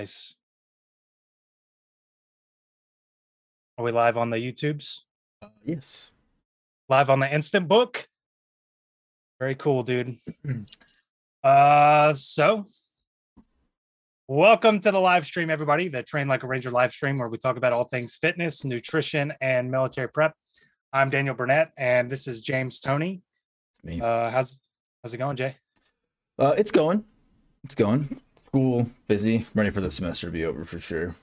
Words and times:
Nice. 0.00 0.32
Are 3.76 3.84
we 3.84 3.92
live 3.92 4.16
on 4.16 4.30
the 4.30 4.38
YouTubes? 4.38 5.00
Uh, 5.42 5.48
yes. 5.62 6.12
Live 6.88 7.10
on 7.10 7.20
the 7.20 7.30
instant 7.30 7.68
book? 7.68 8.08
Very 9.38 9.54
cool, 9.56 9.82
dude. 9.82 10.16
uh 11.44 12.14
so 12.14 12.64
welcome 14.26 14.80
to 14.80 14.90
the 14.90 14.98
live 14.98 15.26
stream, 15.26 15.50
everybody. 15.50 15.88
The 15.88 16.02
Train 16.02 16.28
Like 16.28 16.44
a 16.44 16.46
Ranger 16.46 16.70
live 16.70 16.92
stream 16.92 17.18
where 17.18 17.28
we 17.28 17.36
talk 17.36 17.58
about 17.58 17.74
all 17.74 17.84
things 17.84 18.14
fitness, 18.14 18.64
nutrition, 18.64 19.30
and 19.42 19.70
military 19.70 20.08
prep. 20.08 20.32
I'm 20.94 21.10
Daniel 21.10 21.34
Burnett, 21.34 21.72
and 21.76 22.08
this 22.08 22.26
is 22.26 22.40
James 22.40 22.80
Tony. 22.80 23.20
Me. 23.84 24.00
Uh 24.00 24.30
how's 24.30 24.56
how's 25.04 25.12
it 25.12 25.18
going, 25.18 25.36
Jay? 25.36 25.56
Uh, 26.38 26.54
it's 26.56 26.70
going. 26.70 27.04
It's 27.64 27.74
going. 27.74 28.18
School, 28.50 28.90
busy, 29.06 29.46
ready 29.54 29.70
for 29.70 29.80
the 29.80 29.92
semester 29.92 30.26
to 30.26 30.32
be 30.32 30.44
over 30.44 30.64
for 30.64 30.80
sure. 30.80 31.14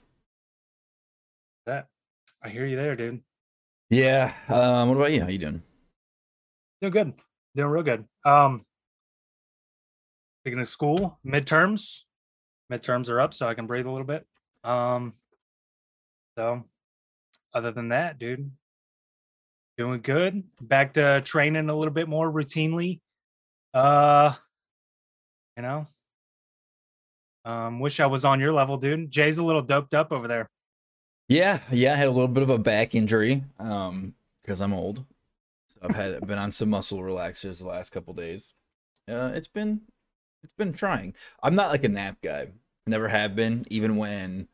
That 1.66 1.90
I 2.42 2.48
hear 2.48 2.66
you 2.66 2.78
there, 2.78 2.96
dude. 2.96 3.20
Yeah. 3.90 4.34
Um, 4.48 4.88
what 4.88 4.96
about 4.96 5.12
you? 5.12 5.20
How 5.24 5.28
you 5.28 5.38
doing? 5.38 5.62
Doing 6.80 6.94
good. 6.94 7.14
Doing 7.54 7.70
real 7.70 7.84
good. 7.84 8.06
Um 8.24 8.66
speaking 10.42 10.62
of 10.62 10.70
school, 10.70 11.20
midterms. 11.26 12.04
Midterms 12.72 13.10
are 13.10 13.20
up, 13.20 13.34
so 13.34 13.46
I 13.50 13.56
can 13.56 13.68
breathe 13.68 13.88
a 13.88 13.92
little 13.92 14.08
bit. 14.08 14.26
Um 14.64 15.12
so 16.38 16.64
other 17.54 17.74
than 17.74 17.90
that, 17.90 18.20
dude, 18.20 18.50
doing 19.78 20.00
good. 20.00 20.44
Back 20.62 20.94
to 20.94 21.20
training 21.26 21.70
a 21.70 21.76
little 21.76 21.94
bit 21.94 22.08
more 22.08 22.32
routinely. 22.32 23.02
Uh 23.74 24.34
you 25.58 25.64
know. 25.64 25.88
Um, 27.48 27.80
wish 27.80 28.02
I 28.02 28.06
was 28.08 28.26
on 28.26 28.42
your 28.42 28.52
level, 28.52 28.76
dude. 28.76 29.10
Jay's 29.10 29.38
a 29.38 29.44
little 29.44 29.62
doped 29.62 29.94
up 29.94 30.12
over 30.12 30.28
there. 30.28 30.50
Yeah, 31.30 31.60
yeah. 31.72 31.94
I 31.94 31.96
had 31.96 32.10
a 32.10 32.12
little 32.12 32.28
bit 32.28 32.44
of 32.44 32.50
a 32.50 32.58
back 32.58 32.94
injury, 32.94 33.44
um, 33.58 34.14
because 34.42 34.60
I'm 34.60 34.74
old. 34.74 35.06
So 35.68 35.80
I've 35.82 35.96
had 35.96 36.28
been 36.28 36.38
on 36.38 36.52
some 36.52 36.70
muscle 36.70 37.00
relaxers 37.00 37.60
the 37.60 37.68
last 37.68 37.92
couple 37.92 38.14
days. 38.14 38.54
Uh, 39.10 39.32
it's 39.34 39.48
been 39.48 39.82
it's 40.44 40.54
been 40.58 40.74
trying. 40.74 41.14
I'm 41.42 41.56
not 41.56 41.72
like 41.72 41.86
a 41.86 41.90
nap 41.90 42.18
guy. 42.22 42.50
Never 42.86 43.08
have 43.08 43.34
been, 43.34 43.66
even 43.70 43.96
when 43.96 44.50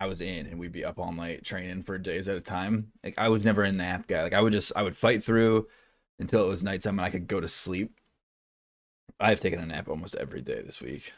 I 0.00 0.06
was 0.06 0.20
in 0.20 0.46
and 0.46 0.58
we'd 0.58 0.72
be 0.72 0.84
up 0.84 0.98
all 0.98 1.12
night 1.12 1.44
training 1.44 1.84
for 1.84 1.96
days 1.96 2.26
at 2.26 2.36
a 2.36 2.40
time. 2.40 2.90
Like 3.04 3.14
I 3.18 3.28
was 3.28 3.44
never 3.44 3.62
a 3.62 3.70
nap 3.70 4.08
guy. 4.08 4.24
Like 4.24 4.34
I 4.34 4.40
would 4.40 4.52
just 4.52 4.72
I 4.74 4.82
would 4.82 4.96
fight 4.96 5.22
through 5.22 5.68
until 6.18 6.44
it 6.44 6.48
was 6.48 6.64
nighttime 6.64 6.98
and 6.98 7.06
I 7.06 7.10
could 7.10 7.28
go 7.28 7.40
to 7.40 7.46
sleep. 7.46 8.00
I've 9.20 9.38
taken 9.38 9.60
a 9.60 9.66
nap 9.66 9.88
almost 9.88 10.16
every 10.16 10.40
day 10.40 10.60
this 10.62 10.80
week. 10.80 11.12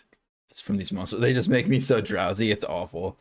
It's 0.50 0.60
from 0.60 0.76
these 0.76 0.92
muscles. 0.92 1.20
They 1.20 1.32
just 1.32 1.48
make 1.48 1.66
me 1.66 1.80
so 1.80 2.00
drowsy. 2.00 2.50
It's 2.50 2.64
awful. 2.64 3.18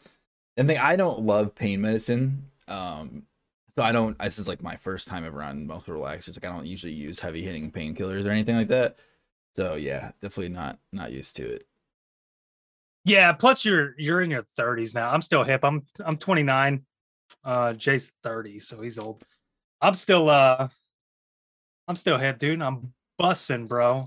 And 0.57 0.67
thing 0.67 0.77
I 0.77 0.95
don't 0.95 1.21
love 1.21 1.55
pain 1.55 1.81
medicine. 1.81 2.49
Um 2.67 3.23
so 3.75 3.83
I 3.83 3.91
don't 3.91 4.17
this 4.19 4.37
is 4.39 4.47
like 4.47 4.61
my 4.61 4.75
first 4.75 5.07
time 5.07 5.25
ever 5.25 5.41
on 5.41 5.65
muscle 5.65 5.95
relaxers. 5.95 6.35
Like 6.37 6.51
I 6.51 6.55
don't 6.55 6.67
usually 6.67 6.93
use 6.93 7.19
heavy 7.19 7.43
hitting 7.43 7.71
painkillers 7.71 8.27
or 8.27 8.31
anything 8.31 8.55
like 8.55 8.67
that. 8.67 8.97
So 9.55 9.75
yeah, 9.75 10.11
definitely 10.21 10.49
not 10.49 10.79
not 10.91 11.11
used 11.11 11.35
to 11.37 11.55
it. 11.55 11.67
Yeah, 13.05 13.33
plus 13.33 13.65
you're 13.65 13.95
you're 13.97 14.21
in 14.21 14.31
your 14.31 14.45
30s 14.57 14.95
now. 14.95 15.09
I'm 15.09 15.21
still 15.21 15.43
hip. 15.43 15.61
I'm 15.63 15.83
I'm 16.05 16.17
29. 16.17 16.85
Uh 17.43 17.73
Jay's 17.73 18.11
30, 18.23 18.59
so 18.59 18.81
he's 18.81 18.99
old. 18.99 19.23
I'm 19.81 19.95
still 19.95 20.29
uh 20.29 20.67
I'm 21.87 21.95
still 21.95 22.17
hip, 22.17 22.39
dude. 22.39 22.61
I'm 22.61 22.93
bussing, 23.19 23.67
bro. 23.67 24.03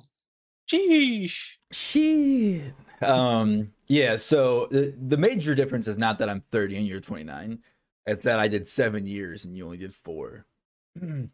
Sheesh. 0.70 1.56
Shit. 1.72 2.72
Um, 3.02 3.72
yeah, 3.88 4.16
so 4.16 4.68
the, 4.70 4.94
the 5.08 5.16
major 5.16 5.54
difference 5.54 5.86
is 5.86 5.98
not 5.98 6.18
that 6.18 6.28
I'm 6.28 6.42
30 6.50 6.78
and 6.78 6.86
you're 6.86 7.00
29. 7.00 7.58
It's 8.06 8.24
that 8.24 8.38
I 8.38 8.48
did 8.48 8.66
seven 8.66 9.06
years 9.06 9.44
and 9.44 9.56
you 9.56 9.64
only 9.64 9.76
did 9.76 9.94
four. 9.94 10.46
And 11.00 11.30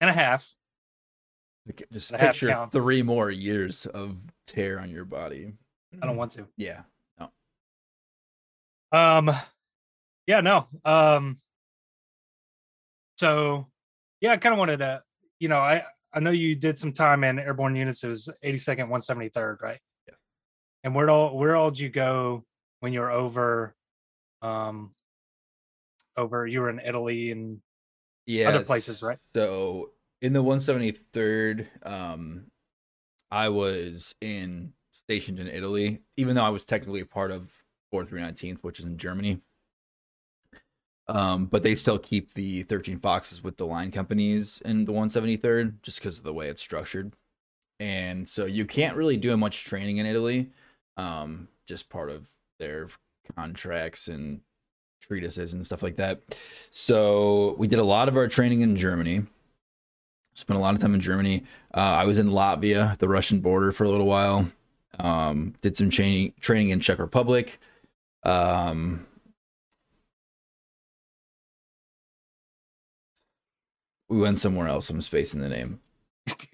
a 0.00 0.12
half. 0.12 0.54
Just 1.92 2.10
half 2.10 2.20
picture 2.20 2.48
counts. 2.48 2.72
three 2.72 3.02
more 3.02 3.30
years 3.30 3.86
of 3.86 4.16
tear 4.46 4.80
on 4.80 4.90
your 4.90 5.04
body. 5.04 5.52
I 6.00 6.06
don't 6.06 6.16
want 6.16 6.32
to. 6.32 6.48
Yeah. 6.56 6.82
No. 7.20 7.30
Um 8.98 9.30
yeah, 10.26 10.40
no. 10.40 10.66
Um 10.84 11.36
so 13.18 13.68
yeah, 14.20 14.32
I 14.32 14.36
kind 14.38 14.52
of 14.52 14.58
wanted 14.58 14.78
to, 14.78 15.02
you 15.38 15.48
know, 15.48 15.58
I 15.58 15.84
I 16.12 16.20
know 16.20 16.30
you 16.30 16.54
did 16.56 16.78
some 16.78 16.92
time 16.92 17.24
in 17.24 17.38
airborne 17.38 17.76
units. 17.76 18.02
It 18.02 18.08
was 18.08 18.28
82nd, 18.44 18.88
173rd, 18.88 19.62
right? 19.62 19.78
And 20.84 20.94
where 20.94 21.08
all 21.10 21.36
where 21.36 21.56
all 21.56 21.70
did 21.70 21.80
you 21.80 21.88
go 21.88 22.44
when 22.80 22.92
you 22.92 23.00
were 23.00 23.10
over 23.10 23.74
um 24.42 24.90
over 26.16 26.46
you 26.46 26.60
were 26.60 26.70
in 26.70 26.80
Italy 26.80 27.30
and 27.30 27.60
Yeah. 28.26 28.62
places, 28.62 29.02
right? 29.02 29.18
So 29.32 29.90
in 30.20 30.32
the 30.32 30.42
173rd, 30.42 31.66
um, 31.84 32.46
I 33.30 33.48
was 33.48 34.14
in 34.20 34.72
stationed 34.92 35.38
in 35.38 35.48
Italy, 35.48 36.02
even 36.16 36.36
though 36.36 36.44
I 36.44 36.50
was 36.50 36.64
technically 36.64 37.00
a 37.00 37.06
part 37.06 37.30
of 37.30 37.50
4319th, 37.92 38.62
which 38.62 38.78
is 38.78 38.84
in 38.84 38.98
Germany. 38.98 39.40
Um, 41.08 41.46
but 41.46 41.62
they 41.62 41.74
still 41.74 41.98
keep 41.98 42.32
the 42.32 42.62
13 42.64 43.00
Foxes 43.00 43.42
with 43.42 43.56
the 43.56 43.66
line 43.66 43.90
companies 43.90 44.62
in 44.64 44.84
the 44.84 44.92
173rd 44.92 45.82
just 45.82 45.98
because 45.98 46.18
of 46.18 46.24
the 46.24 46.32
way 46.32 46.48
it's 46.48 46.62
structured. 46.62 47.14
And 47.80 48.28
so 48.28 48.46
you 48.46 48.64
can't 48.64 48.96
really 48.96 49.16
do 49.16 49.36
much 49.36 49.64
training 49.64 49.96
in 49.96 50.06
Italy, 50.06 50.52
um, 51.02 51.48
just 51.66 51.90
part 51.90 52.10
of 52.10 52.28
their 52.58 52.88
contracts 53.36 54.08
and 54.08 54.40
treatises 55.00 55.52
and 55.52 55.66
stuff 55.66 55.82
like 55.82 55.96
that. 55.96 56.20
So 56.70 57.56
we 57.58 57.66
did 57.66 57.80
a 57.80 57.84
lot 57.84 58.08
of 58.08 58.16
our 58.16 58.28
training 58.28 58.60
in 58.60 58.76
Germany. 58.76 59.24
Spent 60.34 60.58
a 60.58 60.62
lot 60.62 60.74
of 60.74 60.80
time 60.80 60.94
in 60.94 61.00
Germany. 61.00 61.44
Uh, 61.74 61.80
I 61.80 62.04
was 62.04 62.18
in 62.18 62.30
Latvia, 62.30 62.96
the 62.98 63.08
Russian 63.08 63.40
border, 63.40 63.72
for 63.72 63.84
a 63.84 63.90
little 63.90 64.06
while. 64.06 64.50
Um, 64.98 65.54
did 65.60 65.76
some 65.76 65.90
training 65.90 66.32
training 66.40 66.70
in 66.70 66.80
Czech 66.80 66.98
Republic. 66.98 67.58
Um, 68.22 69.06
we 74.08 74.18
went 74.18 74.38
somewhere 74.38 74.68
else. 74.68 74.88
I'm 74.88 75.02
spacing 75.02 75.40
the 75.40 75.48
name. 75.50 75.81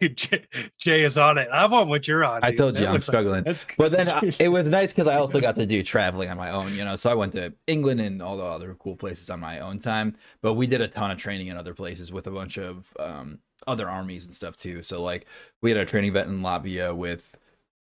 dude, 0.00 0.16
Jay, 0.16 0.44
Jay 0.78 1.02
is 1.02 1.18
on 1.18 1.38
it. 1.38 1.48
I'm 1.52 1.72
on 1.74 1.88
what 1.88 2.08
you're 2.08 2.24
on. 2.24 2.40
I 2.42 2.50
dude. 2.50 2.58
told 2.58 2.74
That 2.74 2.80
you 2.82 2.86
I'm 2.86 2.92
looks 2.94 3.08
like- 3.08 3.12
struggling. 3.14 3.44
that's 3.44 3.66
But 3.76 3.92
then 3.92 4.08
I, 4.08 4.32
it 4.38 4.48
was 4.48 4.64
nice 4.66 4.92
because 4.92 5.06
I 5.06 5.16
also 5.16 5.40
got 5.48 5.54
to 5.56 5.66
do 5.66 5.82
traveling 5.82 6.30
on 6.30 6.36
my 6.36 6.50
own, 6.50 6.74
you 6.74 6.84
know. 6.84 6.96
So 6.96 7.10
I 7.10 7.14
went 7.14 7.32
to 7.32 7.52
England 7.66 8.00
and 8.00 8.22
all 8.22 8.36
the 8.36 8.44
other 8.44 8.74
cool 8.78 8.96
places 8.96 9.28
on 9.30 9.40
my 9.40 9.60
own 9.60 9.78
time. 9.78 10.16
But 10.42 10.54
we 10.54 10.66
did 10.66 10.80
a 10.80 10.88
ton 10.88 11.10
of 11.10 11.18
training 11.18 11.48
in 11.48 11.56
other 11.56 11.74
places 11.74 12.12
with 12.12 12.26
a 12.26 12.30
bunch 12.30 12.56
of 12.58 12.86
um, 12.98 13.38
other 13.66 13.88
armies 13.88 14.26
and 14.26 14.34
stuff 14.34 14.56
too. 14.56 14.80
So 14.82 15.02
like 15.02 15.26
we 15.62 15.70
had 15.70 15.78
a 15.78 15.84
training 15.84 16.10
event 16.10 16.28
in 16.28 16.40
Latvia 16.40 16.94
with 16.96 17.36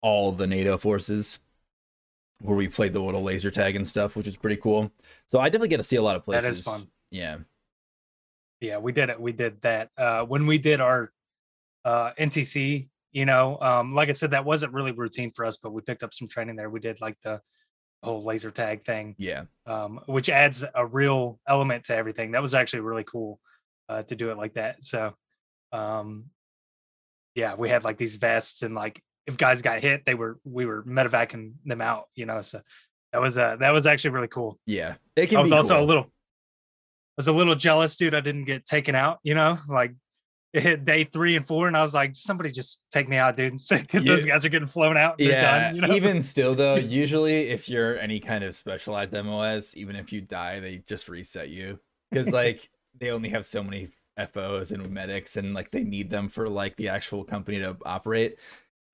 all 0.01 0.31
the 0.31 0.47
NATO 0.47 0.77
forces, 0.77 1.39
where 2.41 2.55
we 2.55 2.67
played 2.67 2.93
the 2.93 2.99
little 3.01 3.23
laser 3.23 3.49
tag 3.51 3.75
and 3.75 3.87
stuff, 3.87 4.15
which 4.15 4.27
is 4.27 4.37
pretty 4.37 4.57
cool. 4.57 4.91
So 5.27 5.39
I 5.39 5.49
definitely 5.49 5.69
get 5.69 5.77
to 5.77 5.83
see 5.83 5.95
a 5.95 6.01
lot 6.01 6.15
of 6.15 6.23
places. 6.25 6.43
That 6.43 6.49
is 6.51 6.59
fun. 6.61 6.87
Yeah, 7.09 7.37
yeah 8.59 8.77
we 8.77 8.91
did 8.91 9.09
it 9.09 9.19
we 9.19 9.31
did 9.31 9.61
that 9.61 9.89
uh 9.97 10.21
when 10.23 10.45
we 10.47 10.57
did 10.57 10.81
our 10.81 11.11
uh 11.85 12.11
ntc 12.19 12.87
you 13.11 13.25
know 13.25 13.57
um 13.61 13.93
like 13.93 14.09
i 14.09 14.11
said 14.11 14.31
that 14.31 14.45
wasn't 14.45 14.71
really 14.73 14.91
routine 14.91 15.31
for 15.31 15.45
us 15.45 15.57
but 15.57 15.71
we 15.71 15.81
picked 15.81 16.03
up 16.03 16.13
some 16.13 16.27
training 16.27 16.55
there. 16.55 16.69
We 16.69 16.79
did 16.79 17.01
like 17.01 17.17
the 17.23 17.41
whole 18.03 18.23
laser 18.23 18.51
tag 18.51 18.83
thing 18.85 19.15
yeah, 19.17 19.43
um 19.65 19.99
which 20.05 20.29
adds 20.29 20.63
a 20.75 20.85
real 20.85 21.39
element 21.47 21.85
to 21.85 21.95
everything. 21.95 22.31
That 22.31 22.41
was 22.41 22.53
actually 22.53 22.81
really 22.81 23.03
cool 23.03 23.39
uh 23.89 24.03
to 24.03 24.15
do 24.15 24.31
it 24.31 24.37
like 24.37 24.53
that 24.53 24.83
so 24.83 25.13
um 25.71 26.25
yeah 27.35 27.55
we 27.55 27.69
had 27.69 27.83
like 27.83 27.97
these 27.97 28.15
vests 28.17 28.61
and 28.61 28.75
like 28.75 29.01
if 29.25 29.37
guys 29.37 29.61
got 29.61 29.81
hit 29.81 30.05
they 30.05 30.13
were 30.13 30.39
we 30.43 30.65
were 30.65 30.83
medevacing 30.83 31.53
them 31.65 31.81
out 31.81 32.05
you 32.15 32.25
know 32.25 32.41
so 32.41 32.61
that 33.13 33.21
was 33.21 33.37
uh 33.37 33.55
that 33.59 33.71
was 33.71 33.87
actually 33.87 34.11
really 34.11 34.27
cool. 34.27 34.59
Yeah. 34.65 34.95
It 35.15 35.27
can 35.27 35.37
I 35.37 35.41
was 35.41 35.49
be 35.49 35.55
also 35.55 35.79
a 35.79 35.83
little 35.83 36.11
was 37.17 37.27
a 37.27 37.33
little 37.33 37.55
jealous, 37.55 37.97
dude. 37.97 38.15
I 38.15 38.21
didn't 38.21 38.45
get 38.45 38.65
taken 38.65 38.95
out, 38.95 39.19
you 39.23 39.35
know, 39.35 39.57
like 39.67 39.93
it 40.53 40.63
hit 40.63 40.85
day 40.85 41.03
three 41.03 41.35
and 41.35 41.45
four, 41.45 41.67
and 41.67 41.75
I 41.75 41.81
was 41.83 41.93
like, 41.93 42.15
somebody 42.15 42.51
just 42.51 42.81
take 42.91 43.09
me 43.09 43.17
out, 43.17 43.35
dude. 43.35 43.59
Because 43.69 44.03
those 44.03 44.25
guys 44.25 44.45
are 44.45 44.49
getting 44.49 44.67
flown 44.67 44.97
out. 44.97 45.17
They're 45.17 45.31
yeah 45.31 45.63
done, 45.63 45.75
you 45.75 45.81
know? 45.81 45.93
even 45.93 46.23
still 46.33 46.55
though 46.55 46.75
usually 46.75 47.49
if 47.49 47.67
you're 47.67 47.97
any 47.99 48.19
kind 48.19 48.43
of 48.43 48.55
specialized 48.55 49.13
mos 49.13 49.75
even 49.75 49.95
if 49.95 50.13
you 50.13 50.21
die 50.21 50.59
they 50.59 50.77
just 50.87 51.09
reset 51.09 51.49
you 51.49 51.79
because 52.09 52.31
like 52.31 52.69
they 52.97 53.11
only 53.11 53.29
have 53.29 53.45
so 53.45 53.63
many 53.63 53.89
fos 54.33 54.71
and 54.71 54.89
medics 54.89 55.37
and 55.37 55.53
like 55.53 55.69
they 55.71 55.83
need 55.83 56.09
them 56.09 56.29
for 56.29 56.49
like 56.49 56.75
the 56.77 56.89
actual 56.89 57.23
company 57.23 57.59
to 57.59 57.75
operate 57.85 58.37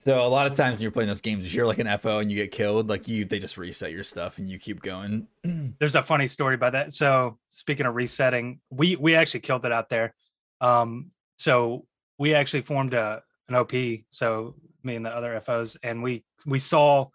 so 0.03 0.25
a 0.25 0.27
lot 0.27 0.47
of 0.47 0.55
times 0.55 0.75
when 0.75 0.81
you're 0.81 0.91
playing 0.91 1.07
those 1.07 1.21
games 1.21 1.45
if 1.45 1.53
you're 1.53 1.67
like 1.67 1.79
an 1.79 1.97
fo 1.99 2.19
and 2.19 2.31
you 2.31 2.37
get 2.37 2.51
killed 2.51 2.89
like 2.89 3.07
you 3.07 3.25
they 3.25 3.39
just 3.39 3.57
reset 3.57 3.91
your 3.91 4.03
stuff 4.03 4.37
and 4.37 4.49
you 4.49 4.59
keep 4.59 4.81
going 4.81 5.27
there's 5.79 5.95
a 5.95 6.01
funny 6.01 6.27
story 6.27 6.55
about 6.55 6.73
that. 6.73 6.93
So 6.93 7.37
speaking 7.49 7.85
of 7.85 7.95
resetting, 7.95 8.59
we 8.69 8.95
we 8.95 9.15
actually 9.15 9.41
killed 9.41 9.65
it 9.65 9.71
out 9.71 9.89
there. 9.89 10.13
Um, 10.61 11.11
so 11.37 11.85
we 12.17 12.33
actually 12.33 12.61
formed 12.61 12.93
a 12.93 13.21
an 13.49 13.55
OP. 13.55 13.73
So 14.09 14.55
me 14.83 14.95
and 14.95 15.05
the 15.05 15.09
other 15.09 15.39
FOs, 15.39 15.77
and 15.83 16.01
we 16.03 16.23
we 16.45 16.59
saw 16.59 17.07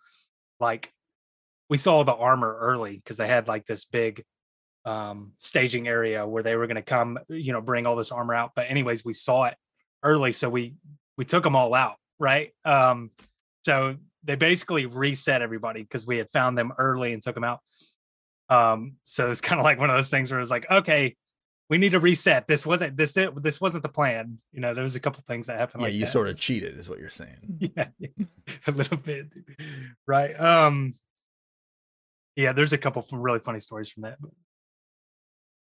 like 0.61 0.93
we 1.71 1.77
saw 1.77 2.03
the 2.05 2.15
armor 2.15 2.57
early 2.61 2.97
because 2.97 3.17
they 3.17 3.29
had 3.29 3.49
like 3.49 3.67
this 3.67 3.85
big 3.85 4.25
um 4.85 5.33
staging 5.39 5.89
area 5.89 6.27
where 6.27 6.43
they 6.43 6.57
were 6.57 6.67
going 6.67 6.77
to 6.77 6.83
come 6.83 7.19
you 7.29 7.53
know 7.53 7.61
bring 7.61 7.85
all 7.85 7.97
this 7.97 8.13
armor 8.13 8.33
out 8.33 8.53
but 8.55 8.71
anyways 8.71 9.05
we 9.05 9.13
saw 9.13 9.45
it 9.45 9.57
early 10.05 10.31
so 10.31 10.49
we 10.49 10.75
we 11.17 11.25
took 11.25 11.43
them 11.43 11.57
all 11.57 11.75
out 11.75 11.97
right? 12.19 12.53
Um 12.65 13.11
so 13.65 13.97
they 14.25 14.37
basically 14.37 14.87
reset 14.87 15.43
everybody 15.43 15.83
because 15.83 16.07
we 16.07 16.19
had 16.19 16.31
found 16.31 16.57
them 16.59 16.73
early 16.79 17.13
and 17.13 17.23
took 17.23 17.35
them 17.35 17.45
out. 17.45 17.61
Um 18.49 18.97
so 19.05 19.31
it's 19.31 19.41
kind 19.49 19.61
of 19.61 19.65
like 19.65 19.79
one 19.79 19.91
of 19.91 19.97
those 19.97 20.11
things 20.11 20.31
where 20.31 20.41
it's 20.41 20.51
like 20.51 20.71
okay 20.71 21.17
we 21.71 21.77
need 21.77 21.93
to 21.93 22.01
reset. 22.01 22.49
This 22.49 22.65
wasn't 22.65 22.97
this 22.97 23.17
it 23.17 23.43
this 23.43 23.61
wasn't 23.61 23.83
the 23.83 23.91
plan. 23.91 24.39
You 24.53 24.61
know 24.61 24.73
there 24.75 24.85
was 24.85 24.97
a 24.97 25.01
couple 25.01 25.23
things 25.29 25.47
that 25.49 25.59
happened 25.59 25.83
Yeah, 25.83 25.89
like 25.89 25.95
you 25.95 26.01
that. 26.07 26.11
sort 26.11 26.29
of 26.29 26.39
cheated, 26.39 26.79
is 26.79 26.89
what 26.89 26.99
you're 26.99 27.11
saying. 27.11 27.59
yeah 27.77 27.89
a 28.67 28.71
little 28.73 28.97
bit 28.97 29.33
right? 30.07 30.39
Um 30.41 30.95
yeah 32.37 32.53
there's 32.53 32.73
a 32.73 32.79
couple 32.79 33.05
really 33.13 33.39
funny 33.39 33.59
stories 33.61 33.91
from 33.91 34.05
that. 34.05 34.17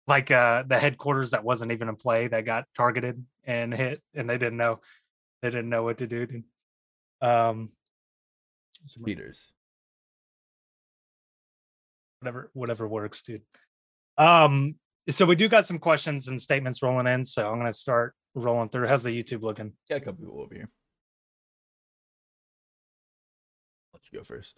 Like 0.07 0.31
uh 0.31 0.63
the 0.65 0.79
headquarters 0.79 1.31
that 1.31 1.43
wasn't 1.43 1.71
even 1.71 1.87
in 1.87 1.95
play 1.95 2.27
that 2.27 2.45
got 2.45 2.65
targeted 2.75 3.23
and 3.43 3.73
hit 3.73 3.99
and 4.15 4.29
they 4.29 4.37
didn't 4.37 4.57
know 4.57 4.79
they 5.41 5.49
didn't 5.49 5.69
know 5.69 5.83
what 5.83 5.97
to 5.97 6.07
do 6.07 6.25
dude. 6.25 6.43
um 7.21 7.69
so 8.85 9.01
Cheaters. 9.05 9.51
whatever 12.19 12.49
whatever 12.53 12.87
works 12.87 13.21
dude 13.23 13.41
um 14.17 14.75
so 15.09 15.25
we 15.25 15.35
do 15.35 15.47
got 15.47 15.65
some 15.65 15.79
questions 15.79 16.27
and 16.27 16.39
statements 16.39 16.81
rolling 16.81 17.07
in 17.07 17.23
so 17.25 17.49
i'm 17.49 17.57
gonna 17.57 17.73
start 17.73 18.13
rolling 18.35 18.69
through 18.69 18.87
how's 18.87 19.03
the 19.03 19.09
youtube 19.23 19.41
looking 19.41 19.73
Got 19.89 19.97
a 19.97 19.99
couple 20.01 20.25
people 20.25 20.41
over 20.41 20.53
here. 20.55 20.69
Let 23.93 24.01
you 24.11 24.19
go 24.19 24.23
first. 24.23 24.57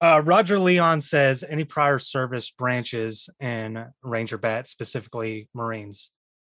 Uh, 0.00 0.22
Roger 0.24 0.58
Leon 0.58 1.00
says 1.00 1.44
any 1.48 1.64
prior 1.64 1.98
service 1.98 2.50
branches 2.50 3.28
in 3.40 3.84
Ranger 4.02 4.38
Bat, 4.38 4.68
specifically 4.68 5.48
Marines. 5.54 6.10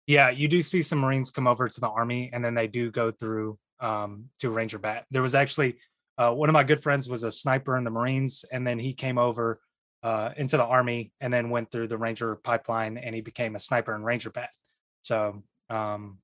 Yeah, 0.07 0.29
you 0.29 0.47
do 0.47 0.61
see 0.61 0.81
some 0.81 0.99
Marines 0.99 1.31
come 1.31 1.47
over 1.47 1.69
to 1.69 1.79
the 1.79 1.87
Army, 1.87 2.29
and 2.33 2.43
then 2.43 2.53
they 2.53 2.67
do 2.67 2.91
go 2.91 3.11
through 3.11 3.57
um, 3.79 4.29
to 4.39 4.49
Ranger 4.49 4.79
Bat. 4.79 5.05
There 5.11 5.21
was 5.21 5.35
actually 5.35 5.77
uh, 6.17 6.31
one 6.31 6.49
of 6.49 6.53
my 6.53 6.63
good 6.63 6.83
friends 6.83 7.09
was 7.09 7.23
a 7.23 7.31
sniper 7.31 7.77
in 7.77 7.83
the 7.83 7.89
Marines, 7.89 8.43
and 8.51 8.67
then 8.67 8.77
he 8.79 8.93
came 8.93 9.17
over 9.17 9.59
uh, 10.03 10.31
into 10.35 10.57
the 10.57 10.65
Army, 10.65 11.13
and 11.21 11.33
then 11.33 11.49
went 11.49 11.71
through 11.71 11.87
the 11.87 11.97
Ranger 11.97 12.35
pipeline, 12.35 12.97
and 12.97 13.15
he 13.15 13.21
became 13.21 13.55
a 13.55 13.59
sniper 13.59 13.95
in 13.95 14.03
Ranger 14.03 14.29
Bat. 14.29 14.49
So 15.01 15.43
um, 15.69 16.17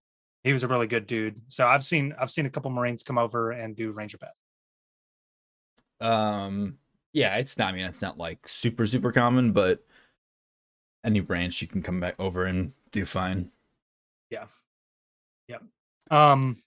he 0.43 0.51
was 0.51 0.63
a 0.63 0.67
really 0.67 0.87
good 0.87 1.07
dude. 1.07 1.41
So 1.47 1.65
I've 1.65 1.83
seen 1.83 2.13
I've 2.19 2.31
seen 2.31 2.45
a 2.45 2.49
couple 2.49 2.71
Marines 2.71 3.03
come 3.03 3.17
over 3.17 3.51
and 3.51 3.75
do 3.75 3.91
Ranger 3.91 4.17
Bat. 4.17 4.33
Um, 6.01 6.77
yeah, 7.13 7.35
it's 7.37 7.57
not. 7.57 7.73
I 7.73 7.77
mean, 7.77 7.85
it's 7.85 8.01
not 8.01 8.17
like 8.17 8.47
super 8.47 8.85
super 8.85 9.11
common, 9.11 9.51
but 9.51 9.83
any 11.03 11.21
branch 11.21 11.61
you 11.61 11.67
can 11.67 11.81
come 11.81 11.99
back 11.99 12.15
over 12.19 12.45
and 12.45 12.73
do 12.91 13.05
fine. 13.05 13.51
Um, 16.11 16.57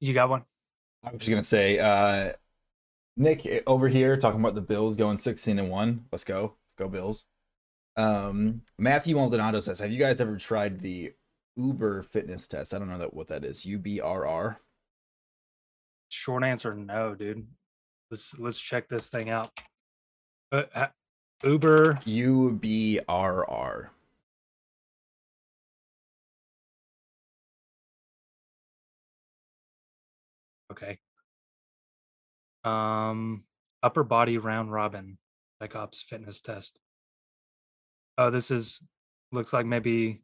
you 0.00 0.12
got 0.14 0.28
one? 0.28 0.44
I 1.04 1.10
was 1.10 1.20
just 1.20 1.30
gonna 1.30 1.44
say, 1.44 1.78
uh, 1.78 2.32
Nick 3.16 3.46
eh, 3.46 3.60
over 3.66 3.88
here 3.88 4.16
talking 4.16 4.40
about 4.40 4.54
the 4.54 4.60
Bills 4.60 4.96
going 4.96 5.18
sixteen 5.18 5.58
and 5.58 5.70
one. 5.70 6.04
Let's 6.12 6.24
go, 6.24 6.42
let's 6.42 6.78
go 6.78 6.88
Bills. 6.88 7.24
Um, 7.96 8.62
Matthew 8.78 9.16
Maldonado 9.16 9.60
says, 9.60 9.78
"Have 9.78 9.90
you 9.90 9.98
guys 9.98 10.20
ever 10.20 10.36
tried 10.36 10.80
the 10.80 11.12
Uber 11.56 12.02
fitness 12.02 12.48
test? 12.48 12.72
I 12.72 12.78
don't 12.78 12.88
know 12.88 12.98
that 12.98 13.14
what 13.14 13.28
that 13.28 13.44
is. 13.44 13.64
U 13.64 13.78
B 13.78 14.00
R 14.00 14.26
R. 14.26 14.60
Short 16.08 16.44
answer, 16.44 16.74
no, 16.74 17.14
dude. 17.14 17.46
Let's 18.10 18.38
let's 18.38 18.58
check 18.60 18.88
this 18.88 19.08
thing 19.08 19.30
out. 19.30 19.50
Uh, 20.50 20.64
uh, 20.74 20.86
Uber. 21.42 21.98
U 22.04 22.52
B 22.60 23.00
R 23.08 23.48
R. 23.48 23.90
Okay. 30.72 30.98
Um, 32.64 33.44
upper 33.82 34.04
body 34.04 34.38
round 34.38 34.72
robin, 34.72 35.18
like 35.60 35.76
Ops 35.76 36.00
fitness 36.02 36.40
test. 36.40 36.78
Oh, 38.16 38.30
this 38.30 38.50
is 38.50 38.82
looks 39.32 39.52
like 39.52 39.66
maybe 39.66 40.22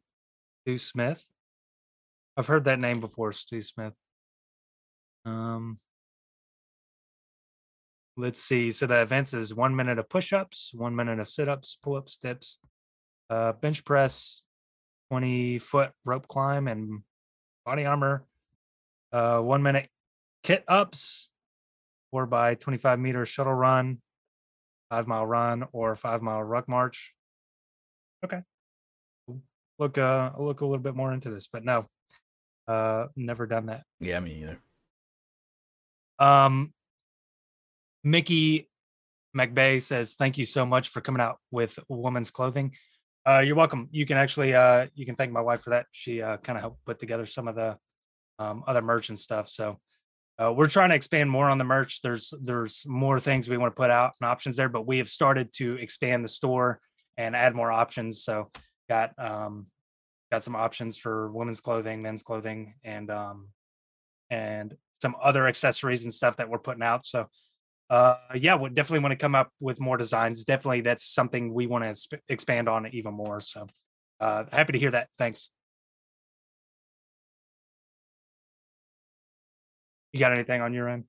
Stew 0.61 0.77
Smith. 0.77 1.23
I've 2.35 2.47
heard 2.47 2.63
that 2.63 2.79
name 2.79 2.99
before, 2.99 3.31
Stew 3.31 3.61
Smith. 3.61 3.93
Um, 5.25 5.77
let's 8.17 8.41
see. 8.41 8.71
So 8.71 8.87
the 8.87 9.01
events 9.01 9.35
is 9.35 9.53
one 9.53 9.75
minute 9.75 9.99
of 9.99 10.09
push-ups, 10.09 10.71
one 10.73 10.95
minute 10.95 11.19
of 11.19 11.29
sit-ups, 11.29 11.77
pull-ups, 11.83 12.17
dips, 12.17 12.57
uh, 13.29 13.51
bench 13.53 13.85
press, 13.85 14.43
twenty 15.11 15.59
foot 15.59 15.91
rope 16.05 16.27
climb, 16.27 16.67
and 16.67 17.01
body 17.65 17.85
armor. 17.85 18.25
Uh, 19.11 19.39
one 19.39 19.61
minute 19.61 19.89
kit 20.43 20.63
ups, 20.67 21.29
four 22.11 22.25
by 22.25 22.55
25 22.55 22.99
meter 22.99 23.25
shuttle 23.25 23.53
run, 23.53 23.99
five 24.89 25.07
mile 25.07 25.25
run, 25.25 25.65
or 25.71 25.95
five 25.95 26.21
mile 26.21 26.43
ruck 26.43 26.67
march. 26.67 27.13
Okay. 28.23 28.41
Look, 29.77 29.97
uh, 29.97 30.31
I'll 30.37 30.45
look 30.45 30.61
a 30.61 30.65
little 30.65 30.83
bit 30.83 30.95
more 30.95 31.13
into 31.13 31.29
this, 31.29 31.47
but 31.47 31.63
no, 31.63 31.85
uh, 32.67 33.07
never 33.15 33.47
done 33.47 33.67
that. 33.67 33.83
Yeah, 34.01 34.19
me 34.19 34.41
either. 34.41 34.59
Um, 36.19 36.73
Mickey 38.03 38.69
McBay 39.35 39.81
says, 39.81 40.15
"Thank 40.15 40.37
you 40.37 40.45
so 40.45 40.65
much 40.65 40.89
for 40.89 40.99
coming 40.99 41.21
out 41.21 41.37
with 41.49 41.79
women's 41.87 42.29
clothing." 42.29 42.75
Uh, 43.25 43.39
you're 43.39 43.55
welcome. 43.55 43.87
You 43.91 44.05
can 44.05 44.17
actually, 44.17 44.53
uh, 44.53 44.87
you 44.95 45.05
can 45.05 45.15
thank 45.15 45.31
my 45.31 45.41
wife 45.41 45.61
for 45.61 45.69
that. 45.69 45.85
She 45.91 46.21
uh, 46.21 46.37
kind 46.37 46.57
of 46.57 46.61
helped 46.61 46.83
put 46.85 46.99
together 46.99 47.25
some 47.25 47.47
of 47.47 47.55
the 47.55 47.77
um, 48.37 48.63
other 48.67 48.81
merch 48.81 49.09
and 49.09 49.19
stuff. 49.19 49.47
So 49.47 49.79
uh, 50.41 50.53
we're 50.53 50.69
trying 50.69 50.89
to 50.89 50.95
expand 50.95 51.29
more 51.29 51.49
on 51.49 51.57
the 51.57 51.63
merch. 51.63 52.01
There's 52.01 52.33
there's 52.41 52.85
more 52.87 53.19
things 53.19 53.49
we 53.49 53.57
want 53.57 53.75
to 53.75 53.79
put 53.79 53.89
out 53.89 54.13
and 54.19 54.29
options 54.29 54.55
there, 54.55 54.69
but 54.69 54.87
we 54.87 54.97
have 54.99 55.09
started 55.09 55.51
to 55.53 55.75
expand 55.75 56.23
the 56.23 56.29
store 56.29 56.79
and 57.17 57.35
add 57.35 57.55
more 57.55 57.71
options. 57.71 58.23
So 58.23 58.49
got 58.87 59.13
um, 59.17 59.67
got 60.31 60.43
some 60.43 60.55
options 60.55 60.97
for 60.97 61.31
women's 61.31 61.59
clothing, 61.59 62.01
men's 62.01 62.23
clothing, 62.23 62.75
and 62.83 63.11
um, 63.11 63.49
and 64.29 64.75
some 65.01 65.15
other 65.21 65.47
accessories 65.47 66.03
and 66.03 66.13
stuff 66.13 66.37
that 66.37 66.49
we're 66.49 66.59
putting 66.59 66.83
out. 66.83 67.05
So 67.05 67.27
uh, 67.89 68.15
yeah, 68.35 68.55
we 68.55 68.69
definitely 68.69 68.99
want 68.99 69.11
to 69.11 69.17
come 69.17 69.35
up 69.35 69.51
with 69.59 69.81
more 69.81 69.97
designs. 69.97 70.43
Definitely, 70.43 70.81
that's 70.81 71.05
something 71.05 71.53
we 71.53 71.67
want 71.67 71.83
to 71.83 72.19
expand 72.29 72.69
on 72.69 72.87
even 72.93 73.13
more. 73.13 73.41
So 73.41 73.67
uh, 74.19 74.45
happy 74.51 74.73
to 74.73 74.79
hear 74.79 74.91
that. 74.91 75.09
Thanks. 75.17 75.49
You 80.13 80.19
got 80.19 80.33
anything 80.33 80.61
on 80.61 80.73
your 80.73 80.89
end? 80.89 81.05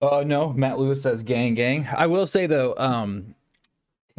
Uh 0.00 0.24
no, 0.26 0.52
Matt 0.52 0.78
Lewis 0.78 1.02
says 1.02 1.22
gang 1.22 1.54
gang. 1.54 1.88
I 1.94 2.06
will 2.06 2.26
say 2.26 2.46
though, 2.46 2.74
um 2.76 3.34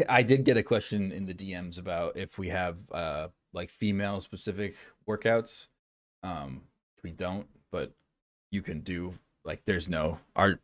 I 0.07 0.23
did 0.23 0.43
get 0.43 0.57
a 0.57 0.63
question 0.63 1.11
in 1.11 1.25
the 1.25 1.33
DMs 1.33 1.77
about 1.77 2.17
if 2.17 2.37
we 2.37 2.49
have 2.49 2.77
uh 2.91 3.27
like 3.53 3.69
female 3.69 4.19
specific 4.21 4.75
workouts. 5.07 5.67
Um 6.23 6.61
we 7.03 7.11
don't, 7.11 7.47
but 7.71 7.91
you 8.51 8.61
can 8.61 8.81
do 8.81 9.13
like 9.45 9.63
there's 9.65 9.89
no 9.89 10.19
our 10.35 10.59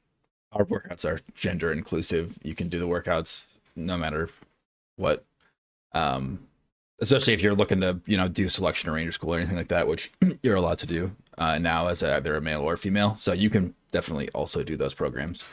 our 0.51 0.65
workouts 0.65 1.05
are 1.05 1.19
gender 1.35 1.71
inclusive. 1.71 2.37
You 2.43 2.55
can 2.55 2.69
do 2.69 2.79
the 2.79 2.87
workouts 2.87 3.45
no 3.75 3.97
matter 3.97 4.29
what. 4.95 5.23
Um 5.93 6.47
especially 7.01 7.33
if 7.33 7.41
you're 7.41 7.55
looking 7.55 7.81
to, 7.81 7.99
you 8.05 8.17
know, 8.17 8.27
do 8.27 8.47
selection 8.47 8.89
or 8.89 8.93
ranger 8.93 9.11
school 9.11 9.33
or 9.33 9.37
anything 9.37 9.57
like 9.57 9.67
that, 9.67 9.87
which 9.87 10.11
you're 10.43 10.55
allowed 10.55 10.77
to 10.79 10.87
do 10.87 11.11
uh, 11.37 11.57
now 11.57 11.87
as 11.87 12.03
either 12.03 12.35
a 12.35 12.41
male 12.41 12.61
or 12.61 12.77
female. 12.77 13.15
So 13.15 13.33
you 13.33 13.49
can 13.49 13.73
definitely 13.91 14.29
also 14.29 14.63
do 14.63 14.75
those 14.75 14.93
programs. 14.93 15.43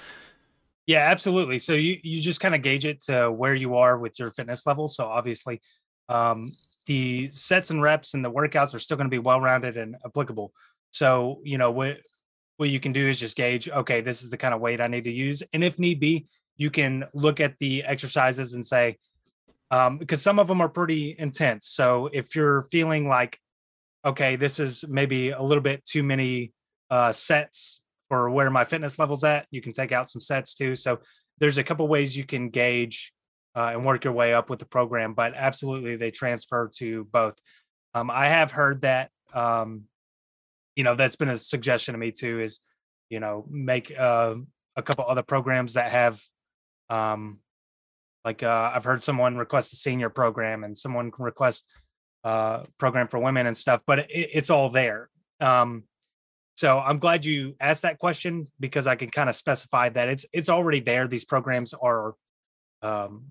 Yeah, 0.86 1.08
absolutely. 1.10 1.58
So 1.58 1.74
you 1.74 1.98
you 2.02 2.20
just 2.20 2.40
kind 2.40 2.54
of 2.54 2.62
gauge 2.62 2.84
it 2.84 3.00
to 3.02 3.30
where 3.30 3.54
you 3.54 3.76
are 3.76 3.98
with 3.98 4.18
your 4.18 4.30
fitness 4.30 4.66
level. 4.66 4.88
So 4.88 5.06
obviously, 5.06 5.60
um, 6.08 6.48
the 6.86 7.30
sets 7.32 7.70
and 7.70 7.80
reps 7.80 8.14
and 8.14 8.24
the 8.24 8.32
workouts 8.32 8.74
are 8.74 8.80
still 8.80 8.96
going 8.96 9.06
to 9.06 9.10
be 9.10 9.18
well 9.18 9.40
rounded 9.40 9.76
and 9.76 9.96
applicable. 10.04 10.52
So 10.90 11.40
you 11.44 11.58
know 11.58 11.70
what 11.70 11.98
what 12.56 12.70
you 12.70 12.80
can 12.80 12.92
do 12.92 13.08
is 13.08 13.20
just 13.20 13.36
gauge. 13.36 13.68
Okay, 13.68 14.00
this 14.00 14.22
is 14.22 14.30
the 14.30 14.36
kind 14.36 14.52
of 14.52 14.60
weight 14.60 14.80
I 14.80 14.86
need 14.86 15.04
to 15.04 15.12
use, 15.12 15.42
and 15.52 15.62
if 15.62 15.78
need 15.78 16.00
be, 16.00 16.26
you 16.56 16.70
can 16.70 17.04
look 17.14 17.40
at 17.40 17.56
the 17.58 17.84
exercises 17.84 18.54
and 18.54 18.66
say, 18.66 18.98
um, 19.70 19.96
because 19.96 20.20
some 20.20 20.38
of 20.38 20.48
them 20.48 20.60
are 20.60 20.68
pretty 20.68 21.14
intense. 21.18 21.68
So 21.68 22.10
if 22.12 22.34
you're 22.34 22.62
feeling 22.62 23.08
like, 23.08 23.38
okay, 24.04 24.36
this 24.36 24.58
is 24.58 24.84
maybe 24.88 25.30
a 25.30 25.42
little 25.42 25.62
bit 25.62 25.84
too 25.84 26.02
many 26.02 26.52
uh, 26.90 27.12
sets 27.12 27.80
for 28.08 28.30
where 28.30 28.50
my 28.50 28.64
fitness 28.64 28.98
level's 28.98 29.24
at. 29.24 29.46
You 29.50 29.60
can 29.60 29.72
take 29.72 29.92
out 29.92 30.10
some 30.10 30.20
sets 30.20 30.54
too. 30.54 30.74
So 30.74 31.00
there's 31.38 31.58
a 31.58 31.64
couple 31.64 31.86
ways 31.88 32.16
you 32.16 32.24
can 32.24 32.50
gauge 32.50 33.12
uh, 33.54 33.70
and 33.72 33.84
work 33.84 34.04
your 34.04 34.12
way 34.12 34.34
up 34.34 34.50
with 34.50 34.58
the 34.58 34.66
program, 34.66 35.14
but 35.14 35.34
absolutely 35.34 35.96
they 35.96 36.10
transfer 36.10 36.70
to 36.76 37.04
both. 37.12 37.34
Um, 37.94 38.10
I 38.10 38.28
have 38.28 38.50
heard 38.50 38.82
that, 38.82 39.10
um, 39.34 39.84
you 40.76 40.84
know, 40.84 40.94
that's 40.94 41.16
been 41.16 41.28
a 41.28 41.36
suggestion 41.36 41.94
to 41.94 41.98
me 41.98 42.12
too 42.12 42.40
is 42.40 42.60
you 43.10 43.18
know, 43.18 43.44
make 43.50 43.92
uh, 43.98 44.36
a 44.76 44.82
couple 44.82 45.04
other 45.06 45.24
programs 45.24 45.74
that 45.74 45.90
have, 45.90 46.22
um, 46.88 47.40
like 48.24 48.42
uh, 48.42 48.70
I've 48.72 48.84
heard 48.84 49.02
someone 49.02 49.36
request 49.36 49.72
a 49.72 49.76
senior 49.76 50.08
program 50.08 50.64
and 50.64 50.78
someone 50.78 51.10
can 51.10 51.24
request 51.24 51.64
uh, 52.24 52.64
program 52.78 53.08
for 53.08 53.18
women 53.18 53.46
and 53.46 53.56
stuff, 53.56 53.80
but 53.86 54.00
it, 54.00 54.08
it's 54.10 54.50
all 54.50 54.70
there. 54.70 55.08
Um, 55.40 55.84
so 56.56 56.78
I'm 56.78 56.98
glad 56.98 57.24
you 57.24 57.54
asked 57.60 57.82
that 57.82 57.98
question 57.98 58.46
because 58.58 58.86
I 58.86 58.94
can 58.94 59.10
kind 59.10 59.30
of 59.30 59.36
specify 59.36 59.88
that 59.90 60.08
it's 60.08 60.26
it's 60.32 60.50
already 60.50 60.80
there. 60.80 61.08
These 61.08 61.24
programs 61.24 61.72
are, 61.72 62.14
um, 62.82 63.26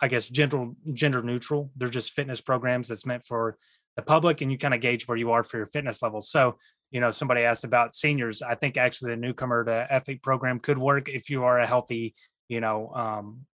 I 0.00 0.08
guess, 0.08 0.26
gender 0.26 0.70
gender 0.92 1.22
neutral. 1.22 1.70
They're 1.76 1.88
just 1.88 2.10
fitness 2.10 2.40
programs 2.40 2.88
that's 2.88 3.06
meant 3.06 3.24
for 3.24 3.56
the 3.94 4.02
public, 4.02 4.40
and 4.40 4.50
you 4.50 4.58
kind 4.58 4.74
of 4.74 4.80
gauge 4.80 5.06
where 5.06 5.18
you 5.18 5.30
are 5.30 5.44
for 5.44 5.58
your 5.58 5.66
fitness 5.66 6.02
level. 6.02 6.20
So 6.20 6.56
you 6.92 7.00
know, 7.00 7.10
somebody 7.10 7.40
asked 7.40 7.64
about 7.64 7.94
seniors. 7.94 8.42
I 8.42 8.54
think 8.54 8.76
actually 8.76 9.12
the 9.12 9.16
newcomer 9.16 9.64
to 9.64 9.86
athlete 9.90 10.22
program 10.22 10.60
could 10.60 10.78
work 10.78 11.08
if 11.08 11.30
you 11.30 11.42
are 11.42 11.58
a 11.58 11.66
healthy, 11.66 12.14
you 12.48 12.60
know, 12.60 12.92
um, 12.94 13.46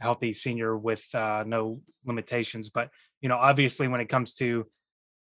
healthy 0.00 0.32
senior 0.32 0.76
with 0.76 1.06
uh, 1.14 1.44
no 1.46 1.80
limitations. 2.04 2.70
But 2.70 2.90
you 3.20 3.28
know, 3.28 3.36
obviously, 3.36 3.88
when 3.88 4.00
it 4.00 4.08
comes 4.08 4.34
to 4.34 4.66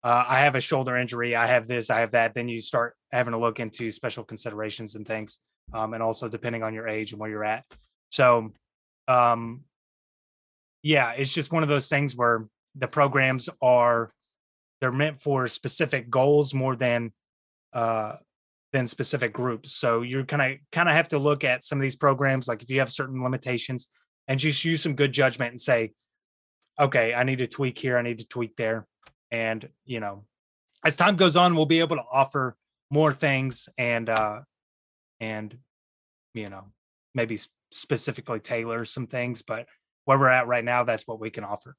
uh, 0.02 0.24
I 0.28 0.40
have 0.40 0.54
a 0.54 0.60
shoulder 0.60 0.96
injury, 0.96 1.34
I 1.34 1.46
have 1.46 1.66
this, 1.66 1.88
I 1.88 2.00
have 2.00 2.10
that, 2.10 2.34
then 2.34 2.48
you 2.48 2.60
start 2.60 2.94
having 3.10 3.32
to 3.32 3.38
look 3.38 3.58
into 3.58 3.90
special 3.90 4.22
considerations 4.22 4.96
and 4.96 5.06
things, 5.06 5.38
um, 5.72 5.94
and 5.94 6.02
also 6.02 6.28
depending 6.28 6.62
on 6.62 6.74
your 6.74 6.86
age 6.86 7.12
and 7.12 7.20
where 7.20 7.30
you're 7.30 7.44
at. 7.44 7.64
So, 8.10 8.52
um, 9.08 9.62
yeah, 10.82 11.12
it's 11.12 11.32
just 11.32 11.52
one 11.52 11.62
of 11.62 11.70
those 11.70 11.88
things 11.88 12.14
where 12.14 12.46
the 12.74 12.86
programs 12.86 13.48
are 13.62 14.12
they're 14.80 14.92
meant 14.92 15.18
for 15.18 15.48
specific 15.48 16.10
goals 16.10 16.52
more 16.52 16.76
than 16.76 17.10
uh, 17.72 18.16
than 18.74 18.86
specific 18.86 19.32
groups. 19.32 19.72
So 19.72 20.02
you're 20.02 20.24
kind 20.24 20.42
of 20.42 20.58
kind 20.72 20.88
of 20.88 20.94
have 20.94 21.08
to 21.08 21.18
look 21.18 21.44
at 21.44 21.64
some 21.64 21.78
of 21.78 21.82
these 21.82 21.96
programs, 21.96 22.48
like 22.48 22.62
if 22.62 22.68
you 22.68 22.80
have 22.80 22.90
certain 22.90 23.22
limitations, 23.22 23.88
and 24.28 24.40
just 24.40 24.64
use 24.64 24.82
some 24.82 24.94
good 24.94 25.12
judgment 25.12 25.50
and 25.50 25.60
say, 25.60 25.92
okay, 26.80 27.14
I 27.14 27.24
need 27.24 27.38
to 27.38 27.46
tweak 27.46 27.78
here, 27.78 27.98
I 27.98 28.02
need 28.02 28.18
to 28.18 28.26
tweak 28.26 28.56
there 28.56 28.86
and 29.34 29.68
you 29.84 30.00
know 30.00 30.24
as 30.84 30.96
time 30.96 31.16
goes 31.16 31.36
on 31.36 31.56
we'll 31.56 31.66
be 31.66 31.80
able 31.80 31.96
to 31.96 32.04
offer 32.12 32.56
more 32.90 33.12
things 33.12 33.68
and 33.76 34.08
uh 34.08 34.40
and 35.20 35.58
you 36.34 36.48
know 36.48 36.64
maybe 37.14 37.38
specifically 37.72 38.38
tailor 38.38 38.84
some 38.84 39.06
things 39.06 39.42
but 39.42 39.66
where 40.04 40.18
we're 40.18 40.28
at 40.28 40.46
right 40.46 40.64
now 40.64 40.84
that's 40.84 41.06
what 41.06 41.18
we 41.18 41.30
can 41.30 41.44
offer. 41.44 41.76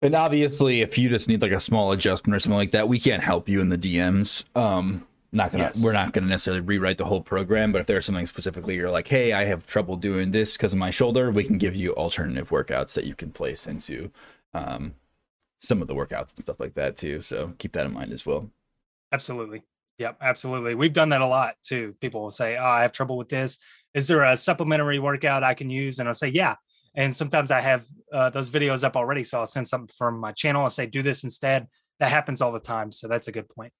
And 0.00 0.16
obviously 0.16 0.80
if 0.80 0.98
you 0.98 1.08
just 1.08 1.28
need 1.28 1.42
like 1.42 1.52
a 1.52 1.60
small 1.60 1.92
adjustment 1.92 2.34
or 2.34 2.40
something 2.40 2.56
like 2.56 2.72
that 2.72 2.88
we 2.88 2.98
can't 2.98 3.22
help 3.22 3.48
you 3.48 3.60
in 3.60 3.68
the 3.68 3.78
dms 3.78 4.44
um 4.56 5.06
not 5.32 5.50
gonna 5.50 5.64
yes. 5.64 5.80
we're 5.80 5.92
not 5.92 6.12
gonna 6.12 6.26
necessarily 6.26 6.60
rewrite 6.60 6.98
the 6.98 7.04
whole 7.04 7.22
program 7.22 7.72
but 7.72 7.80
if 7.80 7.86
there's 7.86 8.04
something 8.04 8.26
specifically 8.26 8.76
you're 8.76 8.90
like 8.90 9.08
hey 9.08 9.32
i 9.32 9.44
have 9.44 9.66
trouble 9.66 9.96
doing 9.96 10.30
this 10.30 10.56
because 10.56 10.72
of 10.72 10.78
my 10.78 10.90
shoulder 10.90 11.30
we 11.30 11.42
can 11.42 11.56
give 11.58 11.74
you 11.74 11.94
alternative 11.94 12.50
workouts 12.50 12.92
that 12.92 13.04
you 13.04 13.14
can 13.14 13.30
place 13.30 13.66
into 13.66 14.10
um 14.52 14.94
some 15.62 15.80
of 15.80 15.88
the 15.88 15.94
workouts 15.94 16.34
and 16.34 16.42
stuff 16.42 16.58
like 16.58 16.74
that 16.74 16.96
too. 16.96 17.22
So 17.22 17.54
keep 17.58 17.72
that 17.72 17.86
in 17.86 17.92
mind 17.92 18.12
as 18.12 18.26
well. 18.26 18.50
Absolutely. 19.12 19.62
Yep, 19.98 20.16
absolutely. 20.20 20.74
We've 20.74 20.92
done 20.92 21.10
that 21.10 21.20
a 21.20 21.26
lot 21.26 21.54
too. 21.62 21.94
People 22.00 22.22
will 22.22 22.30
say, 22.30 22.56
"Oh, 22.56 22.64
I 22.64 22.82
have 22.82 22.92
trouble 22.92 23.16
with 23.16 23.28
this. 23.28 23.58
Is 23.94 24.08
there 24.08 24.24
a 24.24 24.36
supplementary 24.36 24.98
workout 24.98 25.44
I 25.44 25.54
can 25.54 25.70
use?" 25.70 25.98
And 25.98 26.08
I'll 26.08 26.14
say, 26.14 26.28
"Yeah." 26.28 26.56
And 26.94 27.14
sometimes 27.14 27.50
I 27.50 27.60
have 27.60 27.86
uh, 28.12 28.30
those 28.30 28.50
videos 28.50 28.84
up 28.84 28.96
already, 28.96 29.22
so 29.22 29.38
I'll 29.38 29.46
send 29.46 29.68
something 29.68 29.94
from 29.96 30.18
my 30.18 30.32
channel 30.32 30.64
and 30.64 30.72
say, 30.72 30.86
"Do 30.86 31.02
this 31.02 31.24
instead." 31.24 31.68
That 32.00 32.10
happens 32.10 32.40
all 32.40 32.52
the 32.52 32.58
time, 32.58 32.90
so 32.90 33.06
that's 33.06 33.28
a 33.28 33.32
good 33.32 33.48
point. 33.48 33.72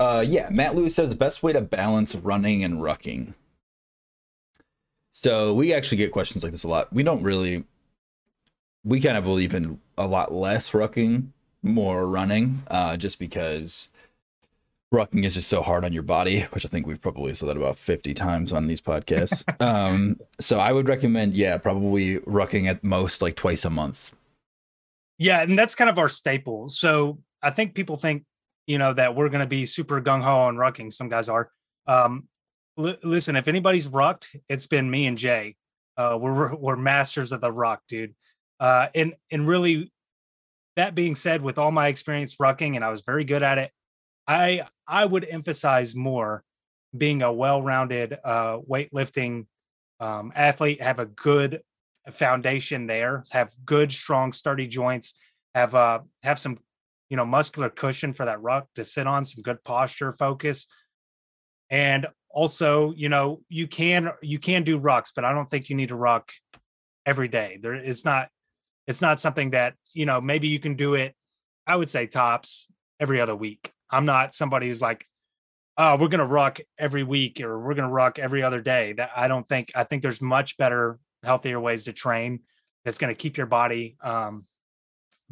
Uh, 0.00 0.24
yeah, 0.26 0.48
Matt 0.50 0.74
Lewis 0.74 0.94
says 0.94 1.14
best 1.14 1.42
way 1.42 1.52
to 1.52 1.60
balance 1.60 2.14
running 2.14 2.64
and 2.64 2.80
rucking. 2.80 3.34
So 5.12 5.54
we 5.54 5.72
actually 5.72 5.98
get 5.98 6.12
questions 6.12 6.42
like 6.42 6.52
this 6.52 6.64
a 6.64 6.68
lot. 6.68 6.92
We 6.92 7.02
don't 7.02 7.22
really, 7.22 7.64
we 8.84 9.00
kind 9.00 9.16
of 9.16 9.24
believe 9.24 9.54
in 9.54 9.80
a 9.96 10.06
lot 10.06 10.32
less 10.32 10.70
rucking, 10.70 11.28
more 11.62 12.06
running, 12.06 12.62
uh, 12.68 12.96
just 12.96 13.18
because 13.18 13.88
rucking 14.92 15.24
is 15.24 15.34
just 15.34 15.48
so 15.48 15.62
hard 15.62 15.84
on 15.84 15.92
your 15.92 16.02
body, 16.02 16.42
which 16.52 16.64
I 16.64 16.68
think 16.68 16.86
we've 16.86 17.00
probably 17.00 17.34
said 17.34 17.48
that 17.48 17.56
about 17.56 17.78
50 17.78 18.14
times 18.14 18.52
on 18.52 18.66
these 18.66 18.80
podcasts. 18.80 19.44
um, 19.60 20.18
so 20.40 20.58
I 20.58 20.72
would 20.72 20.88
recommend, 20.88 21.34
yeah, 21.34 21.58
probably 21.58 22.18
rucking 22.20 22.66
at 22.66 22.82
most 22.82 23.22
like 23.22 23.36
twice 23.36 23.64
a 23.64 23.70
month. 23.70 24.12
Yeah, 25.18 25.42
and 25.42 25.58
that's 25.58 25.74
kind 25.74 25.90
of 25.90 25.98
our 25.98 26.08
staple. 26.08 26.68
So 26.68 27.18
I 27.42 27.50
think 27.50 27.74
people 27.74 27.96
think, 27.96 28.24
you 28.66 28.78
know, 28.78 28.92
that 28.92 29.14
we're 29.14 29.28
going 29.28 29.40
to 29.40 29.46
be 29.46 29.66
super 29.66 30.00
gung 30.00 30.22
ho 30.22 30.40
on 30.40 30.56
rucking. 30.56 30.92
Some 30.92 31.08
guys 31.08 31.28
are. 31.28 31.50
Um, 31.86 32.28
L- 32.78 32.96
listen, 33.02 33.36
if 33.36 33.46
anybody's 33.46 33.86
rucked, 33.86 34.36
it's 34.48 34.66
been 34.66 34.90
me 34.90 35.06
and 35.06 35.16
Jay. 35.18 35.56
Uh, 35.96 36.18
we're 36.20 36.54
we're 36.56 36.76
masters 36.76 37.30
of 37.30 37.40
the 37.40 37.52
ruck, 37.52 37.82
dude. 37.88 38.14
Uh, 38.58 38.88
and 38.94 39.14
and 39.30 39.46
really, 39.46 39.92
that 40.76 40.94
being 40.94 41.14
said, 41.14 41.42
with 41.42 41.58
all 41.58 41.70
my 41.70 41.88
experience 41.88 42.36
rucking, 42.36 42.74
and 42.74 42.84
I 42.84 42.90
was 42.90 43.02
very 43.02 43.24
good 43.24 43.42
at 43.42 43.58
it, 43.58 43.70
I 44.26 44.66
I 44.88 45.04
would 45.04 45.24
emphasize 45.24 45.94
more 45.94 46.42
being 46.96 47.22
a 47.22 47.32
well-rounded 47.32 48.18
uh, 48.24 48.58
weightlifting 48.58 49.46
um, 50.00 50.32
athlete, 50.34 50.80
have 50.82 50.98
a 50.98 51.06
good 51.06 51.60
foundation 52.10 52.86
there, 52.86 53.24
have 53.30 53.54
good, 53.64 53.92
strong, 53.92 54.32
sturdy 54.32 54.66
joints, 54.66 55.14
have 55.54 55.74
uh 55.74 56.00
have 56.22 56.38
some 56.38 56.58
you 57.14 57.16
know 57.16 57.24
muscular 57.24 57.70
cushion 57.70 58.12
for 58.12 58.24
that 58.24 58.42
ruck 58.42 58.66
to 58.74 58.82
sit 58.82 59.06
on, 59.06 59.24
some 59.24 59.40
good 59.40 59.62
posture, 59.62 60.12
focus, 60.12 60.66
and 61.70 62.08
also 62.28 62.92
you 62.96 63.08
know 63.08 63.40
you 63.48 63.68
can 63.68 64.10
you 64.20 64.40
can 64.40 64.64
do 64.64 64.80
rucks 64.80 65.12
but 65.14 65.24
i 65.24 65.32
don't 65.32 65.48
think 65.48 65.70
you 65.70 65.76
need 65.76 65.90
to 65.90 65.94
ruck 65.94 66.32
every 67.06 67.28
day. 67.28 67.60
There 67.62 67.74
it's 67.74 68.04
not 68.04 68.30
it's 68.88 69.00
not 69.00 69.20
something 69.20 69.50
that 69.50 69.74
you 69.94 70.06
know 70.06 70.20
maybe 70.20 70.48
you 70.48 70.58
can 70.58 70.74
do 70.74 70.94
it 70.94 71.14
i 71.68 71.76
would 71.76 71.88
say 71.88 72.08
tops 72.08 72.66
every 72.98 73.20
other 73.20 73.36
week. 73.36 73.70
I'm 73.88 74.06
not 74.06 74.34
somebody 74.34 74.66
who's 74.66 74.82
like 74.82 75.06
oh 75.78 75.96
we're 75.96 76.08
gonna 76.08 76.26
ruck 76.26 76.58
every 76.80 77.04
week 77.04 77.40
or 77.40 77.60
we're 77.60 77.74
gonna 77.74 77.88
ruck 78.02 78.18
every 78.18 78.42
other 78.42 78.60
day. 78.60 78.94
That 78.94 79.10
i 79.14 79.28
don't 79.28 79.46
think 79.46 79.70
i 79.76 79.84
think 79.84 80.02
there's 80.02 80.20
much 80.20 80.56
better 80.56 80.98
healthier 81.22 81.60
ways 81.60 81.84
to 81.84 81.92
train 81.92 82.40
that's 82.84 82.98
to 82.98 83.14
keep 83.14 83.36
your 83.36 83.46
body 83.46 83.96
um, 84.02 84.44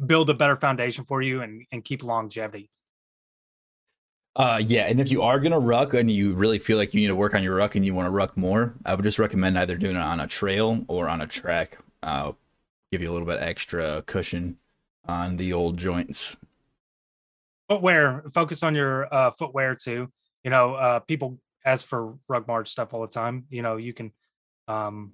build 0.07 0.29
a 0.29 0.33
better 0.33 0.55
foundation 0.55 1.03
for 1.03 1.21
you 1.21 1.41
and, 1.41 1.65
and 1.71 1.83
keep 1.83 2.03
longevity 2.03 2.69
uh, 4.35 4.59
yeah, 4.65 4.85
and 4.85 4.99
if 4.99 5.11
you 5.11 5.21
are 5.21 5.39
gonna 5.39 5.59
ruck 5.59 5.93
and 5.93 6.09
you 6.09 6.33
really 6.33 6.57
feel 6.57 6.77
like 6.77 6.93
you 6.93 7.01
need 7.01 7.07
to 7.07 7.15
work 7.15 7.35
on 7.35 7.43
your 7.43 7.55
ruck 7.55 7.75
and 7.75 7.85
you 7.85 7.93
want 7.93 8.07
to 8.07 8.11
ruck 8.11 8.35
more, 8.35 8.73
I 8.83 8.95
would 8.95 9.03
just 9.03 9.19
recommend 9.19 9.59
either 9.59 9.77
doing 9.77 9.95
it 9.95 10.01
on 10.01 10.19
a 10.19 10.27
trail 10.27 10.83
or 10.87 11.07
on 11.07 11.21
a 11.21 11.27
track. 11.27 11.77
Uh, 12.01 12.31
give 12.91 13.01
you 13.01 13.11
a 13.11 13.13
little 13.13 13.27
bit 13.27 13.41
extra 13.41 14.01
cushion 14.03 14.57
on 15.07 15.37
the 15.37 15.53
old 15.53 15.77
joints. 15.77 16.35
Footwear, 17.69 18.23
focus 18.33 18.63
on 18.63 18.73
your 18.73 19.13
uh, 19.13 19.29
footwear 19.31 19.75
too. 19.75 20.11
You 20.43 20.49
know, 20.49 20.73
uh, 20.73 20.99
people 20.99 21.39
ask 21.63 21.85
for 21.85 22.15
ruck 22.27 22.47
march 22.47 22.69
stuff 22.69 22.93
all 22.93 23.01
the 23.01 23.07
time. 23.07 23.45
You 23.49 23.61
know, 23.61 23.77
you 23.77 23.93
can, 23.93 24.11
um, 24.67 25.13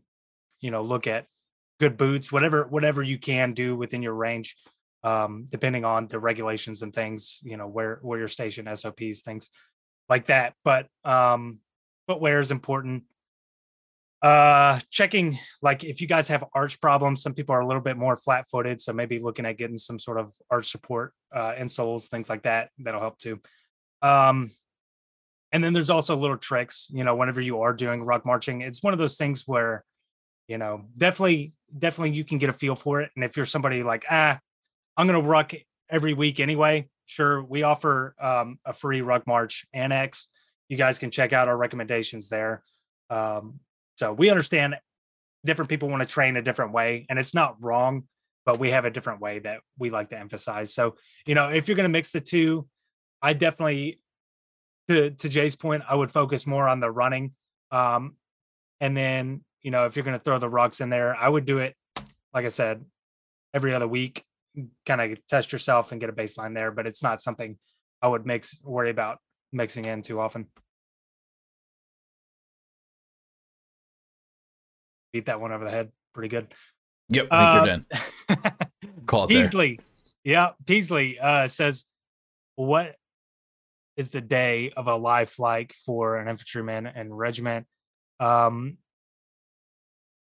you 0.62 0.72
know, 0.72 0.82
look 0.82 1.08
at 1.08 1.26
good 1.80 1.98
boots, 1.98 2.32
whatever, 2.32 2.68
whatever 2.68 3.04
you 3.04 3.20
can 3.20 3.54
do 3.54 3.76
within 3.76 4.02
your 4.02 4.14
range 4.14 4.56
um, 5.04 5.46
depending 5.50 5.86
on 5.86 6.08
the 6.08 6.20
regulations 6.20 6.82
and 6.84 6.94
things, 6.94 7.40
you 7.44 7.58
know, 7.58 7.68
where 7.68 8.00
where 8.02 8.20
you're 8.20 8.28
stationed, 8.28 8.68
SOPs, 8.78 9.22
things 9.22 9.50
like 10.08 10.26
that. 10.26 10.54
But 10.64 10.88
um, 11.06 11.60
footwear 12.08 12.40
is 12.40 12.52
important. 12.52 13.04
Uh, 14.22 14.80
checking 14.90 15.40
like 15.62 15.86
if 15.86 16.02
you 16.02 16.08
guys 16.08 16.28
have 16.28 16.44
arch 16.54 16.82
problems, 16.82 17.22
some 17.24 17.34
people 17.34 17.56
are 17.56 17.62
a 17.62 17.68
little 17.68 17.82
bit 17.82 17.96
more 17.96 18.18
flat-footed, 18.18 18.82
so 18.82 18.92
maybe 18.92 19.18
looking 19.18 19.46
at 19.46 19.58
getting 19.58 19.78
some 19.78 19.98
sort 19.98 20.20
of 20.20 20.34
arch 20.52 20.72
support, 20.72 21.14
uh, 21.34 21.54
insoles, 21.54 22.08
things 22.08 22.30
like 22.30 22.44
that. 22.44 22.70
That'll 22.80 23.00
help 23.00 23.18
too. 23.18 23.40
Um, 24.02 24.52
and 25.52 25.64
then 25.64 25.74
there's 25.74 25.90
also 25.90 26.16
little 26.16 26.38
tricks, 26.38 26.90
you 26.92 27.04
know, 27.04 27.16
whenever 27.16 27.42
you 27.42 27.62
are 27.62 27.74
doing 27.74 28.04
ruck 28.04 28.26
marching, 28.26 28.62
it's 28.62 28.84
one 28.84 28.94
of 28.94 29.00
those 29.00 29.18
things 29.18 29.44
where, 29.48 29.84
you 30.48 30.58
know, 30.58 30.86
definitely, 30.98 31.54
definitely 31.78 32.16
you 32.16 32.24
can 32.24 32.38
get 32.38 32.50
a 32.50 32.54
feel 32.54 32.76
for 32.76 33.02
it. 33.02 33.12
And 33.16 33.24
if 33.24 33.38
you're 33.38 33.46
somebody 33.46 33.84
like, 33.84 34.06
ah, 34.12 34.40
I'm 34.98 35.08
going 35.08 35.22
to 35.22 35.28
ruck 35.28 35.54
every 35.90 36.14
week 36.14 36.40
anyway. 36.40 36.88
Sure, 37.06 37.44
we 37.44 37.64
offer 37.64 38.16
um, 38.20 38.60
a 38.66 38.74
free 38.74 39.02
ruck 39.02 39.26
march 39.26 39.66
annex. 39.74 40.28
You 40.68 40.78
guys 40.78 41.00
can 41.00 41.10
check 41.10 41.34
out 41.34 41.48
our 41.48 41.58
recommendations 41.58 42.30
there. 42.30 42.62
Um, 43.10 43.60
so 43.96 44.14
we 44.14 44.30
understand 44.30 44.76
different 45.44 45.70
people 45.70 45.90
want 45.90 46.02
to 46.02 46.06
train 46.06 46.38
a 46.38 46.42
different 46.42 46.72
way, 46.72 47.06
and 47.10 47.18
it's 47.18 47.34
not 47.34 47.58
wrong, 47.60 48.04
but 48.46 48.60
we 48.60 48.70
have 48.72 48.86
a 48.86 48.92
different 48.92 49.22
way 49.22 49.40
that 49.40 49.62
we 49.80 49.90
like 49.90 50.10
to 50.10 50.20
emphasize. 50.20 50.74
So 50.74 50.96
you 51.26 51.34
know, 51.34 51.50
if 51.50 51.68
you're 51.68 51.76
going 51.76 51.90
to 51.90 51.92
mix 51.92 52.12
the 52.12 52.22
two, 52.22 52.68
I 53.22 53.34
definitely, 53.34 54.00
to 54.88 55.10
to 55.12 55.30
Jay's 55.30 55.56
point, 55.56 55.84
I 55.90 55.96
would 55.96 56.12
focus 56.12 56.46
more 56.46 56.68
on 56.68 56.80
the 56.80 56.92
running, 56.92 57.34
um, 57.72 58.16
and 58.80 58.96
then 58.96 59.44
you 59.62 59.72
know, 59.72 59.86
if 59.86 59.96
you're 59.96 60.06
going 60.06 60.18
to 60.18 60.24
throw 60.24 60.38
the 60.38 60.50
rucks 60.50 60.80
in 60.80 60.90
there, 60.90 61.16
I 61.16 61.28
would 61.28 61.46
do 61.46 61.58
it, 61.58 61.76
like 62.34 62.46
I 62.46 62.50
said, 62.50 62.86
every 63.54 63.74
other 63.74 63.88
week 63.88 64.24
kind 64.86 65.02
of 65.02 65.28
test 65.28 65.52
yourself 65.52 65.92
and 65.92 66.00
get 66.02 66.10
a 66.10 66.14
baseline 66.14 66.54
there, 66.54 66.72
but 66.72 66.88
it's 66.88 67.04
not 67.04 67.22
something 67.22 67.58
I 68.02 68.08
would 68.08 68.26
mix 68.26 68.60
worry 68.64 68.90
about 68.90 69.20
mixing 69.52 69.86
in 69.86 70.02
too 70.02 70.20
often. 70.20 70.48
Beat 75.14 75.26
that 75.26 75.42
one 75.42 75.52
over 75.52 75.66
the 75.66 75.72
head 75.72 75.92
pretty 76.14 76.30
good. 76.30 76.54
Yep, 77.10 77.28
I 77.32 77.38
think 77.40 77.50
Uh, 77.50 77.66
you're 78.30 78.46
done. 78.46 78.56
Call 79.06 79.24
it 79.24 79.30
there. 79.30 79.44
Peasley, 79.44 79.80
yeah, 80.24 80.50
Peasley 80.66 81.18
uh, 81.20 81.48
says, 81.48 81.86
"What 82.56 82.96
is 83.98 84.12
the 84.12 84.22
day 84.22 84.72
of 84.78 84.88
a 84.88 84.96
life 84.96 85.40
like 85.40 85.74
for 85.86 86.18
an 86.18 86.28
infantryman 86.28 86.86
and 86.86 87.18
regiment? 87.18 87.66
Um, 88.20 88.78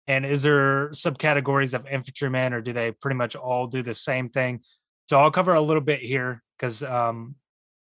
and 0.07 0.27
is 0.27 0.43
there 0.43 0.89
subcategories 0.91 1.75
of 1.75 1.87
infantrymen, 1.87 2.53
or 2.53 2.61
do 2.61 2.73
they 2.73 2.93
pretty 2.93 3.17
much 3.17 3.37
all 3.37 3.67
do 3.67 3.83
the 3.83 3.95
same 3.95 4.29
thing?" 4.29 4.61
So 5.09 5.19
I'll 5.19 5.31
cover 5.31 5.55
a 5.55 5.61
little 5.61 5.83
bit 5.83 6.01
here 6.01 6.43
because, 6.57 6.83
um, 6.83 7.35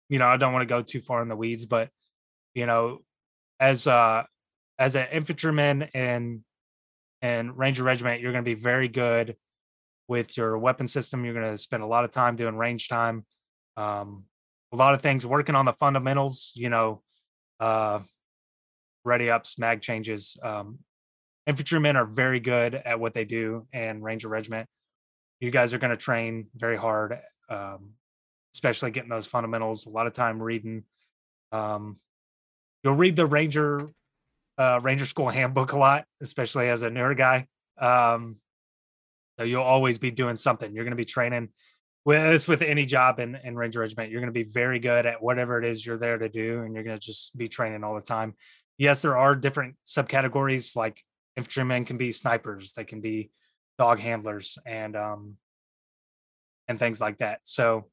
you 0.09 0.19
know, 0.19 0.27
I 0.27 0.37
don't 0.37 0.53
want 0.53 0.63
to 0.63 0.75
go 0.75 0.83
too 0.83 1.01
far 1.01 1.23
in 1.23 1.29
the 1.29 1.37
weeds, 1.37 1.67
but 1.67 1.91
you 2.55 2.67
know, 2.67 3.01
as 3.61 3.87
uh, 3.87 4.25
as 4.79 4.95
an 4.95 5.09
infantryman 5.13 5.89
and 5.95 6.41
and 7.21 7.57
ranger 7.57 7.83
regiment, 7.83 8.21
you're 8.21 8.33
going 8.33 8.45
to 8.45 8.49
be 8.49 8.61
very 8.61 8.89
good 8.89 9.37
with 10.07 10.37
your 10.37 10.57
weapon 10.59 10.87
system. 10.87 11.25
You're 11.25 11.35
going 11.35 11.51
to 11.51 11.59
spend 11.59 11.83
a 11.83 11.87
lot 11.87 12.05
of 12.05 12.11
time 12.11 12.37
doing 12.37 12.57
range 12.57 12.89
time, 12.89 13.27
um, 13.77 14.25
a 14.73 14.77
lot 14.77 14.95
of 14.95 15.03
things 15.03 15.27
working 15.27 15.55
on 15.55 15.65
the 15.65 15.73
fundamentals. 15.75 16.53
You 16.55 16.71
know, 16.71 17.03
uh, 17.61 18.01
ready 19.05 19.31
ups, 19.31 19.59
mag 19.59 19.83
changes. 19.83 20.37
Um, 20.43 20.79
infantrymen 21.49 21.97
are 21.97 22.05
very 22.05 22.39
good 22.39 22.75
at 22.75 23.01
what 23.01 23.15
they 23.15 23.25
do, 23.25 23.67
and 23.73 24.05
Ranger 24.05 24.29
Regiment. 24.29 24.69
You 25.41 25.51
guys 25.51 25.73
are 25.73 25.79
going 25.79 25.91
to 25.91 25.97
train 25.97 26.49
very 26.55 26.77
hard, 26.77 27.19
um, 27.49 27.95
especially 28.55 28.91
getting 28.91 29.09
those 29.09 29.27
fundamentals. 29.27 29.87
A 29.87 29.91
lot 29.91 30.07
of 30.07 30.13
time 30.13 30.43
reading. 30.43 30.85
Um, 31.51 31.97
you'll 32.85 32.95
read 32.95 33.17
the 33.17 33.27
Ranger 33.27 33.91
uh, 34.59 34.81
Ranger 34.83 35.07
School 35.07 35.31
handbook 35.31 35.73
a 35.73 35.79
lot, 35.79 36.05
especially 36.21 36.69
as 36.69 36.83
a 36.83 36.91
newer 36.91 37.15
guy. 37.15 37.47
Um, 37.81 38.37
so 39.39 39.45
you'll 39.45 39.63
always 39.63 39.99
be 39.99 40.11
doing 40.11 40.37
something. 40.37 40.75
You're 40.75 40.85
going 40.85 40.91
to 40.91 40.97
be 40.97 41.05
training 41.05 41.49
with 42.05 42.21
this 42.23 42.49
with 42.49 42.61
any 42.61 42.85
job 42.85 43.21
in, 43.21 43.37
in 43.37 43.57
Ranger 43.57 43.81
Regiment. 43.81 44.11
You're 44.11 44.21
going 44.21 44.33
to 44.35 44.45
be 44.45 44.51
very 44.51 44.81
good 44.81 45.07
at 45.07 45.23
whatever 45.23 45.59
it 45.59 45.65
is 45.65 45.87
you're 45.87 45.97
there 45.97 46.19
to 46.19 46.29
do, 46.29 46.63
and 46.63 46.75
you're 46.75 46.85
going 46.85 46.99
to 46.99 47.07
just 47.07 47.37
be 47.39 47.49
training 47.49 47.85
all 47.85 47.95
the 47.95 48.03
time. 48.03 48.35
Yes, 48.77 49.01
there 49.01 49.17
are 49.17 49.37
different 49.37 49.77
subcategories. 49.87 50.75
Like 50.75 51.03
infantrymen 51.39 51.85
can 51.85 51.97
be 51.97 52.13
snipers, 52.13 52.73
they 52.73 52.85
can 52.85 53.01
be 53.01 53.31
dog 53.79 54.01
handlers, 54.01 54.59
and 54.67 54.97
um, 54.97 55.37
and 56.67 56.79
things 56.79 57.01
like 57.01 57.19
that. 57.19 57.41
So 57.45 57.87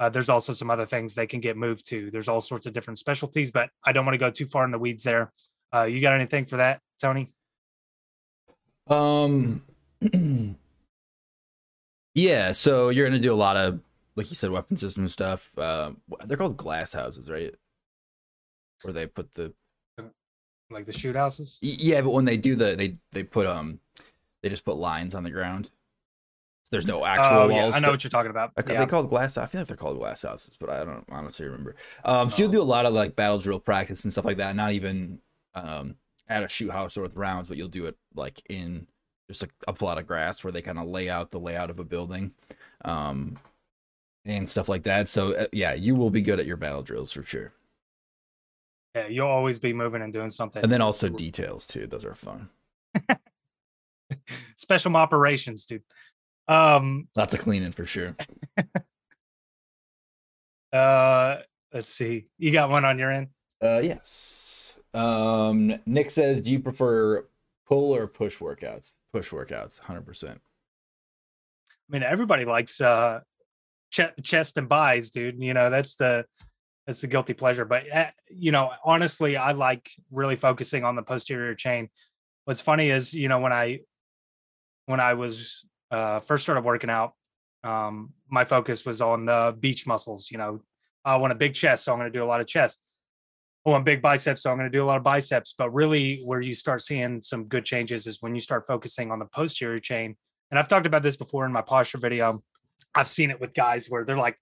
uh, 0.00 0.08
there's 0.08 0.28
also 0.28 0.52
some 0.52 0.70
other 0.70 0.84
things 0.84 1.14
they 1.14 1.28
can 1.28 1.40
get 1.40 1.56
moved 1.56 1.86
to. 1.88 2.10
There's 2.10 2.28
all 2.28 2.40
sorts 2.40 2.66
of 2.66 2.72
different 2.72 2.98
specialties, 2.98 3.52
but 3.52 3.70
I 3.84 3.92
don't 3.92 4.04
want 4.04 4.14
to 4.14 4.18
go 4.18 4.30
too 4.30 4.46
far 4.46 4.64
in 4.64 4.72
the 4.72 4.78
weeds 4.78 5.04
there. 5.04 5.32
Uh, 5.72 5.84
you 5.84 6.00
got 6.00 6.12
anything 6.12 6.44
for 6.44 6.56
that, 6.56 6.80
Tony? 7.00 7.32
Um, 8.88 9.62
yeah. 12.14 12.52
So 12.52 12.88
you're 12.88 13.06
gonna 13.06 13.20
do 13.20 13.32
a 13.32 13.36
lot 13.36 13.56
of, 13.56 13.80
like 14.16 14.28
you 14.28 14.34
said, 14.34 14.50
weapon 14.50 14.76
system 14.76 15.06
stuff. 15.06 15.50
Wh- 15.56 16.26
they're 16.26 16.36
called 16.36 16.56
glass 16.56 16.92
houses, 16.92 17.30
right? 17.30 17.54
Where 18.82 18.92
they 18.92 19.06
put 19.06 19.32
the 19.34 19.54
Like 20.72 20.86
the 20.86 20.92
shoot 20.92 21.14
houses? 21.16 21.58
Yeah, 21.60 22.00
but 22.00 22.10
when 22.10 22.24
they 22.24 22.36
do 22.36 22.54
the 22.56 22.74
they 22.76 22.96
they 23.12 23.22
put 23.22 23.46
um 23.46 23.78
they 24.42 24.48
just 24.48 24.64
put 24.64 24.76
lines 24.76 25.14
on 25.14 25.22
the 25.22 25.30
ground. 25.30 25.70
There's 26.70 26.86
no 26.86 27.04
actual 27.04 27.36
Oh, 27.36 27.48
yeah, 27.50 27.62
walls. 27.64 27.74
I 27.74 27.80
know 27.80 27.90
what 27.90 28.02
you're 28.02 28.10
talking 28.10 28.30
about. 28.30 28.52
Are 28.56 28.64
Yeah. 28.66 28.80
they 28.80 28.86
called 28.86 29.10
glass? 29.10 29.36
I 29.36 29.44
feel 29.44 29.60
like 29.60 29.68
they're 29.68 29.76
called 29.76 29.98
glass 29.98 30.22
houses, 30.22 30.56
but 30.58 30.70
I 30.70 30.84
don't 30.84 31.04
honestly 31.10 31.44
remember. 31.44 31.74
Um, 32.02 32.30
so 32.30 32.42
you'll 32.42 32.50
do 32.50 32.62
a 32.62 32.64
lot 32.64 32.86
of 32.86 32.94
like 32.94 33.14
battle 33.14 33.38
drill 33.38 33.60
practice 33.60 34.04
and 34.04 34.12
stuff 34.12 34.24
like 34.24 34.38
that. 34.38 34.56
Not 34.56 34.72
even 34.72 35.20
um 35.54 35.96
at 36.28 36.42
a 36.42 36.48
shoot 36.48 36.70
house 36.70 36.96
or 36.96 37.02
with 37.02 37.14
rounds, 37.14 37.48
but 37.48 37.58
you'll 37.58 37.68
do 37.68 37.84
it 37.86 37.96
like 38.14 38.40
in 38.48 38.86
just 39.28 39.42
a, 39.42 39.48
a 39.68 39.72
plot 39.74 39.98
of 39.98 40.06
grass 40.06 40.42
where 40.42 40.52
they 40.52 40.62
kind 40.62 40.78
of 40.78 40.88
lay 40.88 41.10
out 41.10 41.30
the 41.30 41.38
layout 41.38 41.68
of 41.68 41.78
a 41.78 41.84
building, 41.84 42.32
um, 42.86 43.38
and 44.24 44.48
stuff 44.48 44.68
like 44.68 44.84
that. 44.84 45.08
So 45.08 45.34
uh, 45.34 45.46
yeah, 45.52 45.74
you 45.74 45.94
will 45.94 46.10
be 46.10 46.22
good 46.22 46.40
at 46.40 46.46
your 46.46 46.56
battle 46.56 46.82
drills 46.82 47.12
for 47.12 47.22
sure. 47.22 47.52
Yeah, 48.94 49.06
you'll 49.06 49.28
always 49.28 49.58
be 49.58 49.72
moving 49.72 50.02
and 50.02 50.12
doing 50.12 50.30
something. 50.30 50.62
And 50.62 50.70
then 50.70 50.82
also 50.82 51.08
details 51.08 51.66
too; 51.66 51.86
those 51.86 52.04
are 52.04 52.14
fun. 52.14 52.48
special 54.56 54.96
operations, 54.96 55.66
dude. 55.66 55.82
Um, 56.48 57.08
Lots 57.16 57.34
of 57.34 57.40
cleaning 57.40 57.72
for 57.72 57.86
sure. 57.86 58.16
uh, 60.72 61.36
let's 61.72 61.88
see. 61.88 62.26
You 62.38 62.52
got 62.52 62.70
one 62.70 62.84
on 62.84 62.98
your 62.98 63.10
end? 63.10 63.28
Uh, 63.62 63.80
yes. 63.82 64.76
Um, 64.92 65.78
Nick 65.86 66.10
says, 66.10 66.42
"Do 66.42 66.50
you 66.50 66.60
prefer 66.60 67.26
pull 67.66 67.94
or 67.94 68.06
push 68.06 68.38
workouts?" 68.38 68.92
Push 69.12 69.30
workouts, 69.30 69.78
hundred 69.78 70.06
percent. 70.06 70.40
I 71.68 71.72
mean, 71.88 72.02
everybody 72.02 72.44
likes 72.44 72.80
uh 72.80 73.20
ch- 73.90 74.00
chest 74.22 74.58
and 74.58 74.68
buys, 74.68 75.10
dude. 75.10 75.40
You 75.40 75.54
know, 75.54 75.70
that's 75.70 75.96
the 75.96 76.26
that's 76.86 77.00
the 77.00 77.06
guilty 77.06 77.34
pleasure. 77.34 77.64
But 77.64 77.90
uh, 77.90 78.06
you 78.28 78.52
know, 78.52 78.70
honestly, 78.84 79.36
I 79.36 79.52
like 79.52 79.90
really 80.10 80.36
focusing 80.36 80.84
on 80.84 80.96
the 80.96 81.02
posterior 81.02 81.54
chain. 81.54 81.88
What's 82.44 82.60
funny 82.60 82.90
is, 82.90 83.14
you 83.14 83.28
know, 83.28 83.40
when 83.40 83.52
I 83.52 83.80
when 84.86 85.00
I 85.00 85.14
was 85.14 85.64
uh 85.90 86.20
first 86.20 86.42
started 86.42 86.64
working 86.64 86.90
out, 86.90 87.12
um, 87.64 88.12
my 88.28 88.44
focus 88.44 88.84
was 88.84 89.00
on 89.00 89.26
the 89.26 89.56
beach 89.58 89.86
muscles. 89.86 90.30
You 90.30 90.38
know, 90.38 90.60
I 91.04 91.16
want 91.16 91.32
a 91.32 91.36
big 91.36 91.54
chest, 91.54 91.84
so 91.84 91.92
I'm 91.92 91.98
going 91.98 92.12
to 92.12 92.18
do 92.18 92.24
a 92.24 92.26
lot 92.26 92.40
of 92.40 92.46
chest. 92.46 92.80
I 93.64 93.70
want 93.70 93.84
big 93.84 94.02
biceps, 94.02 94.42
so 94.42 94.50
I'm 94.50 94.58
going 94.58 94.70
to 94.70 94.76
do 94.76 94.82
a 94.82 94.86
lot 94.86 94.96
of 94.96 95.04
biceps. 95.04 95.54
But 95.56 95.70
really, 95.72 96.22
where 96.24 96.40
you 96.40 96.54
start 96.54 96.82
seeing 96.82 97.20
some 97.20 97.44
good 97.44 97.64
changes 97.64 98.06
is 98.08 98.20
when 98.20 98.34
you 98.34 98.40
start 98.40 98.66
focusing 98.66 99.12
on 99.12 99.20
the 99.20 99.26
posterior 99.26 99.78
chain 99.78 100.16
and 100.52 100.58
I've 100.58 100.68
talked 100.68 100.86
about 100.86 101.02
this 101.02 101.16
before 101.16 101.46
in 101.46 101.52
my 101.52 101.62
posture 101.62 101.96
video. 101.96 102.44
I've 102.94 103.08
seen 103.08 103.30
it 103.30 103.40
with 103.40 103.54
guys 103.54 103.88
where 103.88 104.04
they're 104.04 104.18
like, 104.18 104.38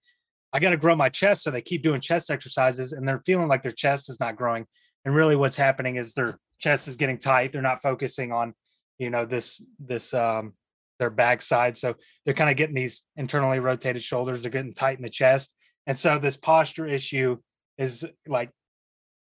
I 0.53 0.59
got 0.59 0.71
to 0.71 0.77
grow 0.77 0.95
my 0.95 1.09
chest. 1.09 1.43
So 1.43 1.51
they 1.51 1.61
keep 1.61 1.83
doing 1.83 2.01
chest 2.01 2.29
exercises 2.29 2.91
and 2.91 3.07
they're 3.07 3.21
feeling 3.25 3.47
like 3.47 3.63
their 3.63 3.71
chest 3.71 4.09
is 4.09 4.19
not 4.19 4.35
growing. 4.35 4.65
And 5.05 5.15
really 5.15 5.35
what's 5.35 5.55
happening 5.55 5.95
is 5.95 6.13
their 6.13 6.39
chest 6.59 6.87
is 6.87 6.95
getting 6.95 7.17
tight. 7.17 7.51
They're 7.51 7.61
not 7.61 7.81
focusing 7.81 8.31
on, 8.31 8.53
you 8.99 9.09
know, 9.09 9.25
this, 9.25 9.63
this, 9.79 10.13
um, 10.13 10.53
their 10.99 11.09
back 11.09 11.41
side. 11.41 11.75
So 11.75 11.95
they're 12.25 12.35
kind 12.35 12.49
of 12.49 12.57
getting 12.57 12.75
these 12.75 13.03
internally 13.15 13.59
rotated 13.59 14.03
shoulders. 14.03 14.43
They're 14.43 14.51
getting 14.51 14.73
tight 14.73 14.97
in 14.97 15.03
the 15.03 15.09
chest. 15.09 15.55
And 15.87 15.97
so 15.97 16.19
this 16.19 16.37
posture 16.37 16.85
issue 16.85 17.37
is 17.77 18.05
like, 18.27 18.51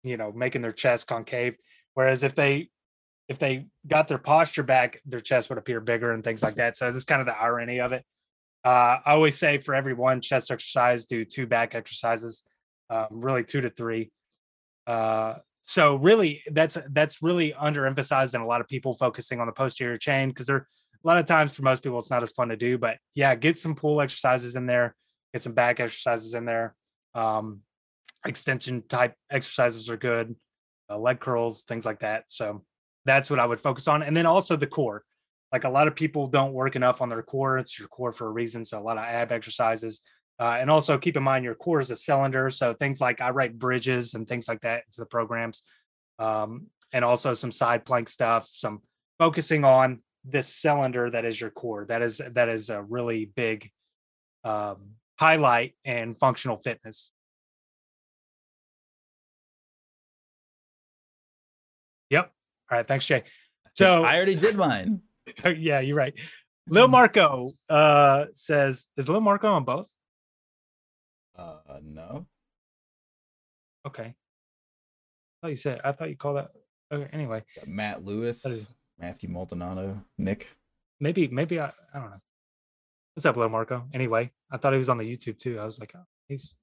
you 0.02 0.16
know, 0.16 0.32
making 0.32 0.62
their 0.62 0.72
chest 0.72 1.06
concave. 1.06 1.54
Whereas 1.94 2.22
if 2.22 2.34
they 2.34 2.68
if 3.28 3.38
they 3.38 3.66
got 3.86 4.08
their 4.08 4.18
posture 4.18 4.64
back, 4.64 5.00
their 5.06 5.20
chest 5.20 5.48
would 5.48 5.58
appear 5.58 5.80
bigger 5.80 6.10
and 6.10 6.24
things 6.24 6.42
like 6.42 6.56
that. 6.56 6.76
So 6.76 6.88
this 6.88 6.96
is 6.96 7.04
kind 7.04 7.20
of 7.20 7.28
the 7.28 7.40
irony 7.40 7.80
of 7.80 7.92
it. 7.92 8.04
Uh, 8.64 8.98
I 9.04 9.12
always 9.12 9.38
say 9.38 9.58
for 9.58 9.74
every 9.74 9.94
one 9.94 10.20
chest 10.20 10.50
exercise, 10.50 11.06
do 11.06 11.24
two 11.24 11.46
back 11.46 11.74
exercises, 11.74 12.42
um, 12.90 13.06
really 13.10 13.44
two 13.44 13.60
to 13.62 13.70
three. 13.70 14.10
Uh, 14.86 15.36
so 15.62 15.96
really, 15.96 16.42
that's 16.50 16.76
that's 16.90 17.22
really 17.22 17.52
underemphasized, 17.52 18.34
and 18.34 18.42
a 18.42 18.46
lot 18.46 18.60
of 18.60 18.68
people 18.68 18.94
focusing 18.94 19.40
on 19.40 19.46
the 19.46 19.52
posterior 19.52 19.96
chain 19.96 20.28
because 20.28 20.46
there 20.46 20.66
a 21.02 21.06
lot 21.06 21.18
of 21.18 21.26
times 21.26 21.54
for 21.54 21.62
most 21.62 21.82
people 21.82 21.98
it's 21.98 22.10
not 22.10 22.22
as 22.22 22.32
fun 22.32 22.48
to 22.48 22.56
do. 22.56 22.78
But 22.78 22.98
yeah, 23.14 23.34
get 23.34 23.58
some 23.58 23.74
pull 23.74 24.00
exercises 24.00 24.56
in 24.56 24.66
there, 24.66 24.94
get 25.32 25.42
some 25.42 25.54
back 25.54 25.80
exercises 25.80 26.34
in 26.34 26.44
there. 26.44 26.74
Um, 27.14 27.60
extension 28.26 28.82
type 28.88 29.14
exercises 29.30 29.88
are 29.88 29.96
good, 29.96 30.34
uh, 30.90 30.98
leg 30.98 31.20
curls, 31.20 31.62
things 31.62 31.86
like 31.86 32.00
that. 32.00 32.24
So 32.28 32.64
that's 33.04 33.30
what 33.30 33.40
I 33.40 33.46
would 33.46 33.60
focus 33.60 33.88
on. 33.88 34.02
And 34.02 34.16
then 34.16 34.26
also 34.26 34.56
the 34.56 34.66
core. 34.66 35.04
Like 35.52 35.64
a 35.64 35.68
lot 35.68 35.88
of 35.88 35.96
people 35.96 36.26
don't 36.26 36.52
work 36.52 36.76
enough 36.76 37.02
on 37.02 37.08
their 37.08 37.22
core. 37.22 37.58
It's 37.58 37.78
your 37.78 37.88
core 37.88 38.12
for 38.12 38.26
a 38.26 38.30
reason. 38.30 38.64
So 38.64 38.78
a 38.78 38.80
lot 38.80 38.98
of 38.98 39.04
ab 39.04 39.32
exercises. 39.32 40.00
Uh, 40.38 40.56
and 40.58 40.70
also 40.70 40.96
keep 40.96 41.16
in 41.16 41.22
mind 41.22 41.44
your 41.44 41.54
core 41.54 41.80
is 41.80 41.90
a 41.90 41.96
cylinder. 41.96 42.50
So 42.50 42.72
things 42.72 43.00
like 43.00 43.20
I 43.20 43.30
write 43.30 43.58
bridges 43.58 44.14
and 44.14 44.26
things 44.26 44.48
like 44.48 44.60
that 44.62 44.84
into 44.86 45.00
the 45.00 45.06
programs. 45.06 45.62
Um, 46.18 46.66
and 46.92 47.04
also 47.04 47.34
some 47.34 47.52
side 47.52 47.84
plank 47.84 48.08
stuff, 48.08 48.48
some 48.50 48.80
focusing 49.18 49.64
on 49.64 50.00
this 50.24 50.48
cylinder 50.48 51.10
that 51.10 51.24
is 51.24 51.40
your 51.40 51.50
core. 51.50 51.84
That 51.86 52.02
is 52.02 52.20
that 52.34 52.48
is 52.48 52.70
a 52.70 52.82
really 52.82 53.26
big 53.26 53.70
um, 54.44 54.92
highlight 55.18 55.74
in 55.84 56.14
functional 56.14 56.56
fitness. 56.56 57.10
Yep. 62.10 62.32
All 62.70 62.78
right. 62.78 62.86
Thanks, 62.86 63.06
Jay. 63.06 63.24
So 63.74 64.02
I 64.02 64.16
already 64.16 64.34
did 64.34 64.56
mine. 64.56 65.02
yeah, 65.58 65.80
you're 65.80 65.96
right. 65.96 66.14
Lil 66.68 66.88
Marco 66.88 67.48
uh, 67.68 68.26
says, 68.32 68.86
is 68.96 69.08
Lil 69.08 69.20
Marco 69.20 69.48
on 69.48 69.64
both? 69.64 69.88
Uh, 71.36 71.56
no. 71.82 72.26
Okay. 73.86 74.04
I 74.04 74.14
thought 75.42 75.48
you 75.50 75.56
said, 75.56 75.80
I 75.84 75.92
thought 75.92 76.10
you 76.10 76.16
called 76.16 76.36
that. 76.36 76.50
Okay. 76.92 77.08
Anyway, 77.12 77.42
Matt 77.66 78.04
Lewis, 78.04 78.44
is- 78.44 78.90
Matthew 78.98 79.28
Maldonado, 79.30 80.02
Nick. 80.18 80.48
maybe, 81.00 81.28
maybe 81.28 81.58
I, 81.58 81.72
I 81.94 81.98
don't 82.00 82.10
know. 82.10 82.20
What's 83.14 83.26
up, 83.26 83.36
Lil 83.36 83.48
Marco? 83.48 83.86
Anyway, 83.94 84.30
I 84.50 84.56
thought 84.56 84.72
he 84.72 84.78
was 84.78 84.88
on 84.88 84.98
the 84.98 85.04
YouTube 85.04 85.38
too. 85.38 85.58
I 85.58 85.64
was 85.64 85.80
like, 85.80 85.92
oh, 85.96 86.04
he's 86.28 86.54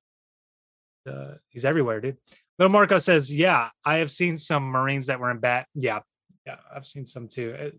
uh, 1.10 1.36
he's 1.50 1.66
everywhere, 1.66 2.02
dude. 2.02 2.18
Little 2.60 2.72
Marco 2.72 3.00
says, 3.00 3.34
"Yeah, 3.34 3.70
I 3.86 3.98
have 3.98 4.12
seen 4.12 4.38
some 4.38 4.64
Marines 4.64 5.06
that 5.08 5.20
were 5.20 5.32
in 5.32 5.40
bat. 5.40 5.68
Yeah, 5.76 6.00
yeah, 6.46 6.56
I've 6.74 6.86
seen 6.86 7.06
some 7.06 7.28
too. 7.28 7.56
Uh, 7.60 7.70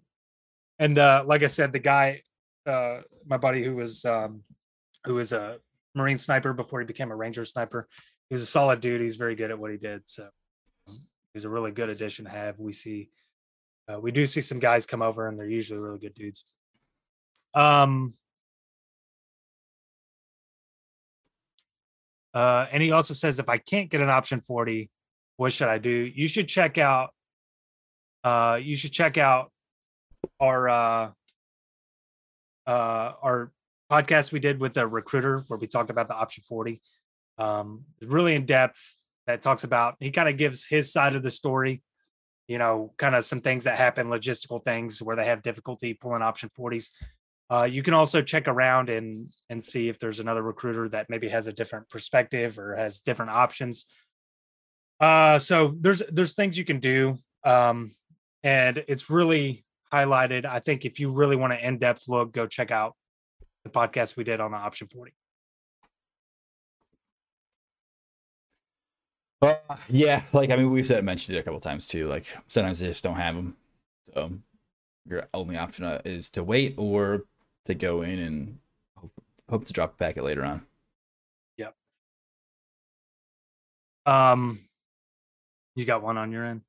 And 0.79 0.99
uh, 0.99 1.25
like 1.27 1.43
I 1.43 1.49
said, 1.49 1.73
the 1.73 1.79
guy, 1.79 2.23
uh, 2.67 3.01
my 3.27 3.37
buddy 3.37 3.65
who 3.65 3.75
was 3.75 4.05
um, 4.05 4.43
who 5.05 5.15
was 5.15 5.33
a 5.33 5.59
Marine 5.95 6.19
sniper 6.19 6.53
before 6.53 6.81
he 6.81 6.87
became 6.87 7.11
a 7.11 7.17
Ranger 7.17 7.45
sniper, 7.45 7.89
he 8.29 8.35
was 8.35 8.43
a 8.43 8.47
solid 8.47 8.81
dude. 8.81 9.01
He's 9.01 9.17
very 9.17 9.35
good 9.35 9.51
at 9.51 9.59
what 9.59 9.71
he 9.71 9.77
did. 9.77 10.03
So 10.05 10.29
he's 11.35 11.45
a 11.45 11.49
really 11.49 11.73
good 11.73 11.89
addition 11.89 12.25
to 12.27 12.31
have. 12.31 12.59
We 12.59 12.73
see, 12.73 13.11
uh, 13.93 13.99
we 13.99 14.13
do 14.13 14.27
see 14.27 14.41
some 14.41 14.59
guys 14.59 14.87
come 14.87 15.03
over, 15.03 15.29
and 15.29 15.39
they're 15.39 15.49
usually 15.49 15.81
really 15.81 15.99
good 15.99 16.15
dudes. 16.15 16.55
Um, 17.55 18.15
Uh, 22.35 22.67
and 22.71 22.83
he 22.83 22.93
also 22.93 23.15
says, 23.15 23.41
if 23.41 23.49
I 23.49 23.59
can't 23.59 23.91
get 23.91 24.01
an 24.01 24.11
option 24.11 24.41
40, 24.41 24.91
what 25.37 25.53
should 25.53 25.69
I 25.69 25.79
do? 25.79 25.91
You 25.91 26.29
should 26.29 26.47
check 26.47 26.79
out, 26.79 27.11
uh, 28.23 28.61
you 28.63 28.77
should 28.77 28.93
check 28.93 29.19
out 29.19 29.51
our, 30.41 30.69
uh, 30.69 31.11
uh, 32.67 33.13
our 33.23 33.53
podcast 33.91 34.33
we 34.33 34.41
did 34.41 34.61
with 34.61 34.75
the 34.75 34.87
recruiter 34.87 35.45
where 35.49 35.59
we 35.59 35.67
talked 35.67 35.91
about 35.91 36.09
the 36.09 36.15
option 36.15 36.45
40. 36.47 36.81
Um, 37.39 37.85
really 38.03 38.35
in 38.35 38.47
depth 38.47 38.95
that 39.27 39.43
talks 39.43 39.65
about, 39.65 39.97
he 40.01 40.11
kind 40.11 40.29
of 40.29 40.37
gives 40.37 40.67
his 40.67 40.93
side 40.93 41.15
of 41.15 41.23
the 41.23 41.31
story, 41.31 41.83
you 42.47 42.59
know, 42.59 42.93
kind 42.99 43.15
of 43.15 43.25
some 43.25 43.41
things 43.41 43.65
that 43.65 43.79
happen, 43.79 44.09
logistical 44.09 44.65
things 44.65 45.03
where 45.03 45.17
they 45.17 45.25
have 45.25 45.43
difficulty 45.43 45.95
pulling 45.95 46.23
option 46.23 46.49
40s. 46.49 46.91
Uh, 47.51 47.69
you 47.71 47.83
can 47.83 47.95
also 47.95 48.21
check 48.21 48.47
around 48.47 48.91
and 48.91 49.27
and 49.49 49.65
see 49.65 49.89
if 49.89 49.99
there's 49.99 50.21
another 50.21 50.43
recruiter 50.43 50.87
that 50.91 51.09
maybe 51.09 51.29
has 51.29 51.47
a 51.47 51.53
different 51.53 51.89
perspective 51.89 52.59
or 52.59 52.77
has 52.77 53.01
different 53.01 53.31
options. 53.31 53.87
Uh, 55.01 55.39
so 55.39 55.75
there's 55.81 56.03
there's 56.11 56.35
things 56.35 56.59
you 56.59 56.65
can 56.65 56.79
do, 56.79 57.15
um, 57.45 57.91
and 58.43 58.85
it's 58.87 59.09
really 59.09 59.65
highlighted. 59.93 60.45
I 60.45 60.61
think 60.61 60.85
if 60.85 61.01
you 61.01 61.11
really 61.11 61.37
want 61.37 61.53
an 61.53 61.61
in-depth 61.61 62.09
look, 62.09 62.33
go 62.33 62.47
check 62.47 62.71
out 62.71 62.95
the 63.65 63.71
podcast 63.71 64.17
we 64.17 64.25
did 64.25 64.41
on 64.41 64.51
the 64.53 64.57
option 64.57 64.89
40. 64.89 65.13
Uh, 69.41 69.55
yeah, 69.89 70.23
like 70.33 70.51
I 70.51 70.57
mean, 70.57 70.71
we've 70.71 70.87
said 70.87 71.05
mentioned 71.05 71.37
it 71.37 71.41
a 71.41 71.45
couple 71.45 71.61
times 71.61 71.87
too. 71.87 72.09
Like 72.09 72.27
sometimes 72.49 72.81
they 72.81 72.89
just 72.89 73.05
don't 73.05 73.15
have 73.15 73.37
them, 73.37 73.57
so 74.13 74.33
your 75.09 75.29
only 75.33 75.57
option 75.57 75.85
uh, 75.85 76.03
is 76.05 76.29
to 76.31 76.43
wait 76.43 76.75
or 76.77 77.23
to 77.67 77.75
go 77.75 78.03
in 78.03 78.19
and 78.19 78.59
hope, 78.97 79.13
hope 79.49 79.65
to 79.67 79.73
drop 79.73 79.95
a 79.95 79.97
packet 79.97 80.25
later 80.25 80.45
on. 80.45 80.63
Yep. 81.57 81.75
Um, 84.07 84.59
you 85.77 85.85
got 85.85 86.03
one 86.03 86.19
on 86.19 86.33
your 86.33 86.45
end. 86.45 86.63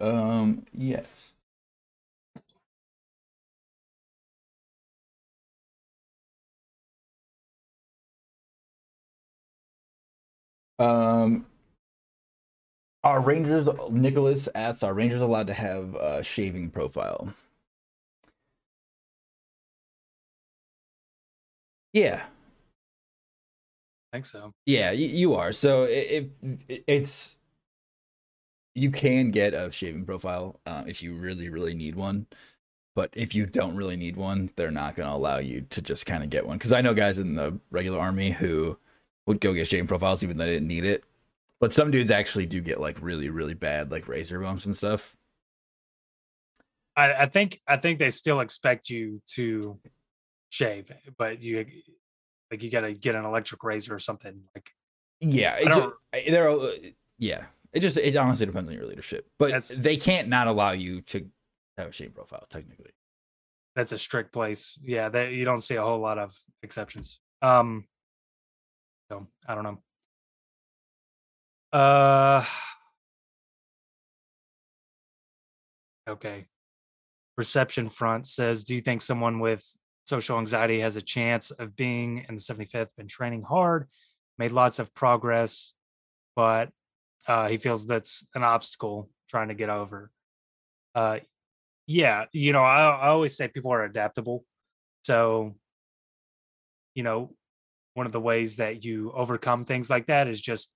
Um, 0.00 0.66
yes. 0.76 1.32
Um, 10.78 11.46
are 13.04 13.20
Rangers 13.20 13.68
Nicholas 13.90 14.48
asks, 14.54 14.82
are 14.82 14.94
Rangers 14.94 15.20
allowed 15.20 15.46
to 15.48 15.54
have 15.54 15.94
a 15.94 16.22
shaving 16.22 16.70
profile? 16.70 17.34
Yeah, 21.92 22.22
I 24.12 24.16
think 24.16 24.26
so. 24.26 24.52
yeah, 24.66 24.90
you, 24.90 25.08
you 25.08 25.34
are. 25.34 25.52
So 25.52 25.84
if 25.84 26.26
it's 26.68 27.36
you 28.74 28.90
can 28.90 29.30
get 29.30 29.54
a 29.54 29.70
shaving 29.72 30.04
profile 30.04 30.60
uh, 30.66 30.84
if 30.86 31.02
you 31.02 31.14
really 31.14 31.48
really 31.48 31.74
need 31.74 31.94
one, 31.96 32.26
but 32.94 33.10
if 33.14 33.34
you 33.34 33.46
don't 33.46 33.76
really 33.76 33.96
need 33.96 34.16
one, 34.16 34.50
they're 34.56 34.70
not 34.70 34.96
going 34.96 35.08
to 35.08 35.14
allow 35.14 35.38
you 35.38 35.62
to 35.70 35.82
just 35.82 36.06
kind 36.06 36.22
of 36.24 36.30
get 36.30 36.46
one. 36.46 36.58
Because 36.58 36.72
I 36.72 36.80
know 36.80 36.94
guys 36.94 37.18
in 37.18 37.34
the 37.36 37.58
regular 37.70 37.98
army 38.00 38.30
who 38.32 38.78
would 39.28 39.40
go 39.40 39.52
get 39.52 39.68
shaving 39.68 39.86
profiles 39.86 40.24
even 40.24 40.38
though 40.38 40.46
they 40.46 40.54
didn't 40.54 40.68
need 40.68 40.84
it. 40.84 41.04
But 41.60 41.72
some 41.72 41.90
dudes 41.90 42.10
actually 42.10 42.46
do 42.46 42.60
get 42.60 42.80
like 42.80 42.96
really 43.00 43.30
really 43.30 43.54
bad 43.54 43.90
like 43.92 44.08
razor 44.08 44.40
bumps 44.40 44.64
and 44.66 44.74
stuff. 44.74 45.14
I, 46.96 47.12
I 47.12 47.26
think 47.26 47.60
I 47.68 47.76
think 47.76 47.98
they 47.98 48.10
still 48.10 48.40
expect 48.40 48.90
you 48.90 49.20
to 49.34 49.78
shave, 50.48 50.90
but 51.16 51.42
you 51.42 51.66
like 52.50 52.62
you 52.62 52.70
got 52.70 52.80
to 52.80 52.94
get 52.94 53.14
an 53.14 53.24
electric 53.24 53.62
razor 53.62 53.94
or 53.94 53.98
something. 53.98 54.42
Like 54.54 54.70
Yeah, 55.20 55.56
a, 56.14 56.30
they're 56.30 56.50
uh, 56.50 56.72
yeah. 57.18 57.44
It 57.72 57.80
just 57.80 57.98
it 57.98 58.16
honestly 58.16 58.46
depends 58.46 58.70
on 58.70 58.74
your 58.74 58.86
leadership, 58.86 59.28
but 59.38 59.68
they 59.76 59.98
can't 59.98 60.28
not 60.28 60.46
allow 60.46 60.70
you 60.72 61.02
to 61.02 61.28
have 61.76 61.88
a 61.88 61.92
shaving 61.92 62.14
profile 62.14 62.46
technically. 62.48 62.92
that's 63.76 63.92
a 63.92 63.98
strict 63.98 64.32
place. 64.32 64.78
Yeah, 64.82 65.10
that 65.10 65.32
you 65.32 65.44
don't 65.44 65.60
see 65.60 65.74
a 65.74 65.82
whole 65.82 66.00
lot 66.00 66.18
of 66.18 66.34
exceptions. 66.62 67.20
Um, 67.42 67.84
so 69.10 69.26
I 69.46 69.54
don't 69.54 69.64
know. 69.64 69.78
Uh, 71.72 72.44
okay. 76.08 76.46
Reception 77.36 77.88
front 77.88 78.26
says, 78.26 78.64
"Do 78.64 78.74
you 78.74 78.80
think 78.80 79.02
someone 79.02 79.38
with 79.38 79.64
social 80.06 80.38
anxiety 80.38 80.80
has 80.80 80.96
a 80.96 81.02
chance 81.02 81.50
of 81.50 81.76
being 81.76 82.24
in 82.28 82.34
the 82.36 82.40
75th? 82.40 82.94
Been 82.96 83.06
training 83.08 83.42
hard, 83.42 83.88
made 84.38 84.52
lots 84.52 84.78
of 84.78 84.94
progress, 84.94 85.72
but 86.34 86.70
uh, 87.26 87.48
he 87.48 87.58
feels 87.58 87.86
that's 87.86 88.26
an 88.34 88.42
obstacle 88.42 89.10
trying 89.28 89.48
to 89.48 89.54
get 89.54 89.70
over." 89.70 90.10
Uh, 90.94 91.18
yeah, 91.86 92.26
you 92.32 92.52
know, 92.52 92.62
I, 92.62 92.90
I 92.90 93.08
always 93.08 93.36
say 93.36 93.48
people 93.48 93.72
are 93.72 93.84
adaptable. 93.84 94.44
So, 95.04 95.54
you 96.94 97.02
know, 97.02 97.34
one 97.98 98.06
of 98.06 98.12
the 98.12 98.20
ways 98.20 98.56
that 98.58 98.84
you 98.84 99.12
overcome 99.12 99.64
things 99.64 99.90
like 99.90 100.06
that 100.06 100.28
is 100.28 100.40
just 100.40 100.70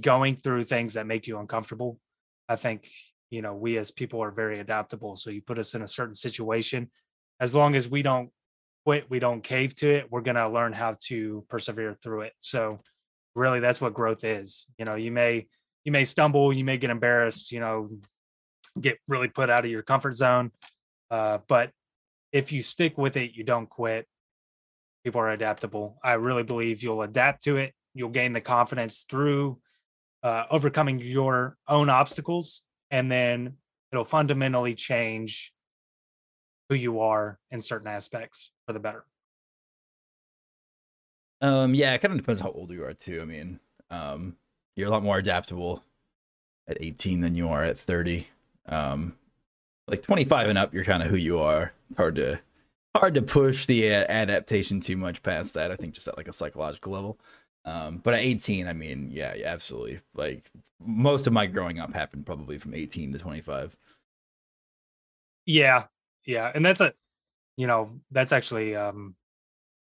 going 0.00 0.34
through 0.34 0.64
things 0.64 0.94
that 0.94 1.06
make 1.06 1.26
you 1.26 1.38
uncomfortable. 1.38 1.98
I 2.48 2.56
think, 2.56 2.88
you 3.28 3.42
know, 3.42 3.54
we 3.54 3.76
as 3.76 3.90
people 3.90 4.22
are 4.22 4.30
very 4.30 4.58
adaptable. 4.58 5.16
So 5.16 5.28
you 5.28 5.42
put 5.42 5.58
us 5.58 5.74
in 5.74 5.82
a 5.82 5.86
certain 5.86 6.14
situation, 6.14 6.90
as 7.40 7.54
long 7.54 7.74
as 7.74 7.90
we 7.90 8.00
don't 8.00 8.30
quit, 8.86 9.10
we 9.10 9.18
don't 9.18 9.44
cave 9.44 9.74
to 9.74 9.90
it, 9.90 10.06
we're 10.10 10.22
going 10.22 10.36
to 10.36 10.48
learn 10.48 10.72
how 10.72 10.94
to 11.08 11.44
persevere 11.50 11.92
through 11.92 12.22
it. 12.22 12.32
So, 12.40 12.80
really, 13.34 13.60
that's 13.60 13.82
what 13.82 13.92
growth 13.92 14.24
is. 14.24 14.66
You 14.78 14.86
know, 14.86 14.94
you 14.94 15.12
may, 15.12 15.46
you 15.84 15.92
may 15.92 16.04
stumble, 16.04 16.54
you 16.54 16.64
may 16.64 16.78
get 16.78 16.88
embarrassed, 16.88 17.52
you 17.52 17.60
know, 17.60 17.90
get 18.80 18.96
really 19.08 19.28
put 19.28 19.50
out 19.50 19.66
of 19.66 19.70
your 19.70 19.82
comfort 19.82 20.16
zone. 20.16 20.52
Uh, 21.10 21.38
but 21.48 21.70
if 22.32 22.50
you 22.50 22.62
stick 22.62 22.96
with 22.96 23.18
it, 23.18 23.34
you 23.34 23.44
don't 23.44 23.68
quit. 23.68 24.06
People 25.06 25.20
are 25.20 25.30
adaptable. 25.30 26.00
I 26.02 26.14
really 26.14 26.42
believe 26.42 26.82
you'll 26.82 27.02
adapt 27.02 27.44
to 27.44 27.58
it. 27.58 27.74
You'll 27.94 28.08
gain 28.08 28.32
the 28.32 28.40
confidence 28.40 29.06
through 29.08 29.60
uh, 30.24 30.46
overcoming 30.50 30.98
your 30.98 31.56
own 31.68 31.88
obstacles, 31.88 32.62
and 32.90 33.08
then 33.08 33.54
it'll 33.92 34.04
fundamentally 34.04 34.74
change 34.74 35.52
who 36.68 36.74
you 36.74 36.98
are 36.98 37.38
in 37.52 37.62
certain 37.62 37.86
aspects 37.86 38.50
for 38.66 38.72
the 38.72 38.80
better. 38.80 39.04
Um, 41.40 41.72
yeah, 41.72 41.94
it 41.94 41.98
kind 41.98 42.10
of 42.10 42.18
depends 42.18 42.40
how 42.40 42.50
old 42.50 42.72
you 42.72 42.82
are 42.82 42.92
too. 42.92 43.20
I 43.22 43.26
mean, 43.26 43.60
um, 43.90 44.36
you're 44.74 44.88
a 44.88 44.90
lot 44.90 45.04
more 45.04 45.18
adaptable 45.18 45.84
at 46.66 46.78
18 46.80 47.20
than 47.20 47.36
you 47.36 47.48
are 47.48 47.62
at 47.62 47.78
30. 47.78 48.26
Um, 48.66 49.14
like 49.86 50.02
25 50.02 50.48
and 50.48 50.58
up, 50.58 50.74
you're 50.74 50.82
kind 50.82 51.04
of 51.04 51.10
who 51.10 51.16
you 51.16 51.38
are. 51.38 51.72
It's 51.90 51.96
hard 51.96 52.16
to 52.16 52.40
hard 52.98 53.14
to 53.14 53.22
push 53.22 53.66
the 53.66 53.94
uh, 53.94 54.04
adaptation 54.08 54.80
too 54.80 54.96
much 54.96 55.22
past 55.22 55.54
that. 55.54 55.70
I 55.70 55.76
think 55.76 55.94
just 55.94 56.08
at 56.08 56.16
like 56.16 56.28
a 56.28 56.32
psychological 56.32 56.92
level. 56.92 57.18
Um, 57.64 57.98
but 57.98 58.14
at 58.14 58.20
18, 58.20 58.68
I 58.68 58.72
mean, 58.72 59.10
yeah, 59.10 59.34
yeah, 59.34 59.48
absolutely. 59.48 60.00
Like 60.14 60.50
most 60.80 61.26
of 61.26 61.32
my 61.32 61.46
growing 61.46 61.80
up 61.80 61.92
happened 61.92 62.24
probably 62.24 62.58
from 62.58 62.74
18 62.74 63.12
to 63.12 63.18
25. 63.18 63.76
Yeah, 65.46 65.84
yeah, 66.24 66.50
and 66.54 66.64
that's 66.64 66.80
a, 66.80 66.92
you 67.56 67.66
know, 67.66 68.00
that's 68.10 68.32
actually 68.32 68.74
um, 68.74 69.14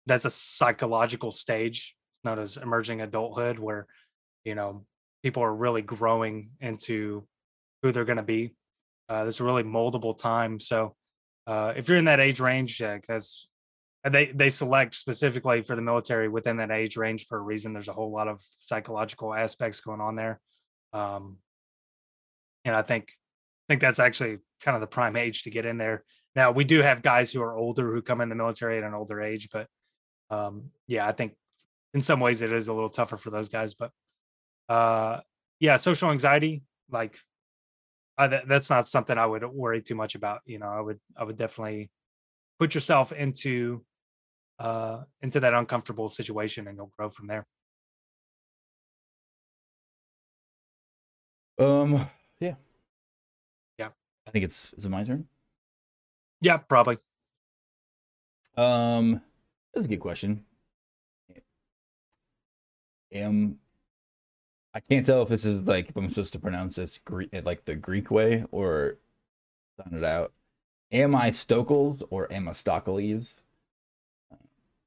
that's 0.05 0.25
a 0.25 0.29
psychological 0.29 1.31
stage. 1.31 1.95
It's 2.11 2.23
known 2.23 2.39
as 2.39 2.57
emerging 2.57 3.01
adulthood, 3.01 3.59
where 3.59 3.87
you 4.43 4.55
know 4.55 4.85
people 5.23 5.43
are 5.43 5.55
really 5.55 5.81
growing 5.81 6.51
into 6.59 7.25
who 7.81 7.91
they're 7.91 8.05
going 8.05 8.17
to 8.17 8.23
be. 8.23 8.53
Uh, 9.07 9.23
there's 9.23 9.39
a 9.39 9.43
really 9.43 9.63
moldable 9.63 10.17
time. 10.17 10.59
So 10.59 10.95
uh, 11.45 11.73
if 11.75 11.87
you're 11.87 11.97
in 11.97 12.05
that 12.05 12.19
age 12.19 12.39
range, 12.39 12.79
yeah, 12.79 12.99
that's 13.07 13.47
they 14.09 14.27
they 14.27 14.49
select 14.49 14.95
specifically 14.95 15.61
for 15.61 15.75
the 15.75 15.81
military 15.81 16.27
within 16.27 16.57
that 16.57 16.71
age 16.71 16.97
range 16.97 17.25
for 17.25 17.37
a 17.37 17.41
reason. 17.41 17.73
There's 17.73 17.87
a 17.87 17.93
whole 17.93 18.11
lot 18.11 18.27
of 18.27 18.41
psychological 18.57 19.33
aspects 19.33 19.81
going 19.81 20.01
on 20.01 20.15
there, 20.15 20.39
um, 20.91 21.37
and 22.65 22.75
I 22.75 22.81
think 22.81 23.09
I 23.09 23.65
think 23.73 23.81
that's 23.81 23.99
actually 23.99 24.39
kind 24.61 24.75
of 24.75 24.81
the 24.81 24.87
prime 24.87 25.15
age 25.15 25.43
to 25.43 25.49
get 25.49 25.65
in 25.65 25.77
there. 25.77 26.03
Now 26.35 26.51
we 26.51 26.63
do 26.63 26.81
have 26.81 27.01
guys 27.01 27.31
who 27.31 27.41
are 27.41 27.55
older 27.55 27.93
who 27.93 28.01
come 28.01 28.21
in 28.21 28.29
the 28.29 28.35
military 28.35 28.77
at 28.77 28.83
an 28.83 28.93
older 28.93 29.21
age, 29.21 29.49
but 29.51 29.67
um, 30.29 30.71
yeah, 30.87 31.07
I 31.07 31.11
think 31.11 31.35
in 31.93 32.01
some 32.01 32.19
ways 32.19 32.41
it 32.41 32.51
is 32.51 32.67
a 32.67 32.73
little 32.73 32.89
tougher 32.89 33.17
for 33.17 33.29
those 33.29 33.49
guys, 33.49 33.73
but 33.73 33.91
uh, 34.69 35.19
yeah, 35.59 35.75
social 35.75 36.11
anxiety, 36.11 36.63
like 36.89 37.17
that, 38.17 38.47
that's 38.47 38.69
not 38.69 38.89
something 38.89 39.17
I 39.17 39.25
would 39.25 39.43
worry 39.45 39.81
too 39.81 39.95
much 39.95 40.15
about. 40.15 40.41
You 40.45 40.59
know, 40.59 40.67
I 40.67 40.81
would 40.81 40.99
I 41.17 41.23
would 41.23 41.35
definitely 41.37 41.89
put 42.59 42.73
yourself 42.75 43.11
into 43.11 43.83
uh 44.59 45.03
into 45.21 45.39
that 45.39 45.53
uncomfortable 45.53 46.07
situation 46.09 46.67
and 46.67 46.77
you'll 46.77 46.91
grow 46.97 47.09
from 47.09 47.27
there. 47.27 47.45
Um, 51.57 52.09
yeah, 52.39 52.55
Yeah. 53.77 53.89
I 54.27 54.31
think 54.31 54.45
it's 54.45 54.73
is 54.73 54.85
it 54.85 54.89
my 54.89 55.03
turn? 55.03 55.27
Yeah, 56.41 56.57
probably. 56.57 56.97
Um, 58.57 59.21
that's 59.73 59.85
a 59.85 59.89
good 59.89 59.99
question. 59.99 60.45
Am 63.11 63.59
I 64.73 64.79
can't 64.79 65.05
tell 65.05 65.21
if 65.21 65.29
this 65.29 65.45
is 65.45 65.61
like 65.67 65.89
if 65.89 65.95
I'm 65.95 66.09
supposed 66.09 66.33
to 66.33 66.39
pronounce 66.39 66.75
this 66.75 66.97
Greek 66.99 67.29
like 67.45 67.65
the 67.65 67.75
Greek 67.75 68.09
way 68.11 68.45
or 68.51 68.97
sound 69.77 69.95
it 69.97 70.03
out. 70.03 70.33
Am 70.91 71.15
I 71.15 71.31
Stokles 71.31 72.03
or 72.09 72.31
am 72.33 72.47
I 72.49 72.53
Stokles? 72.53 73.35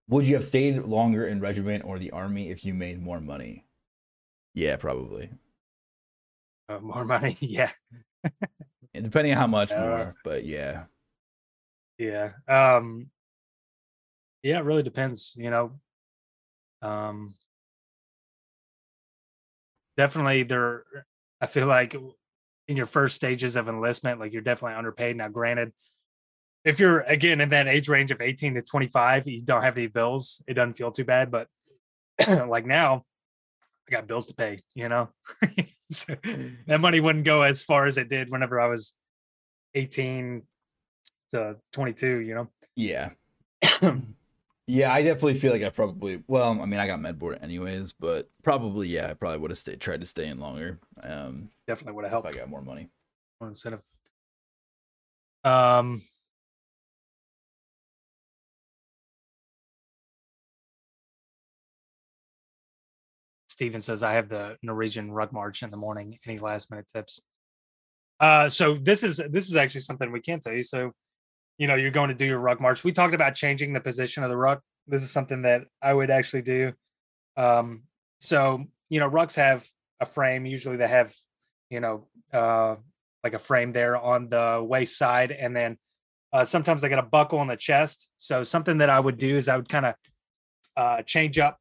Would 0.09 0.27
you 0.27 0.35
have 0.35 0.45
stayed 0.45 0.79
longer 0.83 1.25
in 1.25 1.39
regiment 1.41 1.85
or 1.85 2.01
the 2.01 2.11
army 2.11 2.51
if 2.51 2.65
you 2.65 2.75
made 2.75 3.01
more 3.01 3.21
money? 3.21 3.65
Yeah, 4.55 4.77
probably. 4.77 5.31
Uh, 6.69 6.81
more 6.81 7.05
money, 7.05 7.37
yeah, 7.41 7.71
depending 8.95 9.33
on 9.33 9.39
how 9.39 9.47
much 9.47 9.71
Uh, 9.71 9.79
more, 9.79 10.15
but 10.25 10.45
yeah. 10.45 10.85
yeah. 11.99 12.33
Um, 12.49 13.11
yeah, 14.43 14.59
it 14.59 14.65
really 14.65 14.83
depends. 14.83 15.33
You 15.37 15.51
know, 15.51 15.73
um, 16.83 17.35
definitely 19.97 20.43
there. 20.45 20.85
I 21.41 21.47
feel 21.47 21.67
like 21.67 21.95
in 22.69 22.77
your 22.77 22.87
first 22.87 23.17
stages 23.17 23.57
of 23.57 23.69
enlistment, 23.69 24.21
like 24.21 24.33
you're 24.33 24.43
definitely 24.43 24.77
underpaid. 24.77 25.17
Now, 25.17 25.29
granted, 25.29 25.73
if 26.65 26.81
you're 26.81 27.01
again 27.01 27.41
in 27.41 27.51
that 27.51 27.69
age 27.69 27.89
range 27.89 28.11
of 28.11 28.21
18 28.21 28.55
to 28.55 28.63
25, 28.63 29.27
you 29.27 29.43
don't 29.43 29.63
have 29.63 29.77
any 29.77 29.87
bills, 29.87 30.43
it 30.47 30.55
doesn't 30.55 30.75
feel 30.75 30.91
too 30.91 31.05
bad. 31.05 31.31
But 31.31 31.49
like 32.49 32.67
now, 32.67 33.05
I 33.89 33.93
got 33.93 34.09
bills 34.09 34.27
to 34.27 34.35
pay, 34.35 34.59
you 34.75 34.89
know. 34.89 35.09
so 35.91 36.17
that 36.67 36.81
money 36.81 37.01
wouldn't 37.01 37.25
go 37.25 37.43
as 37.43 37.63
far 37.63 37.87
as 37.87 37.99
it 37.99 38.09
did 38.09 38.33
whenever 38.33 38.61
I 38.61 38.67
was 38.67 38.93
18 39.75 40.43
to 41.31 41.57
22, 41.73 42.21
you 42.21 42.35
know. 42.35 42.49
Yeah. 42.75 43.11
yeah, 44.67 44.93
I 44.93 45.03
definitely 45.03 45.37
feel 45.37 45.53
like 45.53 45.63
I 45.63 45.69
probably 45.69 46.23
well, 46.27 46.61
I 46.61 46.67
mean 46.67 46.81
I 46.81 46.87
got 46.87 47.01
med 47.01 47.19
board 47.19 47.39
anyways, 47.41 47.93
but 47.93 48.29
probably 48.43 48.89
yeah, 48.89 49.09
I 49.11 49.15
probably 49.15 49.39
would 49.39 49.51
have 49.51 49.59
stayed 49.59 49.81
tried 49.81 50.01
to 50.01 50.07
stay 50.07 50.27
in 50.27 50.41
longer. 50.41 50.81
Um 51.03 51.51
Definitely 51.69 51.95
would 51.95 52.05
have 52.05 52.11
helped 52.11 52.29
if 52.29 52.35
I 52.35 52.39
got 52.41 52.49
more 52.49 52.63
money. 52.63 52.91
more 53.41 53.49
incentive. 53.49 53.83
Um 55.45 56.03
Steven 63.49 63.81
says 63.81 64.03
I 64.03 64.15
have 64.15 64.29
the 64.29 64.57
Norwegian 64.63 65.11
ruck 65.11 65.33
march 65.33 65.63
in 65.63 65.71
the 65.71 65.77
morning. 65.77 66.19
Any 66.27 66.39
last 66.39 66.71
minute 66.71 66.89
tips? 66.93 67.21
Uh 68.19 68.49
so 68.49 68.75
this 68.75 69.05
is 69.05 69.19
this 69.31 69.49
is 69.49 69.57
actually 69.57 69.83
something 69.83 70.11
we 70.11 70.21
can 70.21 70.41
tell 70.41 70.53
you. 70.53 70.63
So, 70.63 70.93
you 71.59 71.67
know, 71.67 71.75
you're 71.75 71.91
going 71.91 72.09
to 72.09 72.15
do 72.15 72.27
your 72.27 72.39
ruck 72.39 72.61
march. 72.61 72.85
We 72.85 72.93
talked 72.93 73.15
about 73.15 73.35
changing 73.35 73.73
the 73.73 73.81
position 73.81 74.23
of 74.23 74.31
the 74.31 74.37
ruck. 74.37 74.61
This 74.87 75.03
is 75.03 75.11
something 75.11 75.43
that 75.43 75.63
I 75.83 75.93
would 75.93 76.11
actually 76.11 76.43
do. 76.43 76.73
Um, 77.37 77.83
so 78.21 78.65
you 78.89 79.01
know, 79.01 79.11
rucks 79.11 79.37
have 79.37 79.67
a 80.01 80.07
frame. 80.07 80.47
Usually 80.47 80.77
they 80.77 80.89
have, 80.89 81.15
you 81.71 81.81
know, 81.81 82.07
uh 82.33 82.77
like 83.25 83.35
a 83.35 83.39
frame 83.39 83.73
there 83.73 83.97
on 83.97 84.29
the 84.29 84.65
waist 84.65 84.97
side, 84.97 85.33
and 85.33 85.57
then 85.57 85.77
uh, 86.33 86.45
sometimes 86.45 86.85
I 86.85 86.89
got 86.89 86.99
a 86.99 87.03
buckle 87.03 87.39
on 87.39 87.49
the 87.49 87.57
chest. 87.57 88.09
So 88.19 88.45
something 88.45 88.79
that 88.79 88.91
I 88.91 89.01
would 89.01 89.19
do 89.19 89.37
is 89.37 89.49
I 89.49 89.57
would 89.57 89.69
kind 89.69 89.87
of 89.87 89.95
uh, 90.77 91.03
change 91.03 91.39
up 91.39 91.59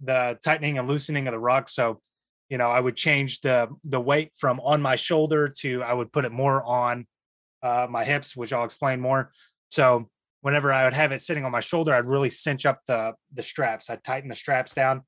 the 0.00 0.38
tightening 0.44 0.78
and 0.78 0.86
loosening 0.86 1.26
of 1.26 1.32
the 1.32 1.38
ruck. 1.38 1.68
So 1.68 2.00
you 2.48 2.58
know, 2.58 2.70
I 2.70 2.80
would 2.80 2.96
change 2.96 3.40
the 3.40 3.68
the 3.84 4.00
weight 4.00 4.32
from 4.38 4.60
on 4.60 4.80
my 4.80 4.96
shoulder 4.96 5.48
to 5.60 5.82
I 5.82 5.92
would 5.92 6.12
put 6.12 6.24
it 6.24 6.32
more 6.32 6.62
on 6.62 7.06
uh, 7.62 7.86
my 7.88 8.04
hips, 8.04 8.36
which 8.36 8.52
I'll 8.52 8.64
explain 8.64 9.00
more. 9.00 9.32
So 9.68 10.08
whenever 10.40 10.72
I 10.72 10.84
would 10.84 10.94
have 10.94 11.12
it 11.12 11.20
sitting 11.20 11.44
on 11.44 11.52
my 11.52 11.60
shoulder, 11.60 11.92
I'd 11.94 12.06
really 12.06 12.30
cinch 12.30 12.66
up 12.66 12.80
the 12.86 13.14
the 13.32 13.42
straps. 13.42 13.90
I'd 13.90 14.04
tighten 14.04 14.28
the 14.28 14.36
straps 14.36 14.74
down, 14.74 15.02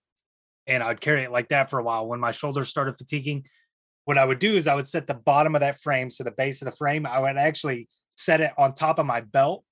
and 0.66 0.82
I'd 0.82 1.00
carry 1.00 1.22
it 1.22 1.32
like 1.32 1.48
that 1.48 1.70
for 1.70 1.78
a 1.78 1.82
while. 1.82 2.06
When 2.06 2.20
my 2.20 2.32
shoulders 2.32 2.68
started 2.68 2.96
fatiguing, 2.96 3.44
what 4.04 4.18
I 4.18 4.24
would 4.24 4.38
do 4.38 4.54
is 4.54 4.66
I 4.66 4.74
would 4.74 4.88
set 4.88 5.06
the 5.06 5.14
bottom 5.14 5.54
of 5.54 5.60
that 5.60 5.80
frame, 5.80 6.10
so 6.10 6.24
the 6.24 6.30
base 6.32 6.62
of 6.62 6.66
the 6.66 6.76
frame, 6.76 7.06
I 7.06 7.20
would 7.20 7.36
actually 7.36 7.88
set 8.16 8.40
it 8.40 8.52
on 8.58 8.74
top 8.74 8.98
of 8.98 9.06
my 9.06 9.20
belt, 9.20 9.64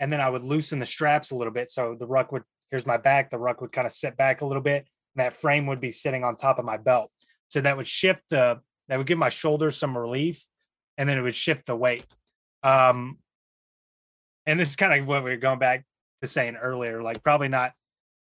and 0.00 0.12
then 0.12 0.20
I 0.20 0.28
would 0.28 0.42
loosen 0.42 0.78
the 0.78 0.86
straps 0.86 1.30
a 1.30 1.34
little 1.34 1.52
bit. 1.52 1.70
So 1.70 1.96
the 1.98 2.06
ruck 2.06 2.32
would 2.32 2.42
here's 2.70 2.86
my 2.86 2.96
back, 2.96 3.30
the 3.30 3.38
ruck 3.38 3.60
would 3.60 3.72
kind 3.72 3.86
of 3.86 3.92
sit 3.92 4.16
back 4.16 4.40
a 4.40 4.46
little 4.46 4.62
bit, 4.62 4.86
and 5.14 5.24
that 5.24 5.32
frame 5.32 5.66
would 5.66 5.80
be 5.80 5.90
sitting 5.90 6.24
on 6.24 6.36
top 6.36 6.58
of 6.58 6.64
my 6.64 6.76
belt. 6.76 7.10
So 7.48 7.60
that 7.60 7.76
would 7.76 7.86
shift 7.86 8.22
the 8.28 8.60
that 8.88 8.98
would 8.98 9.06
give 9.06 9.18
my 9.18 9.30
shoulders 9.30 9.76
some 9.76 9.96
relief, 9.96 10.44
and 10.98 11.08
then 11.08 11.18
it 11.18 11.22
would 11.22 11.34
shift 11.34 11.66
the 11.66 11.76
weight. 11.76 12.06
Um, 12.66 13.18
and 14.44 14.58
this 14.58 14.70
is 14.70 14.76
kind 14.76 15.00
of 15.00 15.06
what 15.06 15.22
we 15.22 15.30
were 15.30 15.36
going 15.36 15.60
back 15.60 15.84
to 16.20 16.28
saying 16.28 16.56
earlier, 16.56 17.00
like 17.00 17.22
probably 17.22 17.48
not 17.48 17.72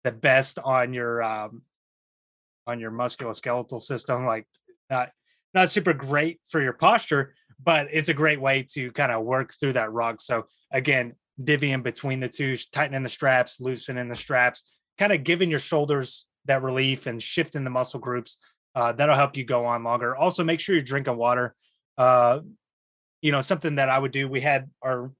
the 0.02 0.10
best 0.10 0.58
on 0.58 0.92
your 0.92 1.22
um 1.22 1.62
on 2.66 2.80
your 2.80 2.90
musculoskeletal 2.90 3.80
system, 3.80 4.26
like 4.26 4.46
not 4.90 5.10
not 5.54 5.70
super 5.70 5.92
great 5.92 6.40
for 6.48 6.60
your 6.60 6.72
posture, 6.72 7.34
but 7.62 7.86
it's 7.92 8.08
a 8.08 8.14
great 8.14 8.40
way 8.40 8.66
to 8.74 8.90
kind 8.92 9.12
of 9.12 9.24
work 9.24 9.54
through 9.54 9.74
that 9.74 9.92
ruck. 9.92 10.20
So 10.20 10.46
again, 10.72 11.14
divvying 11.40 11.84
between 11.84 12.18
the 12.18 12.28
two, 12.28 12.56
tightening 12.72 13.04
the 13.04 13.08
straps, 13.08 13.60
loosening 13.60 14.08
the 14.08 14.16
straps, 14.16 14.64
kind 14.98 15.12
of 15.12 15.22
giving 15.22 15.50
your 15.50 15.60
shoulders 15.60 16.26
that 16.46 16.62
relief 16.62 17.06
and 17.06 17.22
shifting 17.22 17.62
the 17.62 17.70
muscle 17.70 18.00
groups. 18.00 18.38
Uh, 18.74 18.90
that'll 18.90 19.14
help 19.14 19.36
you 19.36 19.44
go 19.44 19.66
on 19.66 19.84
longer. 19.84 20.16
Also, 20.16 20.42
make 20.42 20.58
sure 20.58 20.74
you're 20.74 20.82
drinking 20.82 21.16
water. 21.16 21.54
Uh, 21.96 22.40
you 23.22 23.32
know, 23.32 23.40
something 23.40 23.76
that 23.76 23.88
I 23.88 23.98
would 23.98 24.12
do. 24.12 24.28
We 24.28 24.40
had 24.40 24.68
our 24.82 25.10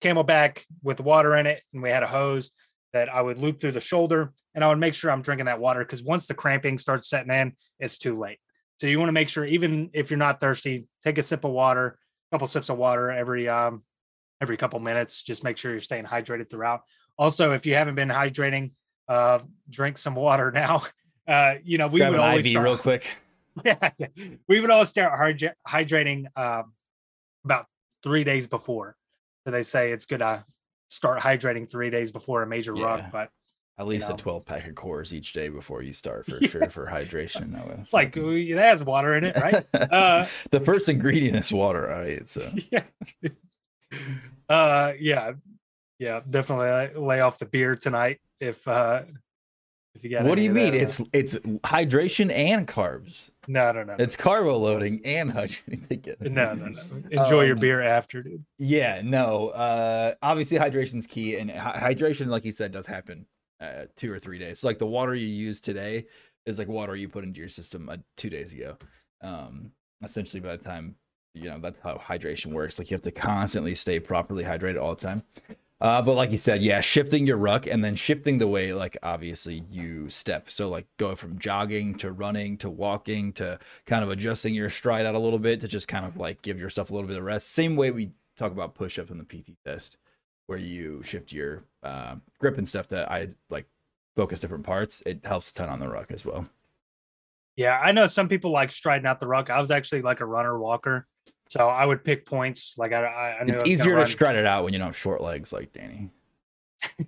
CamelBak 0.00 0.60
with 0.82 1.00
water 1.00 1.36
in 1.36 1.46
it, 1.46 1.62
and 1.74 1.82
we 1.82 1.90
had 1.90 2.02
a 2.02 2.06
hose 2.06 2.52
that 2.92 3.12
I 3.12 3.20
would 3.20 3.38
loop 3.38 3.60
through 3.60 3.72
the 3.72 3.80
shoulder, 3.80 4.32
and 4.54 4.64
I 4.64 4.68
would 4.68 4.78
make 4.78 4.94
sure 4.94 5.10
I'm 5.10 5.22
drinking 5.22 5.46
that 5.46 5.60
water 5.60 5.80
because 5.80 6.02
once 6.02 6.26
the 6.26 6.34
cramping 6.34 6.78
starts 6.78 7.08
setting 7.08 7.32
in, 7.32 7.52
it's 7.78 7.98
too 7.98 8.16
late. 8.16 8.38
So 8.78 8.86
you 8.86 8.98
want 8.98 9.08
to 9.08 9.12
make 9.12 9.28
sure, 9.28 9.44
even 9.44 9.90
if 9.92 10.10
you're 10.10 10.18
not 10.18 10.40
thirsty, 10.40 10.86
take 11.04 11.18
a 11.18 11.22
sip 11.22 11.44
of 11.44 11.50
water, 11.50 11.98
a 12.30 12.34
couple 12.34 12.46
sips 12.46 12.70
of 12.70 12.78
water 12.78 13.10
every 13.10 13.48
um 13.48 13.82
every 14.40 14.56
couple 14.56 14.80
minutes. 14.80 15.22
Just 15.22 15.44
make 15.44 15.58
sure 15.58 15.70
you're 15.70 15.80
staying 15.80 16.04
hydrated 16.04 16.48
throughout. 16.48 16.82
Also, 17.18 17.52
if 17.52 17.66
you 17.66 17.74
haven't 17.74 17.96
been 17.96 18.08
hydrating, 18.08 18.70
uh, 19.08 19.40
drink 19.68 19.98
some 19.98 20.14
water 20.14 20.50
now. 20.54 20.82
Uh, 21.28 21.56
you 21.62 21.78
know, 21.78 21.88
we 21.88 22.00
Grab 22.00 22.12
would 22.12 22.20
always 22.20 22.46
IV 22.46 22.52
start- 22.52 22.64
real 22.64 22.78
quick. 22.78 23.06
yeah, 23.64 23.90
yeah. 23.98 24.06
we 24.48 24.60
would 24.60 24.70
always 24.70 24.88
start 24.88 25.12
hydrating 25.68 26.26
um, 26.38 26.72
about 27.44 27.66
three 28.02 28.24
days 28.24 28.46
before. 28.46 28.96
So 29.44 29.50
they 29.50 29.62
say 29.62 29.92
it's 29.92 30.06
good 30.06 30.18
to 30.18 30.44
start 30.88 31.20
hydrating 31.20 31.70
three 31.70 31.90
days 31.90 32.10
before 32.10 32.42
a 32.42 32.46
major 32.46 32.74
Yeah. 32.76 33.08
but 33.12 33.30
At 33.78 33.86
least 33.86 34.08
know. 34.08 34.14
a 34.14 34.18
12 34.18 34.44
pack 34.44 34.66
of 34.66 34.74
Coors 34.74 35.12
each 35.12 35.32
day 35.32 35.48
before 35.48 35.82
you 35.82 35.92
start 35.92 36.26
for 36.26 36.36
Yeah. 36.40 36.48
sure 36.48 36.70
for 36.70 36.86
hydration. 36.86 37.52
That 37.52 37.78
it's 37.80 37.92
like 37.92 38.14
that 38.14 38.56
has 38.58 38.84
water 38.84 39.14
in 39.14 39.24
it, 39.24 39.36
right? 39.36 39.66
uh, 39.74 40.26
the 40.50 40.60
first 40.60 40.88
ingredient 40.88 41.36
is 41.36 41.52
water, 41.52 41.82
right? 41.88 42.28
So 42.28 42.50
yeah. 42.70 42.82
Uh, 44.48 44.92
yeah, 44.98 45.32
yeah, 45.98 46.20
definitely 46.28 46.68
lay- 46.70 46.94
lay 46.94 47.20
off 47.20 47.38
the 47.38 47.46
beer 47.46 47.76
tonight 47.76 48.18
if 48.40 48.66
uh 48.66 49.02
if 49.94 50.04
you 50.04 50.10
got. 50.10 50.24
what 50.24 50.36
do 50.36 50.42
you 50.42 50.50
mean? 50.52 50.72
uh, 50.72 50.76
It's 50.78 51.00
it's 51.12 51.34
hydration 51.64 52.32
and 52.32 52.66
carbs. 52.66 53.30
no, 53.48 53.72
no, 53.72 53.82
no, 53.84 53.96
It's 53.98 54.16
carbo 54.16 54.56
loading 54.58 55.00
and 55.04 55.32
hydration. 55.34 56.20
no, 56.30 56.54
no, 56.54 56.66
no. 56.66 56.82
Enjoy 57.10 57.42
your 57.42 57.54
Um, 57.54 57.60
beer 57.60 57.82
after, 57.82 58.22
dude. 58.22 58.44
Yeah, 58.58 59.02
no. 59.04 59.48
Uh, 59.48 60.14
obviously, 60.22 60.58
hydration's 60.58 61.06
key, 61.06 61.36
and 61.36 61.50
hydration, 61.50 62.26
like 62.26 62.44
you 62.44 62.52
said, 62.52 62.72
does 62.72 62.86
happen 62.86 63.26
uh, 63.60 63.84
two 63.96 64.12
or 64.12 64.18
three 64.18 64.38
days. 64.38 64.60
So, 64.60 64.66
like 64.68 64.78
the 64.78 64.86
water 64.86 65.14
you 65.14 65.26
use 65.26 65.60
today 65.60 66.06
is 66.46 66.58
like 66.58 66.68
water 66.68 66.96
you 66.96 67.08
put 67.08 67.24
into 67.24 67.38
your 67.40 67.48
system 67.48 67.88
uh, 67.88 67.96
two 68.16 68.30
days 68.30 68.52
ago. 68.52 68.76
Um, 69.22 69.72
essentially, 70.02 70.40
by 70.40 70.56
the 70.56 70.64
time 70.64 70.94
you 71.34 71.44
know 71.48 71.58
that's 71.60 71.78
how 71.78 71.96
hydration 71.96 72.52
works. 72.52 72.78
Like 72.78 72.90
you 72.90 72.94
have 72.94 73.02
to 73.02 73.12
constantly 73.12 73.74
stay 73.74 74.00
properly 74.00 74.42
hydrated 74.44 74.80
all 74.80 74.94
the 74.94 75.00
time. 75.00 75.22
Uh, 75.80 76.02
but 76.02 76.14
like 76.14 76.30
you 76.30 76.36
said, 76.36 76.62
yeah, 76.62 76.80
shifting 76.82 77.26
your 77.26 77.38
ruck 77.38 77.66
and 77.66 77.82
then 77.82 77.94
shifting 77.94 78.36
the 78.36 78.46
way, 78.46 78.74
like 78.74 78.98
obviously 79.02 79.64
you 79.70 80.10
step. 80.10 80.50
So 80.50 80.68
like 80.68 80.86
go 80.98 81.14
from 81.16 81.38
jogging 81.38 81.94
to 81.98 82.12
running 82.12 82.58
to 82.58 82.68
walking 82.68 83.32
to 83.34 83.58
kind 83.86 84.04
of 84.04 84.10
adjusting 84.10 84.54
your 84.54 84.68
stride 84.68 85.06
out 85.06 85.14
a 85.14 85.18
little 85.18 85.38
bit 85.38 85.60
to 85.60 85.68
just 85.68 85.88
kind 85.88 86.04
of 86.04 86.18
like 86.18 86.42
give 86.42 86.58
yourself 86.58 86.90
a 86.90 86.94
little 86.94 87.08
bit 87.08 87.16
of 87.16 87.24
rest. 87.24 87.52
Same 87.52 87.76
way 87.76 87.90
we 87.90 88.10
talk 88.36 88.52
about 88.52 88.74
push 88.74 88.98
up 88.98 89.10
in 89.10 89.18
the 89.18 89.24
PT 89.24 89.52
test, 89.64 89.96
where 90.46 90.58
you 90.58 91.02
shift 91.02 91.32
your 91.32 91.62
uh, 91.82 92.16
grip 92.38 92.58
and 92.58 92.68
stuff. 92.68 92.88
That 92.88 93.10
I 93.10 93.28
like 93.48 93.66
focus 94.16 94.40
different 94.40 94.64
parts, 94.64 95.02
it 95.06 95.24
helps 95.24 95.50
a 95.50 95.54
ton 95.54 95.70
on 95.70 95.78
the 95.78 95.88
ruck 95.88 96.10
as 96.10 96.26
well. 96.26 96.46
Yeah, 97.56 97.78
I 97.82 97.92
know 97.92 98.06
some 98.06 98.28
people 98.28 98.50
like 98.50 98.72
striding 98.72 99.06
out 99.06 99.20
the 99.20 99.26
ruck. 99.26 99.50
I 99.50 99.60
was 99.60 99.70
actually 99.70 100.02
like 100.02 100.20
a 100.20 100.26
runner 100.26 100.58
walker, 100.58 101.06
so 101.50 101.66
I 101.66 101.84
would 101.84 102.04
pick 102.04 102.24
points. 102.24 102.76
Like 102.78 102.92
I, 102.92 103.04
I, 103.04 103.44
It's 103.46 103.64
I 103.64 103.66
easier 103.66 103.96
to 103.96 104.06
stride 104.06 104.36
it 104.36 104.46
out 104.46 104.64
when 104.64 104.72
you 104.72 104.78
don't 104.78 104.88
have 104.88 104.96
short 104.96 105.20
legs 105.20 105.52
like 105.52 105.72
Danny. 105.72 106.10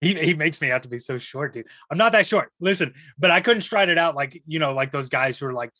He 0.00 0.14
he 0.14 0.34
makes 0.34 0.60
me 0.60 0.70
out 0.70 0.84
to 0.84 0.88
be 0.88 0.98
so 0.98 1.18
short, 1.18 1.52
dude. 1.52 1.66
I'm 1.90 1.98
not 1.98 2.12
that 2.12 2.26
short. 2.26 2.52
Listen, 2.60 2.94
but 3.18 3.30
I 3.30 3.40
couldn't 3.40 3.62
stride 3.62 3.88
it 3.88 3.98
out 3.98 4.14
like 4.14 4.40
you 4.46 4.60
know, 4.60 4.72
like 4.72 4.92
those 4.92 5.08
guys 5.08 5.38
who 5.38 5.46
are 5.46 5.52
like 5.52 5.72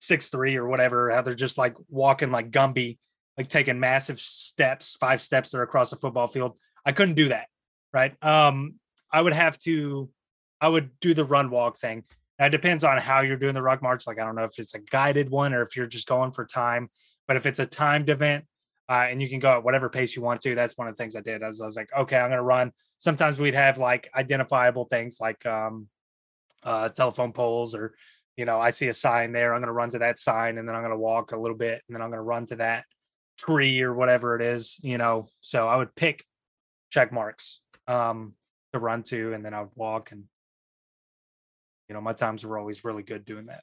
six 0.00 0.28
three 0.28 0.56
or 0.56 0.66
whatever. 0.66 1.10
How 1.10 1.22
they're 1.22 1.34
just 1.34 1.56
like 1.56 1.76
walking 1.88 2.32
like 2.32 2.50
Gumby, 2.50 2.98
like 3.38 3.48
taking 3.48 3.78
massive 3.78 4.18
steps, 4.18 4.96
five 4.96 5.22
steps 5.22 5.52
there 5.52 5.62
across 5.62 5.90
the 5.90 5.96
football 5.96 6.26
field. 6.26 6.56
I 6.84 6.92
couldn't 6.92 7.14
do 7.14 7.28
that, 7.28 7.46
right? 7.92 8.12
Um, 8.24 8.74
I 9.12 9.22
would 9.22 9.34
have 9.34 9.56
to, 9.60 10.10
I 10.60 10.66
would 10.66 10.90
do 11.00 11.14
the 11.14 11.24
run 11.24 11.50
walk 11.50 11.78
thing. 11.78 12.02
That 12.40 12.50
depends 12.50 12.82
on 12.82 12.98
how 12.98 13.20
you're 13.20 13.36
doing 13.36 13.54
the 13.54 13.62
ruck 13.62 13.82
march. 13.82 14.04
Like 14.04 14.18
I 14.20 14.24
don't 14.24 14.34
know 14.34 14.44
if 14.44 14.58
it's 14.58 14.74
a 14.74 14.80
guided 14.80 15.30
one 15.30 15.54
or 15.54 15.62
if 15.62 15.76
you're 15.76 15.86
just 15.86 16.08
going 16.08 16.32
for 16.32 16.44
time. 16.44 16.90
But 17.30 17.36
if 17.36 17.46
it's 17.46 17.60
a 17.60 17.66
timed 17.66 18.10
event, 18.10 18.44
uh, 18.88 19.06
and 19.08 19.22
you 19.22 19.28
can 19.28 19.38
go 19.38 19.52
at 19.52 19.62
whatever 19.62 19.88
pace 19.88 20.16
you 20.16 20.20
want 20.20 20.40
to. 20.40 20.56
That's 20.56 20.76
one 20.76 20.88
of 20.88 20.96
the 20.96 21.00
things 21.00 21.14
I 21.14 21.20
did. 21.20 21.44
I 21.44 21.46
was, 21.46 21.60
I 21.60 21.64
was 21.64 21.76
like, 21.76 21.88
okay, 21.96 22.16
I'm 22.16 22.28
going 22.28 22.38
to 22.38 22.42
run. 22.42 22.72
Sometimes 22.98 23.38
we'd 23.38 23.54
have 23.54 23.78
like 23.78 24.10
identifiable 24.16 24.86
things 24.86 25.18
like 25.20 25.46
um, 25.46 25.86
uh, 26.64 26.88
telephone 26.88 27.32
poles, 27.32 27.76
or 27.76 27.94
you 28.36 28.46
know, 28.46 28.60
I 28.60 28.70
see 28.70 28.88
a 28.88 28.92
sign 28.92 29.30
there. 29.30 29.54
I'm 29.54 29.60
going 29.60 29.68
to 29.68 29.72
run 29.72 29.90
to 29.90 30.00
that 30.00 30.18
sign, 30.18 30.58
and 30.58 30.66
then 30.66 30.74
I'm 30.74 30.82
going 30.82 30.90
to 30.90 30.98
walk 30.98 31.30
a 31.30 31.36
little 31.36 31.56
bit, 31.56 31.82
and 31.86 31.94
then 31.94 32.02
I'm 32.02 32.10
going 32.10 32.18
to 32.18 32.22
run 32.22 32.46
to 32.46 32.56
that 32.56 32.84
tree 33.38 33.80
or 33.80 33.94
whatever 33.94 34.34
it 34.34 34.42
is. 34.42 34.80
You 34.82 34.98
know, 34.98 35.28
so 35.40 35.68
I 35.68 35.76
would 35.76 35.94
pick 35.94 36.24
check 36.90 37.12
marks 37.12 37.60
um, 37.86 38.34
to 38.72 38.80
run 38.80 39.04
to, 39.04 39.34
and 39.34 39.44
then 39.44 39.54
I 39.54 39.60
would 39.60 39.76
walk, 39.76 40.10
and 40.10 40.24
you 41.88 41.94
know, 41.94 42.00
my 42.00 42.12
times 42.12 42.44
were 42.44 42.58
always 42.58 42.82
really 42.82 43.04
good 43.04 43.24
doing 43.24 43.46
that. 43.46 43.62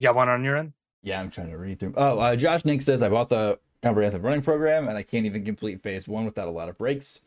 You 0.00 0.08
got 0.08 0.16
one 0.16 0.28
on 0.28 0.42
your 0.42 0.56
end? 0.56 0.72
Yeah, 1.02 1.20
I'm 1.20 1.30
trying 1.30 1.50
to 1.50 1.56
read 1.58 1.78
through. 1.78 1.94
Oh, 1.96 2.18
uh, 2.18 2.36
Josh 2.36 2.64
Nick 2.64 2.82
says 2.82 3.02
I 3.02 3.08
bought 3.08 3.28
the 3.28 3.58
comprehensive 3.82 4.24
running 4.24 4.42
program 4.42 4.88
and 4.88 4.98
I 4.98 5.02
can't 5.02 5.24
even 5.26 5.44
complete 5.44 5.82
phase 5.82 6.08
one 6.08 6.24
without 6.24 6.48
a 6.48 6.50
lot 6.50 6.68
of 6.68 6.76
breaks. 6.76 7.20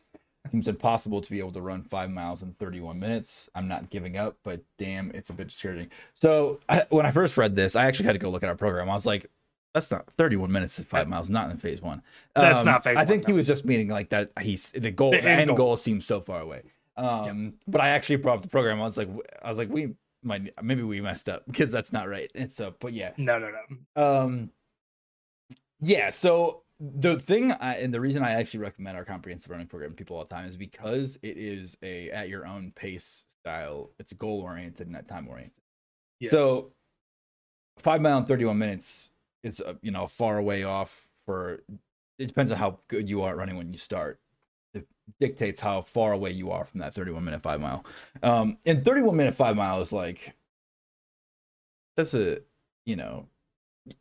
Seems 0.50 0.68
impossible 0.68 1.22
to 1.22 1.30
be 1.30 1.38
able 1.38 1.52
to 1.52 1.62
run 1.62 1.82
five 1.82 2.10
miles 2.10 2.42
in 2.42 2.52
31 2.58 2.98
minutes. 3.00 3.48
I'm 3.54 3.66
not 3.66 3.88
giving 3.88 4.16
up, 4.18 4.36
but 4.44 4.60
damn, 4.78 5.10
it's 5.12 5.30
a 5.30 5.32
bit 5.32 5.48
discouraging. 5.48 5.88
So 6.14 6.60
I, 6.68 6.84
when 6.90 7.06
I 7.06 7.10
first 7.12 7.36
read 7.38 7.56
this, 7.56 7.74
I 7.74 7.86
actually 7.86 8.06
had 8.06 8.12
to 8.12 8.18
go 8.18 8.28
look 8.28 8.42
at 8.42 8.48
our 8.50 8.54
program. 8.54 8.90
I 8.90 8.92
was 8.92 9.06
like, 9.06 9.30
that's 9.72 9.90
not 9.90 10.06
31 10.18 10.52
minutes 10.52 10.78
of 10.78 10.86
five 10.86 11.08
miles, 11.08 11.30
not 11.30 11.50
in 11.50 11.56
phase 11.56 11.80
one. 11.80 12.02
That's 12.36 12.60
Um, 12.60 12.66
not 12.66 12.84
phase 12.84 12.96
I 12.96 13.00
one, 13.00 13.06
think 13.06 13.24
he 13.26 13.32
no. 13.32 13.36
was 13.36 13.46
just 13.46 13.64
meaning 13.64 13.88
like 13.88 14.10
that. 14.10 14.30
He's 14.40 14.70
the 14.72 14.90
goal, 14.90 15.12
The 15.12 15.20
the, 15.22 15.30
end 15.30 15.48
goal. 15.48 15.56
goal. 15.56 15.76
seems 15.78 16.04
so 16.06 16.20
far 16.20 16.40
away. 16.42 16.62
Um, 16.96 17.54
but 17.66 17.80
I 17.80 17.88
actually 17.88 18.16
brought 18.16 18.36
up 18.36 18.42
the 18.42 18.48
program. 18.48 18.80
I 18.80 18.84
was 18.84 18.98
like, 18.98 19.08
I 19.42 19.48
was 19.48 19.58
like, 19.58 19.70
we 19.70 19.94
might 20.24 20.52
maybe 20.62 20.82
we 20.82 21.00
messed 21.00 21.28
up 21.28 21.44
because 21.46 21.70
that's 21.70 21.92
not 21.92 22.08
right. 22.08 22.30
And 22.34 22.50
so, 22.50 22.74
but 22.80 22.92
yeah, 22.92 23.12
No, 23.16 23.38
no, 23.38 23.50
no. 23.96 24.02
um 24.02 24.50
yeah 25.80 26.10
so 26.10 26.62
the 26.80 27.18
thing 27.18 27.52
I, 27.52 27.76
and 27.76 27.92
the 27.92 28.00
reason 28.00 28.22
i 28.22 28.32
actually 28.32 28.60
recommend 28.60 28.96
our 28.96 29.04
comprehensive 29.04 29.50
running 29.50 29.66
program 29.66 29.90
to 29.90 29.96
people 29.96 30.16
all 30.16 30.24
the 30.24 30.34
time 30.34 30.48
is 30.48 30.56
because 30.56 31.18
it 31.22 31.36
is 31.36 31.76
a 31.82 32.10
at 32.10 32.28
your 32.28 32.46
own 32.46 32.72
pace 32.74 33.26
style 33.40 33.90
it's 33.98 34.12
goal 34.12 34.40
oriented 34.40 34.88
not 34.88 35.06
time 35.08 35.28
oriented 35.28 35.60
Yes. 36.20 36.30
so 36.32 36.72
five 37.78 38.00
mile 38.00 38.18
and 38.18 38.26
31 38.28 38.56
minutes 38.58 39.10
is 39.42 39.60
uh, 39.60 39.74
you 39.82 39.90
know 39.90 40.06
far 40.06 40.38
away 40.38 40.64
off 40.64 41.08
for 41.26 41.60
it 42.18 42.26
depends 42.26 42.50
on 42.52 42.58
how 42.58 42.78
good 42.88 43.08
you 43.08 43.22
are 43.22 43.30
at 43.32 43.36
running 43.36 43.56
when 43.56 43.72
you 43.72 43.78
start 43.78 44.20
dictates 45.20 45.60
how 45.60 45.80
far 45.80 46.12
away 46.12 46.30
you 46.30 46.50
are 46.50 46.64
from 46.64 46.80
that 46.80 46.94
31 46.94 47.24
minute 47.24 47.42
five 47.42 47.60
mile. 47.60 47.84
Um 48.22 48.58
and 48.66 48.84
31 48.84 49.16
minute 49.16 49.36
five 49.36 49.56
mile 49.56 49.80
is 49.80 49.92
like 49.92 50.34
that's 51.96 52.14
a 52.14 52.38
you 52.86 52.96
know 52.96 53.28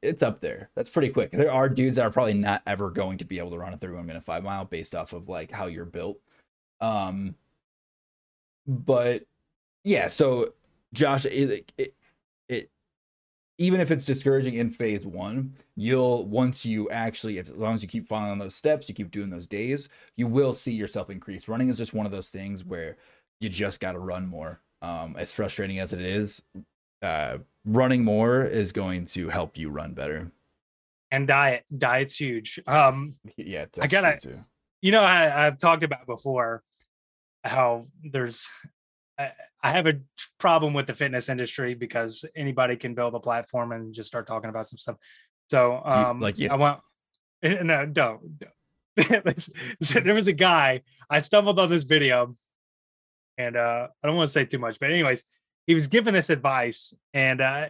it's 0.02 0.24
up 0.24 0.40
there. 0.40 0.70
That's 0.76 0.90
pretty 0.90 1.10
quick. 1.10 1.32
There 1.32 1.52
are 1.52 1.68
dudes 1.68 1.98
that 1.98 2.06
are 2.06 2.12
probably 2.12 2.36
not 2.36 2.62
ever 2.66 2.90
going 2.90 3.18
to 3.18 3.26
be 3.26 3.38
able 3.38 3.52
to 3.52 3.58
run 3.58 3.74
a 3.74 3.78
31 3.78 4.06
minute 4.06 4.24
five 4.24 4.44
mile 4.44 4.66
based 4.66 4.96
off 4.96 5.14
of 5.14 5.30
like 5.30 5.52
how 5.52 5.66
you're 5.66 5.86
built. 5.86 6.20
Um 6.82 7.36
but 8.66 9.24
yeah 9.84 10.08
so 10.08 10.54
josh 10.94 11.26
it, 11.26 11.70
it, 11.78 11.94
it 12.48 12.70
even 13.58 13.80
if 13.80 13.92
it's 13.92 14.06
discouraging 14.06 14.56
in 14.56 14.70
phase 14.70 15.06
one 15.06 15.54
you'll 15.76 16.26
once 16.26 16.66
you 16.66 16.90
actually 16.90 17.38
if, 17.38 17.48
as 17.50 17.56
long 17.56 17.74
as 17.74 17.82
you 17.84 17.88
keep 17.90 18.08
following 18.08 18.40
those 18.40 18.56
steps 18.56 18.90
you 18.90 18.96
keep 18.96 19.12
doing 19.12 19.30
those 19.30 19.48
days 19.48 19.90
you 20.18 20.28
will 20.28 20.54
see 20.54 20.72
yourself 20.72 21.10
increase 21.10 21.48
running 21.48 21.70
is 21.70 21.78
just 21.78 21.94
one 21.94 22.06
of 22.06 22.12
those 22.12 22.30
things 22.30 22.64
where 22.64 22.98
you 23.40 23.50
just 23.50 23.80
got 23.80 23.92
to 23.94 24.00
run 24.00 24.26
more 24.26 24.60
um 24.82 25.16
as 25.18 25.32
frustrating 25.32 25.80
as 25.80 25.94
it 25.94 26.02
is 26.02 26.42
uh 27.02 27.38
running 27.66 28.04
more 28.04 28.44
is 28.44 28.72
going 28.72 29.06
to 29.06 29.30
help 29.30 29.58
you 29.58 29.70
run 29.70 29.94
better 29.94 30.32
and 31.14 31.28
diet. 31.28 31.64
Diet's 31.78 32.16
huge. 32.18 32.60
Um, 32.66 33.16
yeah 33.38 33.66
I 33.80 33.88
gotta- 33.88 34.20
you 34.82 34.92
know, 34.92 35.02
I, 35.02 35.46
I've 35.48 35.60
talked 35.60 35.84
about 35.84 36.06
before 36.08 36.62
how 37.46 37.86
there's 38.04 38.48
I, 39.18 39.32
I 39.64 39.72
have 39.72 39.88
a 39.88 40.00
problem 40.40 40.74
with 40.74 40.88
the 40.88 40.94
fitness 40.94 41.30
industry 41.30 41.74
because 41.74 42.26
anybody 42.36 42.76
can 42.76 42.94
build 42.94 43.16
a 43.16 43.20
platform 43.20 43.72
and 43.72 43.94
just 43.94 44.08
start 44.08 44.28
talking 44.28 44.50
about 44.50 44.68
some 44.68 44.78
stuff. 44.78 44.98
So, 45.50 45.82
um, 45.86 46.20
like 46.20 46.38
you. 46.38 46.50
I 46.50 46.56
want 46.56 46.82
no, 47.44 47.86
don't. 47.86 48.40
don't. 48.40 48.52
There 50.04 50.14
was 50.14 50.28
a 50.28 50.34
guy 50.34 50.82
I 51.10 51.20
stumbled 51.20 51.60
on 51.60 51.70
this 51.70 51.84
video, 51.84 52.36
and 53.38 53.56
uh, 53.56 53.88
I 54.04 54.08
don't 54.08 54.16
want 54.16 54.28
to 54.28 54.32
say 54.32 54.46
too 54.46 54.60
much, 54.60 54.80
but 54.80 54.92
anyways, 54.92 55.24
he 55.66 55.74
was 55.74 55.88
giving 55.88 56.14
this 56.14 56.30
advice, 56.30 56.94
and 57.14 57.42
uh, 57.42 57.70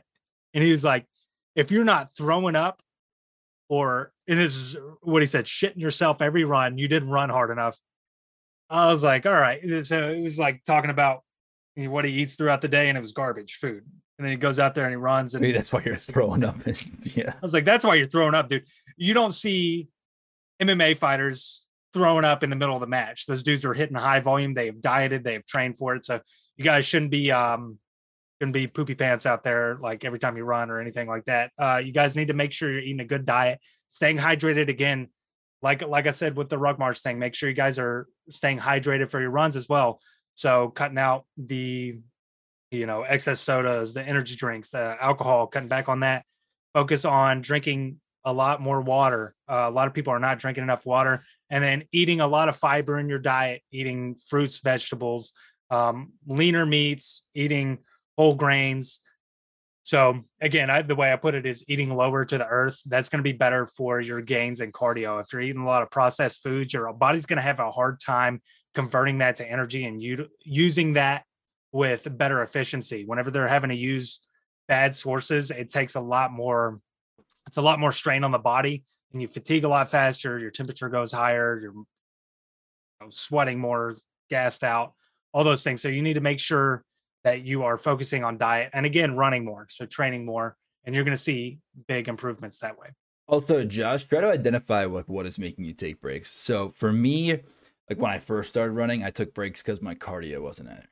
and 0.53 0.63
he 0.63 0.71
was 0.71 0.83
like, 0.83 1.05
if 1.55 1.71
you're 1.71 1.85
not 1.85 2.13
throwing 2.13 2.55
up 2.55 2.81
or 3.69 4.11
and 4.27 4.39
this 4.39 4.55
is 4.55 4.77
what 5.01 5.21
he 5.21 5.27
said, 5.27 5.45
shitting 5.45 5.79
yourself 5.79 6.21
every 6.21 6.43
run, 6.43 6.77
you 6.77 6.87
didn't 6.87 7.09
run 7.09 7.29
hard 7.29 7.51
enough. 7.51 7.79
I 8.69 8.87
was 8.87 9.03
like, 9.03 9.25
all 9.25 9.33
right. 9.33 9.85
So 9.85 10.09
it 10.09 10.21
was 10.21 10.39
like 10.39 10.63
talking 10.63 10.89
about 10.89 11.23
what 11.75 12.05
he 12.05 12.11
eats 12.11 12.35
throughout 12.35 12.61
the 12.61 12.67
day, 12.67 12.89
and 12.89 12.97
it 12.97 13.01
was 13.01 13.13
garbage 13.13 13.55
food. 13.55 13.83
And 14.17 14.25
then 14.25 14.31
he 14.31 14.37
goes 14.37 14.59
out 14.59 14.75
there 14.75 14.85
and 14.85 14.91
he 14.91 14.97
runs. 14.97 15.33
And 15.33 15.41
maybe 15.41 15.53
that's 15.53 15.73
why 15.73 15.81
you're 15.83 15.97
throwing 15.97 16.43
up 16.43 16.55
yeah 17.03 17.33
I 17.33 17.41
was 17.41 17.53
like, 17.53 17.65
that's 17.65 17.83
why 17.83 17.95
you're 17.95 18.07
throwing 18.07 18.35
up, 18.35 18.49
dude. 18.49 18.65
You 18.95 19.13
don't 19.13 19.31
see 19.31 19.89
MMA 20.61 20.97
fighters 20.97 21.67
throwing 21.93 22.25
up 22.25 22.43
in 22.43 22.49
the 22.49 22.55
middle 22.55 22.75
of 22.75 22.81
the 22.81 22.87
match. 22.87 23.25
Those 23.25 23.43
dudes 23.43 23.65
are 23.65 23.73
hitting 23.73 23.95
high 23.95 24.19
volume. 24.19 24.53
They 24.53 24.67
have 24.67 24.81
dieted, 24.81 25.23
they 25.23 25.33
have 25.33 25.45
trained 25.45 25.77
for 25.77 25.95
it. 25.95 26.05
So 26.05 26.19
you 26.57 26.63
guys 26.63 26.85
shouldn't 26.85 27.11
be 27.11 27.31
um 27.31 27.79
shouldn't 28.39 28.53
be 28.53 28.67
poopy 28.67 28.95
pants 28.95 29.25
out 29.25 29.43
there 29.43 29.77
like 29.81 30.03
every 30.05 30.19
time 30.19 30.37
you 30.37 30.43
run 30.43 30.69
or 30.69 30.79
anything 30.79 31.07
like 31.07 31.25
that. 31.25 31.51
Uh 31.57 31.81
you 31.83 31.91
guys 31.91 32.15
need 32.15 32.27
to 32.27 32.33
make 32.33 32.51
sure 32.51 32.71
you're 32.71 32.81
eating 32.81 32.99
a 32.99 33.05
good 33.05 33.25
diet, 33.25 33.59
staying 33.89 34.17
hydrated 34.17 34.69
again. 34.69 35.09
Like 35.61 35.81
like 35.81 36.07
I 36.07 36.11
said 36.11 36.35
with 36.35 36.49
the 36.49 36.57
ruck 36.57 36.77
march 36.77 36.99
thing, 37.01 37.19
make 37.19 37.35
sure 37.35 37.49
you 37.49 37.55
guys 37.55 37.79
are 37.79 38.07
staying 38.29 38.59
hydrated 38.59 39.09
for 39.09 39.19
your 39.19 39.31
runs 39.31 39.55
as 39.55 39.67
well. 39.69 39.99
So 40.35 40.69
cutting 40.69 40.97
out 40.97 41.25
the 41.37 41.99
you 42.71 42.85
know 42.85 43.03
excess 43.03 43.39
sodas, 43.39 43.93
the 43.93 44.01
energy 44.01 44.35
drinks, 44.35 44.71
the 44.71 44.97
alcohol, 44.99 45.47
cutting 45.47 45.69
back 45.69 45.89
on 45.89 46.01
that 46.01 46.25
focus 46.73 47.05
on 47.05 47.41
drinking 47.41 47.99
a 48.25 48.33
lot 48.33 48.61
more 48.61 48.81
water. 48.81 49.35
Uh, 49.49 49.65
a 49.67 49.71
lot 49.71 49.87
of 49.87 49.93
people 49.93 50.13
are 50.13 50.19
not 50.19 50.39
drinking 50.39 50.63
enough 50.63 50.85
water, 50.85 51.23
and 51.49 51.63
then 51.63 51.83
eating 51.91 52.19
a 52.19 52.27
lot 52.27 52.49
of 52.49 52.55
fiber 52.55 52.97
in 52.99 53.09
your 53.09 53.19
diet, 53.19 53.61
eating 53.71 54.15
fruits, 54.27 54.59
vegetables, 54.59 55.33
um, 55.69 56.13
leaner 56.25 56.65
meats, 56.65 57.23
eating 57.35 57.79
whole 58.17 58.35
grains. 58.35 58.99
So 59.83 60.21
again, 60.39 60.69
I, 60.69 60.81
the 60.81 60.95
way 60.95 61.11
I 61.11 61.17
put 61.17 61.35
it 61.35 61.45
is 61.45 61.65
eating 61.67 61.93
lower 61.93 62.23
to 62.23 62.37
the 62.37 62.47
earth. 62.47 62.79
That's 62.85 63.09
going 63.09 63.19
to 63.19 63.23
be 63.23 63.33
better 63.33 63.67
for 63.67 63.99
your 63.99 64.21
gains 64.21 64.61
and 64.61 64.73
cardio. 64.73 65.19
If 65.21 65.33
you're 65.33 65.41
eating 65.41 65.61
a 65.61 65.65
lot 65.65 65.83
of 65.83 65.91
processed 65.91 66.41
foods, 66.41 66.73
your 66.73 66.91
body's 66.93 67.25
going 67.25 67.37
to 67.37 67.43
have 67.43 67.59
a 67.59 67.69
hard 67.69 67.99
time 67.99 68.41
converting 68.73 69.19
that 69.19 69.35
to 69.37 69.49
energy 69.49 69.85
and 69.85 70.01
u- 70.01 70.29
using 70.43 70.93
that 70.93 71.25
with 71.71 72.07
better 72.17 72.43
efficiency. 72.43 73.05
Whenever 73.05 73.31
they're 73.31 73.47
having 73.47 73.69
to 73.69 73.75
use 73.75 74.19
bad 74.67 74.95
sources, 74.95 75.51
it 75.51 75.69
takes 75.69 75.95
a 75.95 76.01
lot 76.01 76.31
more. 76.31 76.79
It's 77.47 77.57
a 77.57 77.61
lot 77.61 77.79
more 77.79 77.91
strain 77.91 78.23
on 78.23 78.31
the 78.31 78.37
body, 78.37 78.83
and 79.11 79.21
you 79.21 79.27
fatigue 79.27 79.63
a 79.63 79.67
lot 79.67 79.89
faster. 79.89 80.39
Your 80.39 80.51
temperature 80.51 80.89
goes 80.89 81.11
higher. 81.11 81.59
You're 81.59 81.73
you 81.73 81.85
know, 83.01 83.07
sweating 83.09 83.59
more, 83.59 83.97
gassed 84.29 84.63
out, 84.63 84.93
all 85.33 85.43
those 85.43 85.63
things. 85.63 85.81
So 85.81 85.89
you 85.89 86.01
need 86.01 86.13
to 86.13 86.21
make 86.21 86.39
sure 86.39 86.83
that 87.23 87.41
you 87.41 87.63
are 87.63 87.77
focusing 87.77 88.23
on 88.23 88.37
diet 88.37 88.69
and 88.73 88.85
again 88.85 89.15
running 89.15 89.45
more, 89.45 89.67
so 89.69 89.85
training 89.85 90.25
more, 90.25 90.57
and 90.85 90.93
you're 90.93 91.03
going 91.03 91.15
to 91.15 91.21
see 91.21 91.59
big 91.87 92.07
improvements 92.07 92.59
that 92.59 92.77
way. 92.77 92.87
Also, 93.27 93.63
Josh, 93.63 94.03
try 94.05 94.19
to 94.21 94.27
identify 94.27 94.85
like 94.85 95.07
what 95.07 95.25
is 95.25 95.39
making 95.39 95.63
you 95.65 95.73
take 95.73 96.01
breaks. 96.01 96.29
So 96.31 96.69
for 96.69 96.91
me, 96.91 97.39
like 97.93 98.01
when 98.01 98.11
I 98.11 98.19
first 98.19 98.49
started 98.49 98.73
running, 98.73 99.03
I 99.03 99.11
took 99.11 99.33
breaks 99.33 99.61
because 99.61 99.81
my 99.81 99.95
cardio 99.95 100.41
wasn't 100.41 100.69
it. 100.69 100.87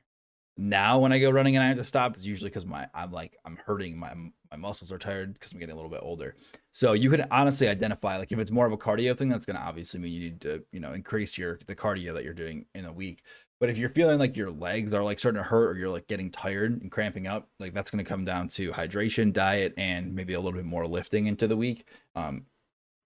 now 0.56 0.98
when 0.98 1.12
I 1.12 1.18
go 1.18 1.30
running 1.30 1.56
and 1.56 1.64
I 1.64 1.68
have 1.68 1.78
to 1.78 1.84
stop, 1.84 2.16
it's 2.16 2.24
usually 2.26 2.50
because 2.50 2.66
my 2.66 2.88
I'm 2.94 3.10
like 3.12 3.36
I'm 3.44 3.56
hurting 3.56 3.98
my 3.98 4.14
my 4.50 4.56
muscles 4.56 4.92
are 4.92 4.98
tired 4.98 5.34
because 5.34 5.52
I'm 5.52 5.58
getting 5.58 5.72
a 5.72 5.76
little 5.76 5.90
bit 5.90 6.00
older. 6.02 6.36
So 6.72 6.92
you 6.92 7.10
can 7.10 7.26
honestly 7.30 7.68
identify 7.68 8.18
like 8.18 8.32
if 8.32 8.38
it's 8.38 8.50
more 8.50 8.66
of 8.66 8.72
a 8.72 8.76
cardio 8.76 9.16
thing, 9.16 9.28
that's 9.30 9.46
gonna 9.46 9.58
obviously 9.60 10.00
mean 10.00 10.12
you 10.12 10.20
need 10.20 10.40
to 10.42 10.64
you 10.72 10.80
know 10.80 10.92
increase 10.92 11.38
your 11.38 11.58
the 11.66 11.74
cardio 11.74 12.14
that 12.14 12.24
you're 12.24 12.34
doing 12.34 12.66
in 12.74 12.84
a 12.84 12.92
week. 12.92 13.22
But 13.60 13.70
if 13.70 13.78
you're 13.78 13.90
feeling 13.90 14.18
like 14.18 14.36
your 14.36 14.50
legs 14.50 14.92
are 14.92 15.04
like 15.04 15.18
starting 15.20 15.40
to 15.40 15.48
hurt 15.48 15.70
or 15.70 15.78
you're 15.78 15.88
like 15.88 16.08
getting 16.08 16.30
tired 16.30 16.82
and 16.82 16.90
cramping 16.90 17.26
up, 17.28 17.48
like 17.60 17.74
that's 17.74 17.90
gonna 17.90 18.04
come 18.04 18.24
down 18.24 18.48
to 18.48 18.72
hydration, 18.72 19.32
diet, 19.32 19.74
and 19.76 20.14
maybe 20.14 20.34
a 20.34 20.40
little 20.40 20.58
bit 20.58 20.66
more 20.66 20.86
lifting 20.86 21.26
into 21.26 21.46
the 21.46 21.56
week 21.56 21.86
um, 22.14 22.44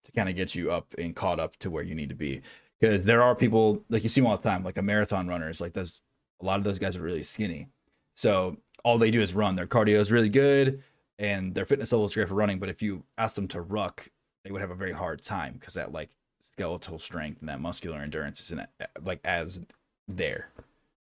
to 0.05 0.13
kind 0.13 0.29
of 0.29 0.35
get 0.37 0.55
you 0.55 0.73
up 0.73 0.95
and 0.99 1.15
caught 1.15 1.39
up 1.41 1.57
to 1.59 1.71
where 1.71 1.83
you 1.85 1.95
need 1.95 2.09
to 2.09 2.15
be. 2.15 2.43
Because 2.81 3.05
there 3.05 3.23
are 3.23 3.35
people 3.35 3.83
like 3.89 4.03
you 4.03 4.09
see 4.09 4.21
them 4.21 4.29
all 4.29 4.37
the 4.37 4.43
time, 4.43 4.63
like 4.63 4.79
a 4.79 4.83
marathon 4.83 5.29
runners, 5.29 5.61
like 5.61 5.73
those 5.73 6.03
a 6.41 6.45
lot 6.45 6.59
of 6.59 6.65
those 6.65 6.79
guys 6.79 6.97
are 6.97 7.03
really 7.03 7.23
skinny. 7.23 7.69
So 8.15 8.59
all 8.85 8.99
they 8.99 9.11
do 9.11 9.21
is 9.21 9.35
run. 9.35 9.55
Their 9.55 9.67
cardio 9.67 9.99
is 9.99 10.13
really 10.13 10.29
good 10.29 10.83
and 11.19 11.55
their 11.55 11.65
fitness 11.65 11.93
level 11.93 12.05
is 12.05 12.15
great 12.15 12.29
for 12.29 12.35
running. 12.35 12.59
But 12.59 12.69
if 12.69 12.83
you 12.83 13.03
ask 13.17 13.35
them 13.35 13.49
to 13.49 13.61
ruck, 13.61 14.09
they 14.45 14.51
would 14.51 14.61
have 14.61 14.71
a 14.71 14.77
very 14.77 14.93
hard 14.93 15.23
time 15.23 15.55
because 15.59 15.75
that 15.75 15.93
like 15.93 16.11
skeletal 16.41 16.99
strength 16.99 17.41
and 17.41 17.49
that 17.49 17.61
muscular 17.61 17.99
endurance 17.99 18.41
isn't 18.41 18.61
like 19.03 19.21
as 19.25 19.61
there. 20.09 20.51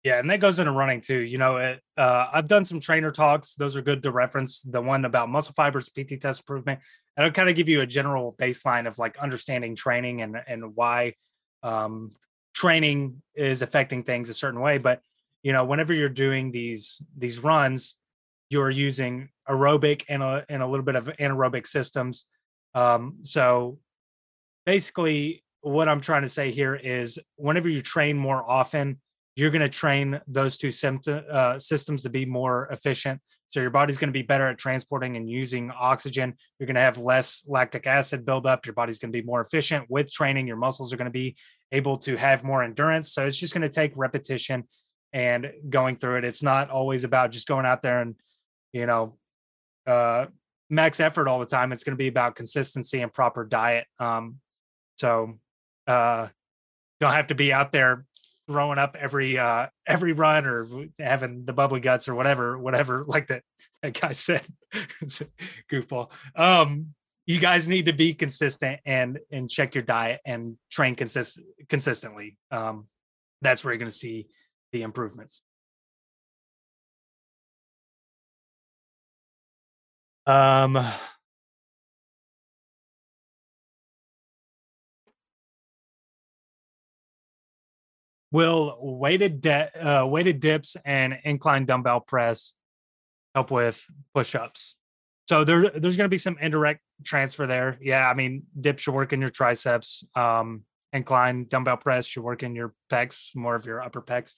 Yeah, 0.04 0.20
and 0.20 0.30
that 0.30 0.40
goes 0.40 0.60
into 0.60 0.72
running 0.72 1.02
too. 1.02 1.26
You 1.26 1.38
know, 1.38 1.58
it, 1.58 1.82
uh, 1.98 2.30
I've 2.32 2.48
done 2.48 2.64
some 2.64 2.80
trainer 2.80 3.12
talks; 3.12 3.56
those 3.56 3.76
are 3.76 3.82
good 3.82 4.02
to 4.04 4.12
reference. 4.12 4.62
The 4.62 4.80
one 4.80 5.04
about 5.04 5.28
muscle 5.28 5.54
fibers, 5.54 5.90
PT 5.90 6.22
test 6.22 6.42
improvement, 6.42 6.80
and 7.18 7.26
it'll 7.26 7.36
kind 7.36 7.50
of 7.50 7.56
give 7.56 7.68
you 7.68 7.82
a 7.82 7.86
general 7.86 8.34
baseline 8.40 8.88
of 8.88 8.98
like 9.00 9.18
understanding 9.18 9.76
training 9.76 10.22
and 10.22 10.38
and 10.48 10.76
why 10.76 11.14
um, 11.64 12.14
training 12.54 13.22
is 13.36 13.62
affecting 13.62 14.04
things 14.04 14.30
a 14.30 14.34
certain 14.34 14.60
way. 14.60 14.78
But 14.78 15.02
you 15.44 15.54
know, 15.54 15.66
whenever 15.66 15.94
you're 15.94 16.10
doing 16.10 16.52
these 16.52 17.02
these 17.18 17.40
runs, 17.40 17.96
you're 18.50 18.70
using 18.70 19.30
aerobic 19.48 20.04
and 20.10 20.24
a 20.24 20.46
and 20.50 20.62
a 20.64 20.68
little 20.68 20.86
bit 20.86 20.96
of 20.96 21.06
anaerobic 21.20 21.68
systems. 21.68 22.26
Um, 22.74 23.18
so 23.22 23.80
basically, 24.66 25.44
what 25.62 25.88
I'm 25.88 26.02
trying 26.02 26.24
to 26.24 26.30
say 26.30 26.52
here 26.52 26.76
is, 26.76 27.20
whenever 27.36 27.70
you 27.70 27.82
train 27.82 28.18
more 28.18 28.44
often, 28.50 29.00
you're 29.38 29.52
going 29.52 29.62
to 29.62 29.70
train 29.70 30.20
those 30.28 30.58
two 30.58 30.72
symptom, 30.72 31.24
uh, 31.30 31.60
systems 31.60 32.02
to 32.04 32.10
be 32.10 32.26
more 32.26 32.68
efficient. 32.72 33.22
So 33.50 33.62
your 33.62 33.70
body's 33.70 33.98
going 33.98 34.10
to 34.10 34.20
be 34.20 34.24
better 34.24 34.48
at 34.48 34.58
transporting 34.58 35.16
and 35.16 35.30
using 35.30 35.72
oxygen. 35.72 36.34
You're 36.58 36.66
going 36.66 36.76
to 36.76 36.82
have 36.82 36.98
less 36.98 37.44
lactic 37.48 37.86
acid 37.86 38.26
buildup. 38.26 38.66
Your 38.66 38.74
body's 38.74 38.98
going 38.98 39.12
to 39.14 39.18
be 39.18 39.26
more 39.26 39.40
efficient 39.40 39.86
with 39.90 40.12
training. 40.12 40.48
Your 40.48 40.58
muscles 40.58 40.92
are 40.92 40.98
going 40.98 41.06
to 41.06 41.12
be 41.12 41.38
able 41.72 41.98
to 42.00 42.18
have 42.18 42.44
more 42.44 42.64
endurance. 42.64 43.14
So 43.14 43.28
it's 43.28 43.38
just 43.38 43.54
going 43.54 43.62
to 43.62 43.70
take 43.70 43.94
repetition 43.96 44.64
and 45.14 45.54
going 45.70 45.98
through 45.98 46.18
it. 46.18 46.26
It's 46.26 46.44
not 46.44 46.72
always 46.72 47.04
about 47.04 47.32
just 47.32 47.48
going 47.48 47.66
out 47.66 47.84
there 47.84 48.02
and, 48.02 48.16
you 48.74 48.88
know, 48.88 49.18
uh, 49.86 50.26
max 50.70 51.00
effort 51.00 51.28
all 51.28 51.40
the 51.40 51.46
time. 51.46 51.72
It's 51.72 51.84
going 51.84 51.96
to 51.96 51.98
be 51.98 52.08
about 52.08 52.36
consistency 52.36 53.02
and 53.02 53.14
proper 53.14 53.46
diet. 53.46 53.86
Um, 54.00 54.38
so 54.98 55.40
uh, 55.86 56.28
don't 57.00 57.14
have 57.14 57.28
to 57.28 57.36
be 57.36 57.54
out 57.54 57.72
there 57.72 58.04
throwing 58.48 58.78
up 58.78 58.96
every 59.00 59.38
uh 59.38 59.68
every 59.86 60.14
run 60.14 60.46
or 60.46 60.68
having 61.00 61.46
the 61.46 61.54
bubbly 61.54 61.80
guts 61.80 62.08
or 62.08 62.16
whatever 62.16 62.58
whatever 62.58 63.04
like 63.08 63.28
that 63.28 63.44
that 63.82 64.00
guy 64.00 64.12
said. 64.12 64.46
Goofball. 65.72 66.10
Um 66.36 66.94
you 67.26 67.40
guys 67.40 67.68
need 67.68 67.88
to 67.88 67.94
be 67.94 68.14
consistent 68.14 68.80
and 68.86 69.20
and 69.32 69.50
check 69.50 69.76
your 69.76 69.84
diet 69.84 70.22
and 70.26 70.58
train 70.72 70.96
consist 70.96 71.40
consistently. 71.70 72.38
Um 72.52 72.88
that's 73.42 73.64
where 73.64 73.74
you're 73.74 73.80
going 73.80 73.92
to 73.92 73.96
see 73.96 74.28
the 74.72 74.82
improvements. 74.82 75.42
Um 80.26 80.78
will 88.32 88.78
weighted 88.82 89.42
de- 89.42 89.88
uh, 89.88 90.06
weighted 90.06 90.40
dips 90.40 90.76
and 90.86 91.18
incline 91.24 91.66
dumbbell 91.66 92.02
press 92.02 92.54
help 93.34 93.52
with 93.52 93.86
push-ups. 94.14 94.76
So 95.30 95.44
there, 95.44 95.70
there's 95.70 95.98
going 95.98 96.06
to 96.06 96.10
be 96.10 96.18
some 96.18 96.38
indirect 96.42 96.82
transfer 97.04 97.46
there. 97.46 97.78
Yeah 97.82 98.10
i 98.10 98.14
mean 98.14 98.44
dips 98.60 98.84
should 98.84 98.94
work 98.94 99.14
in 99.14 99.22
your 99.22 99.30
triceps 99.30 100.04
um, 100.16 100.64
incline 100.94 101.46
dumbbell 101.48 101.78
press 101.78 102.06
should 102.06 102.24
work 102.24 102.44
in 102.44 102.56
your 102.56 102.74
pecs 102.90 103.36
more 103.36 103.56
of 103.56 103.66
your 103.66 103.82
upper 103.82 104.02
pecs 104.02 104.34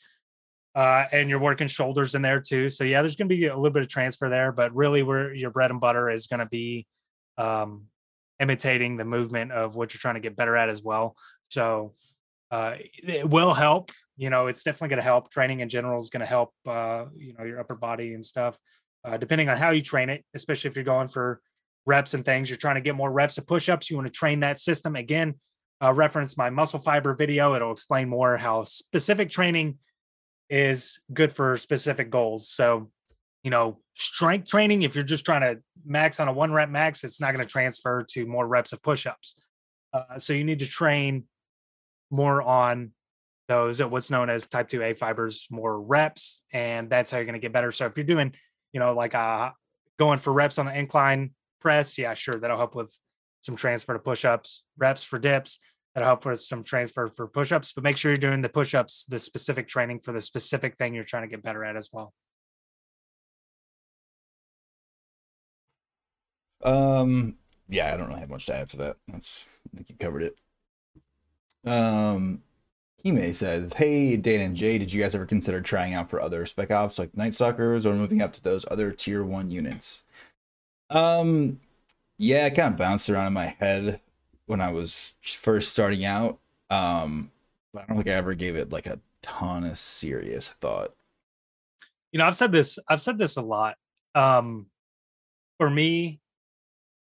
uh, 0.76 1.06
and 1.12 1.30
you're 1.30 1.40
working 1.40 1.68
shoulders 1.68 2.16
in 2.16 2.22
there 2.22 2.42
too. 2.42 2.70
So 2.70 2.84
yeah 2.84 3.02
there's 3.02 3.16
going 3.16 3.30
to 3.30 3.36
be 3.36 3.48
a 3.48 3.56
little 3.56 3.72
bit 3.72 3.82
of 3.82 3.88
transfer 3.88 4.30
there 4.30 4.52
but 4.52 4.76
really 4.76 5.04
where 5.04 5.34
your 5.34 5.52
bread 5.52 5.72
and 5.72 5.80
butter 5.80 6.10
is 6.10 6.28
going 6.28 6.42
to 6.42 6.46
be 6.48 6.86
um, 7.38 7.86
imitating 8.40 8.98
the 8.98 9.06
movement 9.06 9.52
of 9.52 9.76
what 9.76 9.94
you're 9.94 10.00
trying 10.00 10.16
to 10.16 10.22
get 10.22 10.36
better 10.36 10.56
at 10.56 10.70
as 10.70 10.84
well. 10.84 11.16
So 11.50 11.94
uh, 12.52 12.76
it 13.04 13.30
will 13.30 13.54
help. 13.54 13.92
You 14.18 14.30
know, 14.30 14.48
it's 14.48 14.64
definitely 14.64 14.90
going 14.90 14.98
to 14.98 15.04
help. 15.04 15.32
Training 15.32 15.62
in 15.62 15.70
general 15.70 16.00
is 16.00 16.10
going 16.10 16.22
to 16.22 16.26
help. 16.26 16.54
Uh, 16.66 17.06
you 17.16 17.34
know, 17.34 17.46
your 17.46 17.60
upper 17.60 17.76
body 17.76 18.14
and 18.14 18.24
stuff. 18.24 18.58
Uh, 19.06 19.18
depending 19.18 19.48
on 19.48 19.58
how 19.58 19.72
you 19.72 19.82
train 19.82 20.10
it, 20.10 20.26
especially 20.34 20.70
if 20.70 20.76
you're 20.76 20.84
going 20.84 21.08
for 21.08 21.42
reps 21.86 22.14
and 22.14 22.26
things, 22.26 22.50
you're 22.50 22.58
trying 22.58 22.76
to 22.76 22.82
get 22.82 22.96
more 22.96 23.12
reps 23.12 23.38
of 23.38 23.48
push-ups. 23.48 23.90
You 23.90 23.96
want 23.96 24.08
to 24.08 24.12
train 24.12 24.42
that 24.42 24.60
system 24.60 24.96
again. 24.96 25.36
Reference 25.82 26.36
my 26.36 26.50
muscle 26.50 26.80
fiber 26.80 27.16
video. 27.16 27.56
It'll 27.56 27.72
explain 27.72 28.10
more 28.10 28.36
how 28.36 28.66
specific 28.66 29.30
training 29.30 29.78
is 30.50 31.00
good 31.14 31.32
for 31.32 31.58
specific 31.58 32.10
goals. 32.10 32.50
So, 32.50 32.92
you 33.44 33.52
know, 33.52 33.80
strength 33.96 34.50
training, 34.50 34.82
if 34.82 34.96
you're 34.96 35.06
just 35.06 35.24
trying 35.24 35.42
to 35.42 35.62
max 35.86 36.20
on 36.20 36.28
a 36.28 36.34
one 36.34 36.52
rep 36.52 36.70
max, 36.70 37.06
it's 37.06 37.22
not 37.22 37.34
going 37.34 37.46
to 37.46 37.50
transfer 37.50 38.04
to 38.10 38.26
more 38.26 38.46
reps 38.46 38.74
of 38.74 38.82
push 38.84 39.06
ups. 39.06 39.42
Uh, 39.94 40.18
so, 40.18 40.34
you 40.34 40.44
need 40.44 40.60
to 40.60 40.68
train 40.68 41.24
more 42.12 42.42
on 42.42 42.92
those 43.48 43.82
what's 43.84 44.12
known 44.12 44.30
as 44.30 44.48
type 44.48 44.70
2A 44.70 44.98
fibers, 44.98 45.48
more 45.50 45.82
reps, 45.82 46.42
and 46.54 46.90
that's 46.90 47.10
how 47.12 47.18
you're 47.18 47.26
going 47.26 47.34
to 47.34 47.40
get 47.40 47.52
better. 47.52 47.72
So 47.72 47.88
if 47.88 47.98
you're 47.98 48.06
doing, 48.06 48.34
you 48.74 48.80
know, 48.80 48.94
like 48.94 49.16
uh 49.16 49.52
going 49.98 50.20
for 50.20 50.32
reps 50.32 50.60
on 50.60 50.68
the 50.68 50.78
incline 50.78 51.32
press, 51.60 51.98
yeah, 51.98 52.14
sure, 52.14 52.36
that'll 52.36 52.58
help 52.58 52.76
with 52.76 52.96
some 53.42 53.56
transfer 53.56 53.94
to 53.94 54.00
push-ups, 54.00 54.64
reps 54.78 55.04
for 55.04 55.20
dips, 55.20 55.60
that'll 55.94 56.08
help 56.08 56.26
with 56.26 56.40
some 56.40 56.64
transfer 56.64 57.08
for 57.08 57.28
push-ups, 57.28 57.74
but 57.74 57.84
make 57.84 57.98
sure 57.98 58.12
you're 58.12 58.18
doing 58.18 58.42
the 58.42 58.50
push-ups, 58.50 59.06
the 59.06 59.20
specific 59.20 59.68
training 59.68 60.00
for 60.00 60.12
the 60.12 60.22
specific 60.22 60.78
thing 60.78 60.94
you're 60.94 61.04
trying 61.04 61.24
to 61.24 61.30
get 61.30 61.44
better 61.44 61.66
at 61.66 61.76
as 61.76 61.90
well. 61.92 62.14
Um 66.64 67.36
yeah, 67.68 67.94
I 67.94 67.98
don't 67.98 68.08
really 68.08 68.20
have 68.20 68.30
much 68.30 68.48
to 68.48 68.56
add 68.56 68.70
to 68.70 68.78
that. 68.78 68.98
That's 69.08 69.46
I 69.74 69.78
think 69.78 69.90
you 69.90 69.96
covered 69.96 70.24
it. 70.24 70.40
Um, 71.70 72.42
Kime 73.06 73.34
says, 73.34 73.74
"Hey, 73.74 74.18
Dan 74.18 74.42
and 74.42 74.56
Jay, 74.56 74.78
did 74.78 74.92
you 74.92 75.02
guys 75.02 75.16
ever 75.16 75.26
consider 75.26 75.62
trying 75.62 75.94
out 75.94 76.10
for 76.10 76.20
other 76.20 76.46
spec 76.46 76.72
ops 76.72 77.00
like 77.00 77.16
Night 77.16 77.40
or 77.40 77.80
moving 77.94 78.22
up 78.22 78.34
to 78.34 78.44
those 78.44 78.66
other 78.70 78.92
tier 78.92 79.24
one 79.24 79.52
units?" 79.52 80.04
Um, 80.90 81.60
yeah, 82.18 82.48
it 82.48 82.56
kind 82.56 82.74
of 82.74 82.78
bounced 82.78 83.10
around 83.10 83.28
in 83.28 83.34
my 83.34 83.56
head 83.60 84.02
when 84.48 84.62
I 84.62 84.72
was 84.72 85.14
first 85.24 85.72
starting 85.72 86.04
out. 86.06 86.40
Um, 86.72 87.32
but 87.74 87.84
I 87.84 87.86
don't 87.86 87.98
think 87.98 88.08
I 88.10 88.14
ever 88.14 88.34
gave 88.34 88.56
it 88.56 88.72
like 88.72 88.88
a 88.88 89.00
ton 89.22 89.64
of 89.64 89.78
serious 89.78 90.50
thought. 90.62 90.96
You 92.12 92.18
know, 92.18 92.26
I've 92.26 92.36
said 92.36 92.52
this. 92.52 92.80
I've 92.88 93.02
said 93.02 93.20
this 93.20 93.38
a 93.38 93.42
lot. 93.42 93.76
Um, 94.16 94.66
for 95.60 95.70
me, 95.70 96.20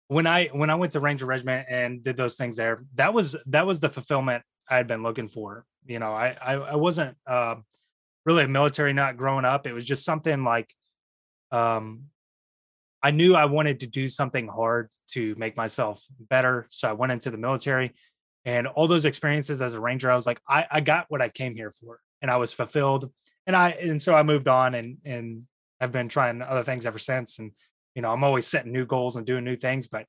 when 0.09 0.27
I 0.27 0.49
when 0.49 0.69
I 0.69 0.75
went 0.75 0.93
to 0.93 1.01
Ranger 1.01 1.27
Regiment 1.27 1.67
and 1.71 2.03
did 2.03 2.19
those 2.19 2.37
things 2.37 2.57
there, 2.57 2.85
that 2.97 3.15
was 3.15 3.35
that 3.47 3.67
was 3.67 3.81
the 3.81 3.89
fulfillment 3.89 4.45
I 4.69 4.77
had 4.77 4.87
been 4.87 5.03
looking 5.03 5.29
for. 5.29 5.65
You 5.87 5.99
know, 5.99 6.13
I 6.13 6.37
I, 6.41 6.53
I 6.55 6.77
wasn't 6.77 7.17
uh, 7.27 7.57
really 8.25 8.45
a 8.45 8.49
military 8.49 8.93
nut 8.93 9.17
growing 9.17 9.45
up. 9.45 9.67
It 9.67 9.73
was 9.73 9.85
just 9.85 10.05
something 10.05 10.45
like, 10.45 10.73
um, 11.51 12.05
I 13.03 13.11
knew 13.11 13.35
I 13.35 13.47
wanted 13.47 13.81
to 13.81 13.87
do 13.87 14.09
something 14.09 14.49
hard 14.49 14.91
to 15.13 15.35
make 15.37 15.57
myself 15.57 16.03
better. 16.19 16.67
So 16.71 16.89
I 16.89 16.93
went 16.93 17.13
into 17.13 17.31
the 17.31 17.39
military, 17.39 17.95
and 18.45 18.67
all 18.67 18.89
those 18.89 19.05
experiences 19.05 19.63
as 19.63 19.73
a 19.73 19.81
ranger, 19.81 20.11
I 20.11 20.15
was 20.15 20.27
like, 20.27 20.41
I 20.49 20.67
I 20.71 20.81
got 20.81 21.07
what 21.09 21.23
I 21.23 21.29
came 21.29 21.55
here 21.55 21.71
for, 21.71 22.01
and 22.23 22.31
I 22.31 22.37
was 22.37 22.53
fulfilled. 22.53 23.11
And 23.47 23.57
I 23.57 23.71
and 23.71 24.01
so 24.01 24.15
I 24.15 24.23
moved 24.23 24.49
on 24.49 24.75
and 24.75 24.99
and 25.05 25.41
have 25.81 25.93
been 25.93 26.09
trying 26.09 26.43
other 26.43 26.63
things 26.63 26.87
ever 26.87 26.99
since. 26.99 27.39
And 27.39 27.53
you 27.95 28.03
know, 28.03 28.13
I'm 28.13 28.25
always 28.25 28.47
setting 28.47 28.73
new 28.73 28.85
goals 28.85 29.17
and 29.17 29.27
doing 29.27 29.45
new 29.45 29.57
things, 29.57 29.89
but 29.89 30.07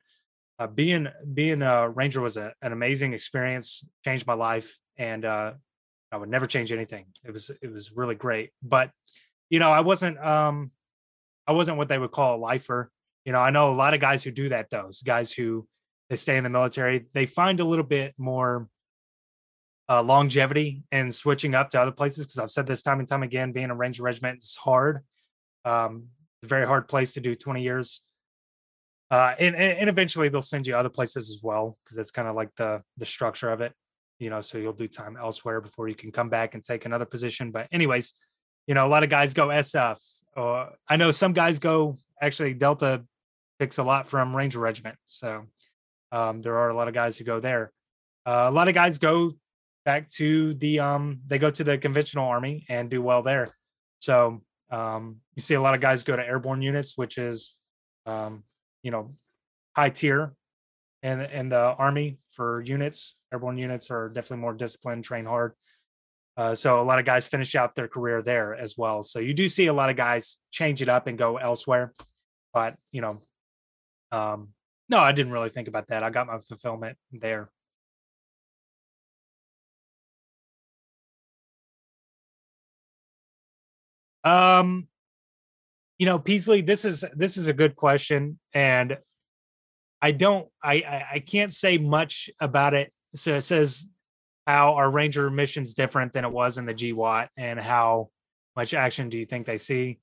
uh, 0.60 0.68
being 0.68 1.08
being 1.34 1.62
a 1.62 1.90
ranger 1.90 2.22
was 2.22 2.38
a, 2.38 2.54
an 2.62 2.74
amazing 2.74 3.14
experience, 3.14 3.84
changed 4.04 4.28
my 4.28 4.34
life, 4.34 4.78
and 4.98 5.24
uh, 5.24 5.54
I 6.12 6.18
would 6.18 6.30
never 6.30 6.46
change 6.46 6.72
anything. 6.72 7.06
It 7.24 7.32
was 7.32 7.50
it 7.62 7.72
was 7.72 7.94
really 7.94 8.16
great, 8.16 8.52
but 8.62 8.92
you 9.50 9.60
know, 9.60 9.72
I 9.72 9.80
wasn't 9.80 10.20
um, 10.24 10.72
I 11.48 11.54
wasn't 11.54 11.78
what 11.78 11.88
they 11.88 11.98
would 11.98 12.12
call 12.12 12.36
a 12.36 12.40
lifer. 12.40 12.92
You 13.26 13.32
know, 13.32 13.40
I 13.40 13.52
know 13.52 13.72
a 13.72 13.74
lot 13.74 13.94
of 13.94 14.02
guys 14.02 14.22
who 14.24 14.32
do 14.32 14.50
that. 14.50 14.70
Those 14.70 15.02
guys 15.02 15.32
who 15.32 15.66
they 16.10 16.18
stay 16.18 16.38
in 16.38 16.44
the 16.44 16.50
military, 16.50 17.06
they 17.14 17.26
find 17.26 17.60
a 17.62 17.66
little 17.66 17.86
bit 17.86 18.14
more 18.18 18.68
uh, 19.88 20.04
longevity 20.04 20.84
and 20.92 21.14
switching 21.14 21.56
up 21.56 21.70
to 21.72 21.82
other 21.82 21.92
places 21.92 22.26
because 22.26 22.38
I've 22.38 22.52
said 22.52 22.68
this 22.68 22.82
time 22.82 23.00
and 23.00 23.08
time 23.08 23.24
again, 23.24 23.54
being 23.54 23.70
a 23.70 23.76
Ranger 23.76 24.04
regiment 24.04 24.44
is 24.44 24.56
hard. 24.56 25.04
Um, 25.64 26.08
very 26.44 26.66
hard 26.66 26.88
place 26.88 27.14
to 27.14 27.22
do 27.22 27.36
20 27.36 27.62
years. 27.62 28.02
Uh, 29.12 29.34
and, 29.40 29.56
and 29.56 29.90
eventually 29.90 30.30
they'll 30.30 30.42
send 30.42 30.68
you 30.68 30.76
other 30.76 30.90
places 30.90 31.30
as 31.30 31.42
well 31.42 31.78
because 31.84 31.98
that's 31.98 32.12
kind 32.12 32.28
of 32.28 32.36
like 32.36 32.50
the 32.58 32.82
the 32.98 33.06
structure 33.06 33.50
of 33.50 33.62
it, 33.62 33.74
you 34.20 34.30
know. 34.30 34.40
So 34.40 34.58
you'll 34.58 34.74
do 34.74 34.88
time 34.88 35.18
elsewhere 35.20 35.62
before 35.62 35.88
you 35.88 35.96
can 35.96 36.12
come 36.12 36.30
back 36.30 36.54
and 36.54 36.64
take 36.64 36.86
another 36.86 37.06
position. 37.06 37.50
But 37.52 37.68
anyways, 37.72 38.14
you 38.68 38.76
know, 38.76 38.86
a 38.86 38.90
lot 38.90 39.04
of 39.04 39.10
guys 39.10 39.34
go 39.34 39.48
SF. 39.48 40.00
or 40.38 40.74
I 40.88 40.98
know 40.98 41.10
some 41.10 41.34
guys 41.34 41.58
go 41.58 41.98
actually 42.22 42.54
Delta 42.54 43.04
picks 43.58 43.80
a 43.80 43.84
lot 43.84 44.08
from 44.08 44.36
Ranger 44.36 44.60
Regiment, 44.60 44.98
so 45.08 45.46
um, 46.12 46.42
there 46.42 46.58
are 46.58 46.70
a 46.70 46.76
lot 46.76 46.88
of 46.88 46.94
guys 46.94 47.18
who 47.18 47.24
go 47.24 47.40
there. 47.40 47.72
Uh, 48.28 48.46
a 48.48 48.52
lot 48.52 48.68
of 48.68 48.76
guys 48.76 49.00
go 49.00 49.34
back 49.86 50.08
to 50.10 50.54
the 50.56 50.80
um 50.80 51.20
they 51.26 51.40
go 51.40 51.50
to 51.50 51.64
the 51.64 51.76
conventional 51.78 52.28
army 52.28 52.64
and 52.70 52.92
do 52.92 53.02
well 53.02 53.24
there. 53.24 53.50
So 53.98 54.42
um 54.70 55.18
you 55.36 55.42
see 55.42 55.56
a 55.56 55.62
lot 55.62 55.74
of 55.74 55.82
guys 55.82 56.04
go 56.04 56.16
to 56.16 56.24
airborne 56.24 56.62
units, 56.62 56.96
which 56.96 57.18
is 57.18 57.56
um 58.06 58.44
you 58.84 58.92
know 58.92 59.10
high 59.76 59.90
tier 59.90 60.34
and 61.04 61.22
in 61.22 61.50
the 61.50 61.76
army 61.78 62.20
for 62.32 62.62
units. 62.62 63.16
Airborne 63.32 63.58
units 63.58 63.92
are 63.92 64.10
definitely 64.10 64.42
more 64.42 64.54
disciplined, 64.54 65.04
train 65.04 65.26
hard. 65.26 65.54
Uh, 66.36 66.56
so 66.56 66.82
a 66.82 66.84
lot 66.84 67.00
of 67.00 67.06
guys 67.06 67.28
finish 67.28 67.56
out 67.56 67.76
their 67.76 67.88
career 67.88 68.22
there 68.22 68.56
as 68.56 68.78
well. 68.78 69.04
So 69.04 69.20
you 69.20 69.34
do 69.34 69.48
see 69.50 69.68
a 69.68 69.74
lot 69.74 69.90
of 69.90 69.98
guys 69.98 70.38
change 70.52 70.82
it 70.82 70.90
up 70.90 71.08
and 71.08 71.18
go 71.18 71.38
elsewhere. 71.38 71.94
But 72.54 72.76
you 72.92 73.02
know, 73.02 73.20
um, 74.12 74.50
no, 74.90 75.00
I 75.00 75.12
didn't 75.12 75.32
really 75.34 75.50
think 75.50 75.68
about 75.68 75.88
that. 75.90 76.04
I 76.04 76.10
got 76.10 76.28
my 76.28 76.40
fulfillment 76.40 76.98
there. 77.12 77.50
Um, 84.24 84.88
you 86.00 86.06
know, 86.06 86.18
Peasley, 86.18 86.62
this 86.62 86.86
is 86.86 87.04
this 87.14 87.38
is 87.38 87.50
a 87.50 87.54
good 87.54 87.76
question, 87.76 88.40
and 88.54 88.98
I 90.02 90.14
don't, 90.14 90.48
I, 90.64 90.76
I, 90.76 91.06
I 91.14 91.20
can't 91.20 91.52
say 91.52 91.78
much 91.78 92.30
about 92.40 92.74
it. 92.74 92.96
So 93.16 93.36
it 93.36 93.42
says 93.42 93.86
how 94.48 94.76
our 94.76 94.90
Ranger 94.90 95.30
mission's 95.30 95.74
different 95.74 96.14
than 96.14 96.24
it 96.24 96.32
was 96.32 96.58
in 96.58 96.66
the 96.66 96.74
GWOT, 96.74 97.28
and 97.38 97.60
how 97.60 98.10
much 98.56 98.74
action 98.74 99.10
do 99.10 99.18
you 99.18 99.26
think 99.26 99.46
they 99.46 99.58
see? 99.58 100.00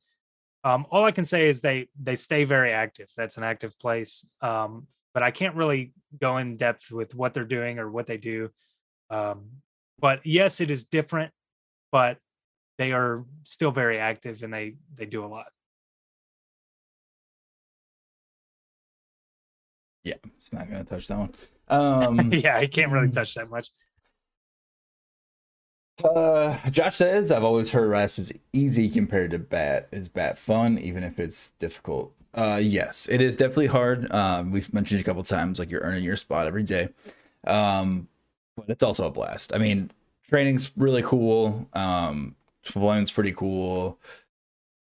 Um, 0.65 0.85
all 0.91 1.05
I 1.05 1.13
can 1.13 1.25
say 1.25 1.49
is 1.49 1.63
they 1.63 1.89
they 2.01 2.15
stay 2.15 2.45
very 2.45 2.73
active. 2.73 3.09
That's 3.17 3.39
an 3.39 3.45
active 3.45 3.79
place, 3.79 4.27
um, 4.43 4.87
but 5.15 5.23
I 5.23 5.31
can't 5.31 5.57
really 5.57 5.95
go 6.21 6.37
in 6.37 6.59
depth 6.59 6.93
with 6.93 7.15
what 7.15 7.33
they're 7.33 7.45
doing 7.45 7.79
or 7.79 7.91
what 7.91 8.07
they 8.07 8.19
do. 8.19 8.51
Um, 9.09 9.49
but 9.99 10.21
yes, 10.27 10.61
it 10.61 10.71
is 10.71 10.85
different, 10.85 11.33
but 11.91 12.19
they 12.77 12.93
are 12.93 13.25
still 13.45 13.71
very 13.71 13.99
active 13.99 14.43
and 14.43 14.53
they 14.53 14.77
they 14.95 15.07
do 15.07 15.25
a 15.25 15.27
lot. 15.27 15.47
Yeah, 20.07 20.15
it's 20.39 20.53
not 20.53 20.71
gonna 20.71 20.85
touch 20.85 21.09
that 21.09 21.19
one. 21.19 21.35
Um, 21.69 22.33
yeah, 22.33 22.57
I 22.57 22.67
can't 22.69 22.93
really 22.93 23.11
touch 23.11 23.35
that 23.35 23.51
much. 23.51 23.71
Uh, 26.05 26.59
Josh 26.71 26.97
says, 26.97 27.33
I've 27.33 27.43
always 27.43 27.71
heard 27.71 27.89
Rasp 27.89 28.19
is 28.19 28.33
easy 28.53 28.89
compared 28.89 29.33
to 29.33 29.39
Bat. 29.41 29.89
Is 29.91 30.09
Bat 30.09 30.39
fun, 30.39 30.79
even 30.79 31.03
if 31.03 31.19
it's 31.19 31.51
difficult? 31.59 32.13
Uh, 32.35 32.61
yes, 32.63 33.09
it 33.11 33.21
is 33.21 33.35
definitely 33.35 33.67
hard. 33.67 34.13
Um, 34.13 34.53
we've 34.53 34.73
mentioned 34.73 35.01
a 35.01 35.05
couple 35.05 35.25
times, 35.25 35.59
like 35.59 35.71
you're 35.71 35.81
earning 35.81 36.05
your 36.05 36.17
spot 36.17 36.47
every 36.47 36.63
day. 36.63 36.91
Um, 37.47 38.07
but 38.57 38.67
it's 38.69 38.83
also 38.85 39.07
a 39.07 39.11
blast. 39.11 39.53
I 39.55 39.59
mean, 39.59 39.91
training's 40.29 40.71
really 40.77 41.03
cool. 41.03 41.67
Um, 41.73 42.37
pretty 42.63 43.33
cool. 43.33 43.99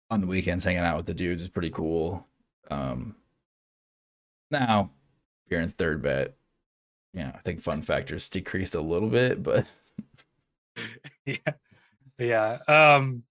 On 0.09 0.19
the 0.19 0.28
weekends, 0.28 0.65
hanging 0.65 0.80
out 0.80 0.97
with 0.97 1.05
the 1.05 1.13
dudes 1.13 1.43
is 1.43 1.47
pretty 1.47 1.69
cool. 1.69 2.28
Um, 2.69 3.15
now, 4.51 4.89
you're 5.48 5.62
in 5.62 5.70
third 5.70 6.02
bat, 6.02 6.36
yeah, 7.14 7.32
I 7.34 7.39
think 7.39 7.62
fun 7.62 7.82
factors 7.82 8.30
decreased 8.30 8.76
a 8.76 8.82
little 8.82 9.10
bit, 9.10 9.44
but 9.44 9.68
yeah, 11.26 11.38
yeah. 12.18 12.58
Um, 12.68 13.24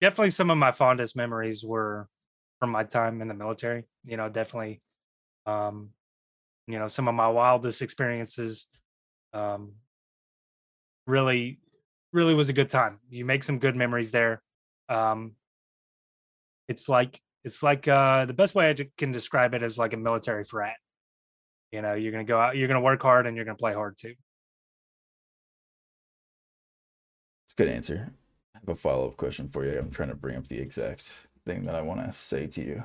definitely 0.00 0.30
some 0.30 0.50
of 0.50 0.58
my 0.58 0.72
fondest 0.72 1.16
memories 1.16 1.64
were 1.64 2.08
from 2.60 2.70
my 2.70 2.84
time 2.84 3.20
in 3.20 3.28
the 3.28 3.34
military. 3.34 3.84
You 4.04 4.16
know, 4.16 4.28
definitely. 4.28 4.80
Um, 5.46 5.90
you 6.68 6.78
know, 6.78 6.86
some 6.86 7.08
of 7.08 7.14
my 7.14 7.28
wildest 7.28 7.82
experiences. 7.82 8.68
Um, 9.32 9.72
really 11.06 11.58
really 12.12 12.34
was 12.34 12.48
a 12.48 12.52
good 12.52 12.70
time. 12.70 12.98
You 13.08 13.24
make 13.24 13.42
some 13.42 13.58
good 13.58 13.74
memories 13.74 14.12
there. 14.12 14.42
Um, 14.88 15.32
it's 16.68 16.88
like 16.88 17.20
it's 17.44 17.62
like 17.62 17.88
uh, 17.88 18.24
the 18.24 18.34
best 18.34 18.54
way 18.54 18.70
I 18.70 18.76
can 18.96 19.12
describe 19.12 19.54
it 19.54 19.62
is 19.62 19.78
like 19.78 19.92
a 19.92 19.96
military 19.96 20.44
frat. 20.44 20.76
You 21.70 21.82
know, 21.82 21.94
you're 21.94 22.12
gonna 22.12 22.24
go 22.24 22.38
out, 22.38 22.56
you're 22.56 22.68
gonna 22.68 22.80
work 22.80 23.02
hard, 23.02 23.26
and 23.26 23.36
you're 23.36 23.44
gonna 23.44 23.56
play 23.56 23.74
hard 23.74 23.96
too. 23.96 24.14
It's 27.46 27.54
a 27.54 27.56
good 27.56 27.68
answer. 27.68 28.12
I 28.54 28.58
have 28.58 28.68
a 28.68 28.76
follow 28.76 29.08
up 29.08 29.16
question 29.16 29.48
for 29.48 29.64
you. 29.64 29.78
I'm 29.78 29.90
trying 29.90 30.10
to 30.10 30.14
bring 30.14 30.36
up 30.36 30.46
the 30.46 30.58
exact 30.58 31.28
thing 31.44 31.64
that 31.64 31.74
I 31.74 31.82
want 31.82 32.04
to 32.04 32.12
say 32.12 32.46
to 32.46 32.64
you. 32.64 32.84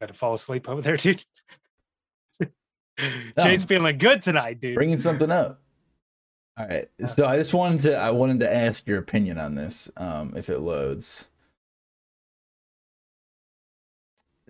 Got 0.00 0.08
to 0.08 0.14
fall 0.14 0.34
asleep 0.34 0.68
over 0.68 0.82
there, 0.82 0.96
dude. 0.96 1.24
Jay's 3.38 3.64
feeling 3.64 3.98
good 3.98 4.22
tonight, 4.22 4.60
dude. 4.60 4.74
Bringing 4.74 4.98
something 4.98 5.30
up. 5.30 5.60
All 6.56 6.66
right. 6.66 6.88
So 7.06 7.26
I 7.26 7.36
just 7.36 7.52
wanted 7.52 7.82
to 7.82 7.96
I 7.96 8.10
wanted 8.10 8.40
to 8.40 8.54
ask 8.54 8.86
your 8.86 8.98
opinion 8.98 9.38
on 9.38 9.54
this 9.54 9.90
um 9.96 10.34
if 10.36 10.48
it 10.48 10.60
loads. 10.60 11.24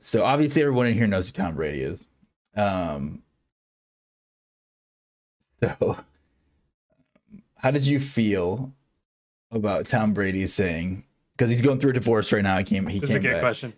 So 0.00 0.22
obviously 0.24 0.62
everyone 0.62 0.86
in 0.86 0.94
here 0.94 1.06
knows 1.06 1.28
who 1.28 1.32
Tom 1.32 1.54
Brady 1.54 1.82
is. 1.82 2.04
Um 2.56 3.22
so 5.62 5.98
how 7.56 7.70
did 7.70 7.86
you 7.86 7.98
feel 7.98 8.72
about 9.50 9.88
Tom 9.88 10.12
Brady 10.12 10.46
saying 10.46 11.04
because 11.36 11.48
he's 11.48 11.62
going 11.62 11.80
through 11.80 11.90
a 11.90 11.94
divorce 11.94 12.32
right 12.32 12.42
now. 12.42 12.58
He 12.58 12.64
came 12.64 12.86
he 12.86 12.98
That's 12.98 13.12
came 13.12 13.20
a 13.20 13.22
good 13.22 13.32
back. 13.32 13.40
question. 13.40 13.72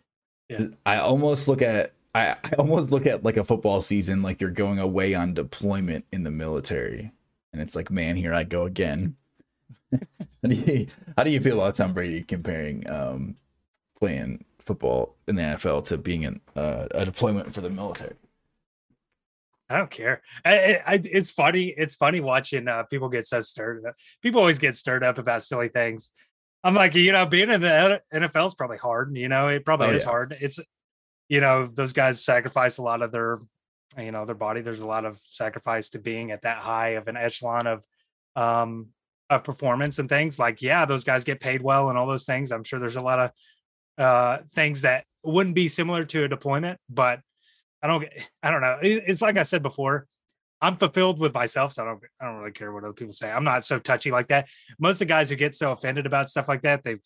Yeah. 0.49 0.67
I 0.85 0.99
almost 0.99 1.47
look 1.49 1.63
at 1.63 1.93
I, 2.17 2.31
I 2.43 2.51
almost 2.59 2.91
look 2.91 3.05
at 3.07 3.25
like 3.25 3.37
a 3.37 3.45
football 3.45 3.83
season 3.83 4.23
like 4.23 4.41
you're 4.41 4.51
going 4.51 4.79
away 4.79 5.15
on 5.15 5.35
deployment 5.35 6.07
in 6.13 6.23
the 6.23 6.31
military. 6.31 7.13
And 7.53 7.61
it's 7.61 7.77
like, 7.77 7.91
man, 7.91 8.17
here 8.17 8.33
I 8.33 8.45
go 8.45 8.65
again. 8.65 9.17
how, 9.93 10.49
do 10.49 10.55
you, 10.55 10.87
how 11.17 11.25
do 11.25 11.31
you 11.31 11.41
feel 11.41 11.61
about 11.61 11.75
Tom 11.75 11.93
Brady 11.93 12.23
comparing 12.23 12.89
um, 12.89 13.37
playing 13.99 14.45
football 14.61 15.15
in 15.29 15.37
the 15.37 15.43
NFL 15.43 15.85
to 15.89 15.99
being 15.99 16.23
in 16.23 16.41
uh, 16.57 16.87
a 16.93 17.05
deployment 17.05 17.53
for 17.53 17.61
the 17.61 17.71
military? 17.71 18.15
I 19.69 19.77
don't 19.79 19.91
care. 19.91 20.23
I, 20.45 20.81
I, 20.87 21.01
it's 21.05 21.31
funny. 21.31 21.75
It's 21.77 21.97
funny 21.97 22.21
watching 22.21 22.67
uh, 22.69 22.85
people 22.85 23.09
get 23.09 23.27
so 23.27 23.41
stirred 23.41 23.85
up. 23.85 23.95
People 24.23 24.41
always 24.41 24.59
get 24.59 24.75
stirred 24.75 25.05
up 25.05 25.19
about 25.19 25.43
silly 25.43 25.69
things. 25.69 26.13
I'm 26.65 26.75
like, 26.75 26.95
you 26.95 27.13
know, 27.13 27.27
being 27.27 27.51
in 27.51 27.61
the 27.61 28.01
NFL 28.15 28.47
is 28.47 28.55
probably 28.55 28.79
hard. 28.79 29.17
You 29.17 29.29
know, 29.29 29.49
it 29.49 29.65
probably 29.65 29.89
Oh, 29.89 29.93
is 29.93 30.03
yeah. 30.05 30.09
hard. 30.09 30.37
It's, 30.41 30.59
you 31.29 31.41
know, 31.41 31.67
those 31.67 31.93
guys 31.93 32.25
sacrifice 32.25 32.79
a 32.79 32.83
lot 32.83 33.03
of 33.03 33.13
their, 33.13 33.41
you 33.99 34.13
know, 34.13 34.25
their 34.25 34.35
body. 34.35 34.61
There's 34.61 34.81
a 34.81 34.87
lot 34.87 35.05
of 35.05 35.19
sacrifice 35.29 35.91
to 35.91 35.99
being 35.99 36.31
at 36.31 36.43
that 36.43 36.59
high 36.59 36.91
of 36.91 37.09
an 37.09 37.17
echelon 37.17 37.67
of, 37.67 37.83
um, 38.37 38.89
of 39.29 39.45
performance 39.45 39.99
and 39.99 40.09
things. 40.09 40.39
Like, 40.39 40.63
yeah, 40.63 40.85
those 40.85 41.05
guys 41.05 41.25
get 41.25 41.41
paid 41.41 41.63
well 41.63 41.89
and 41.89 41.99
all 41.99 42.07
those 42.07 42.27
things. 42.27 42.53
I'm 42.53 42.65
sure 42.65 42.79
there's 42.79 42.97
a 42.97 43.03
lot 43.03 43.19
of 43.19 43.31
uh 43.99 44.39
things 44.55 44.83
that 44.83 45.05
wouldn't 45.25 45.55
be 45.55 45.69
similar 45.69 46.05
to 46.05 46.25
a 46.25 46.29
deployment, 46.29 46.79
but 46.89 47.21
I 47.83 47.87
don't, 47.87 48.07
I 48.43 48.51
don't 48.51 48.61
know. 48.61 48.79
It's 48.83 49.23
like 49.23 49.37
I 49.37 49.43
said 49.43 49.63
before. 49.63 50.07
I'm 50.63 50.79
fulfilled 50.79 51.19
with 51.19 51.35
myself, 51.35 51.75
so 51.75 51.83
I 51.83 51.87
don't 51.87 52.01
I 52.21 52.25
don't 52.25 52.37
really 52.37 52.53
care 52.53 52.73
what 52.73 52.83
other 52.83 52.95
people 52.95 53.13
say. 53.13 53.31
I'm 53.31 53.45
not 53.45 53.63
so 53.63 53.79
touchy 53.79 54.11
like 54.11 54.29
that. 54.29 54.49
Most 54.79 54.97
of 54.97 55.01
the 55.01 55.05
guys 55.07 55.29
who 55.29 55.37
get 55.37 55.55
so 55.55 55.71
offended 55.73 56.07
about 56.07 56.31
stuff 56.31 56.49
like 56.49 56.63
that, 56.63 56.83
they've 56.83 57.01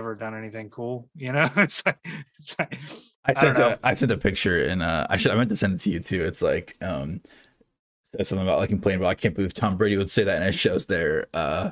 never 0.00 0.14
done 0.14 0.34
anything 0.34 0.70
cool. 0.70 1.08
You 1.14 1.32
know, 1.32 1.48
it's 1.56 1.84
like, 1.84 1.98
it's 2.38 2.56
like 2.58 2.78
I 3.26 3.32
don't 3.32 3.56
sent 3.56 3.58
a 3.58 3.78
I 3.84 3.94
sent 3.94 4.10
a 4.12 4.16
picture 4.16 4.62
and 4.64 4.82
uh, 4.82 5.06
I 5.10 5.16
should 5.16 5.30
I 5.32 5.34
meant 5.36 5.50
to 5.50 5.56
send 5.56 5.74
it 5.74 5.80
to 5.82 5.90
you 5.90 6.00
too. 6.00 6.24
It's 6.24 6.40
like 6.42 6.76
um 6.80 7.20
says 8.02 8.28
something 8.28 8.46
about 8.46 8.58
like 8.58 8.70
complaining 8.70 9.00
about 9.00 9.10
I 9.10 9.14
can't 9.14 9.34
believe 9.34 9.52
Tom 9.54 9.76
Brady 9.76 9.96
would 9.96 10.10
say 10.10 10.24
that 10.24 10.36
and 10.36 10.44
it 10.44 10.52
shows 10.52 10.86
there 10.86 11.26
uh 11.34 11.70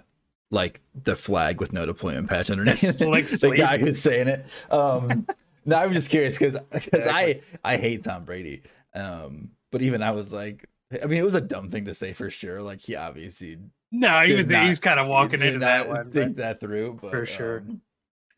like 0.51 0.81
the 1.05 1.17
flag 1.17 1.61
with 1.61 1.73
no 1.73 1.85
deployment 1.87 2.29
patch 2.29 2.51
underneath 2.51 2.81
the 2.99 3.55
guy 3.57 3.79
who's 3.79 4.01
saying 4.01 4.29
it. 4.29 4.47
Um 4.71 5.27
no, 5.65 5.77
I'm 5.77 5.93
just 5.93 6.11
curious 6.11 6.39
because 6.39 6.57
because 6.71 7.07
I 7.07 7.23
Exactly. 7.23 7.59
I 7.65 7.77
hate 7.77 8.05
Tom 8.05 8.25
Brady. 8.25 8.63
Um 8.95 9.51
but 9.73 9.83
even 9.83 10.03
I 10.03 10.11
was 10.13 10.33
like 10.33 10.67
I 11.03 11.07
mean 11.07 11.19
it 11.19 11.25
was 11.25 11.35
a 11.35 11.41
dumb 11.41 11.71
thing 11.71 11.87
to 11.87 11.95
say 11.95 12.13
for 12.13 12.31
sure. 12.31 12.63
Like 12.63 12.81
he 12.81 12.95
obviously 12.95 13.59
no, 13.91 14.21
he 14.23 14.35
was 14.35 14.47
not- 14.47 14.67
he's 14.69 14.81
kind 14.81 15.01
of 15.01 15.07
walking 15.09 15.41
into 15.43 15.61
that 15.61 15.89
one. 15.89 16.11
think 16.11 16.37
but 16.37 16.43
that 16.43 16.61
through 16.61 16.99
but 17.01 17.11
For 17.11 17.25
sure. 17.27 17.61
um, 17.61 17.81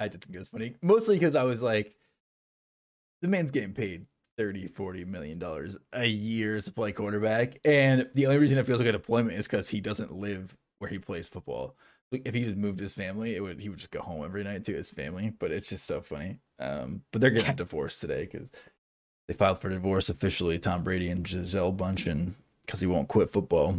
I 0.00 0.08
did 0.08 0.22
think 0.24 0.34
it 0.34 0.38
was 0.38 0.48
funny, 0.48 0.74
mostly 0.82 1.16
because 1.16 1.36
I 1.36 1.44
was 1.44 1.60
like, 1.62 1.94
the 3.22 3.28
man's 3.28 3.50
getting 3.50 3.74
paid 3.74 4.06
30, 4.38 4.68
40 4.68 5.04
million 5.04 5.38
dollars 5.38 5.76
a 5.92 6.06
year 6.06 6.58
to 6.60 6.72
play 6.72 6.90
quarterback, 6.92 7.58
and 7.64 8.08
the 8.14 8.26
only 8.26 8.38
reason 8.38 8.58
it 8.58 8.64
feels 8.66 8.80
like 8.80 8.88
a 8.88 8.92
deployment 8.92 9.38
is 9.38 9.46
because 9.46 9.68
he 9.68 9.80
doesn't 9.80 10.12
live 10.12 10.56
where 10.78 10.90
he 10.90 10.98
plays 10.98 11.28
football. 11.28 11.76
Like 12.10 12.22
if 12.24 12.34
he 12.34 12.42
just 12.44 12.56
moved 12.56 12.80
his 12.80 12.94
family, 12.94 13.36
it 13.36 13.40
would 13.40 13.60
he 13.60 13.68
would 13.68 13.78
just 13.78 13.90
go 13.90 14.00
home 14.00 14.24
every 14.24 14.42
night 14.42 14.64
to 14.64 14.72
his 14.72 14.90
family. 14.90 15.32
But 15.38 15.52
it's 15.52 15.66
just 15.68 15.84
so 15.84 16.00
funny. 16.00 16.38
Um, 16.58 17.02
but 17.12 17.20
they're 17.20 17.30
getting 17.30 17.54
divorced 17.54 18.00
today 18.00 18.22
because 18.30 18.50
they 19.28 19.34
filed 19.34 19.60
for 19.60 19.68
divorce 19.68 20.08
officially. 20.08 20.58
Tom 20.58 20.82
Brady 20.82 21.10
and 21.10 21.24
Gisele 21.24 21.72
Bundchen 21.74 22.32
because 22.66 22.80
he 22.80 22.86
won't 22.86 23.06
quit 23.08 23.30
football. 23.30 23.76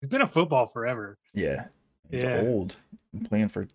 He's 0.00 0.08
been 0.08 0.22
a 0.22 0.26
football 0.26 0.66
forever. 0.66 1.18
Yeah, 1.34 1.66
he's 2.10 2.24
Yeah. 2.24 2.40
old. 2.40 2.76
Been 3.12 3.26
playing 3.26 3.48
for 3.48 3.68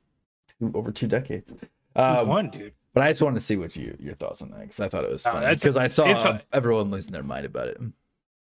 two, 0.60 0.72
over 0.74 0.92
two 0.92 1.08
decades. 1.08 1.54
Um, 1.96 2.28
won, 2.28 2.50
dude. 2.50 2.74
but 2.94 3.04
I 3.04 3.10
just 3.12 3.22
wanted 3.22 3.36
to 3.36 3.46
see 3.46 3.56
what 3.58 3.76
you 3.76 3.96
your 4.00 4.16
thoughts 4.16 4.42
on 4.42 4.52
that 4.52 4.62
because 4.62 4.80
I 4.80 4.90
thought 4.90 5.04
it 5.06 5.12
was 5.12 5.24
funny 5.24 5.48
because 5.54 5.78
I 5.78 5.88
saw 5.88 6.14
fun. 6.14 6.42
everyone 6.52 6.92
losing 6.92 7.14
their 7.14 7.24
mind 7.24 7.46
about 7.46 7.70
it. 7.70 7.78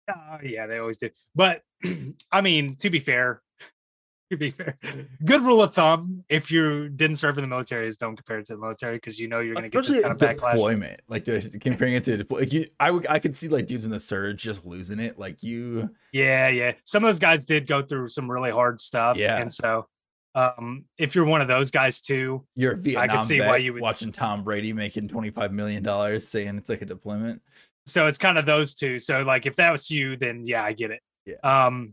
Uh, 0.09 0.39
yeah, 0.43 0.67
they 0.67 0.79
always 0.79 0.99
do. 0.99 1.11
But 1.35 1.63
I 2.33 2.41
mean, 2.41 2.77
to 2.77 2.91
be 2.91 2.99
fair, 2.99 3.41
to 4.31 4.37
be 4.37 4.51
fair, 4.51 4.77
good 5.25 5.43
rule 5.43 5.63
of 5.63 5.73
thumb: 5.73 6.25
if 6.29 6.51
you 6.51 6.89
didn't 6.89 7.17
serve 7.17 7.39
in 7.39 7.43
the 7.43 7.49
military, 7.49 7.87
is 7.87 7.97
don't 7.97 8.17
compare 8.17 8.41
it 8.41 8.47
to 8.47 8.55
the 8.55 8.61
military 8.61 8.97
because 8.97 9.19
you 9.19 9.29
know 9.29 9.39
you're 9.41 9.55
going 9.55 9.63
to 9.63 9.69
get 9.71 9.87
this 9.87 10.03
kind 10.03 10.05
of 10.07 10.19
backlash. 10.19 10.53
deployment, 10.55 11.01
like 11.09 11.25
comparing 11.61 11.95
it 11.95 12.03
to 12.05 12.17
deploy- 12.17 12.41
like 12.41 12.53
you, 12.53 12.67
I 12.81 12.91
would 12.91 13.07
I 13.07 13.19
could 13.21 13.37
see 13.37 13.49
like 13.49 13.67
dudes 13.69 13.85
in 13.85 13.93
the 13.93 14.01
surge 14.01 14.43
just 14.43 14.67
losing 14.67 14.99
it. 14.99 15.19
Like 15.19 15.43
you, 15.43 15.89
Yeah, 16.13 16.49
yeah. 16.49 16.73
Some 16.83 17.05
of 17.05 17.09
those 17.09 17.21
guys 17.21 17.45
did 17.45 17.67
go 17.69 17.83
through 17.83 18.09
some 18.09 18.29
really 18.31 18.51
hard 18.51 18.81
stuff. 18.81 19.17
Yeah. 19.17 19.39
and 19.39 19.51
so 19.53 19.87
um, 20.35 20.85
if 20.99 21.15
you're 21.15 21.25
one 21.27 21.41
of 21.41 21.49
those 21.49 21.71
guys 21.71 22.01
too, 22.01 22.45
you're 22.57 22.73
a 22.73 22.77
Vietnam 22.77 23.25
see 23.25 23.41
why 23.41 23.59
you 23.59 23.73
would- 23.73 23.83
watching 23.83 24.13
Tom 24.13 24.43
Brady 24.45 24.73
making 24.73 25.09
twenty 25.09 25.31
five 25.31 25.53
million 25.53 25.83
dollars, 25.83 26.27
saying 26.27 26.57
it's 26.59 26.69
like 26.69 26.83
a 26.83 26.87
deployment. 26.87 27.41
so 27.87 28.07
it's 28.07 28.19
kind 28.19 28.39
of 28.39 28.47
those 28.47 28.75
two. 28.75 28.99
So 28.99 29.23
like 29.23 29.47
if 29.47 29.57
that 29.57 29.71
was 29.71 29.91
you, 29.91 30.17
then 30.17 30.45
yeah, 30.47 30.65
I 30.65 30.73
get 30.73 30.91
it. 30.91 31.01
Yeah. 31.27 31.37
Um, 31.67 31.93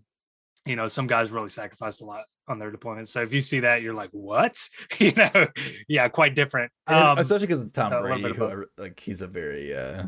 you 0.65 0.75
know, 0.75 0.87
some 0.87 1.07
guys 1.07 1.31
really 1.31 1.49
sacrificed 1.49 2.01
a 2.01 2.05
lot 2.05 2.23
on 2.47 2.59
their 2.59 2.69
deployment. 2.69 3.07
So 3.07 3.21
if 3.23 3.33
you 3.33 3.41
see 3.41 3.61
that, 3.61 3.81
you're 3.81 3.95
like, 3.95 4.09
what? 4.11 4.57
you 4.99 5.11
know, 5.13 5.47
yeah, 5.87 6.07
quite 6.07 6.35
different. 6.35 6.71
Um, 6.87 7.17
especially 7.17 7.47
because 7.47 7.65
Tom 7.73 8.01
Brady, 8.01 8.33
who. 8.33 8.45
I- 8.45 8.81
like 8.81 8.99
he's 8.99 9.21
a 9.21 9.27
very 9.27 9.75
uh, 9.75 10.03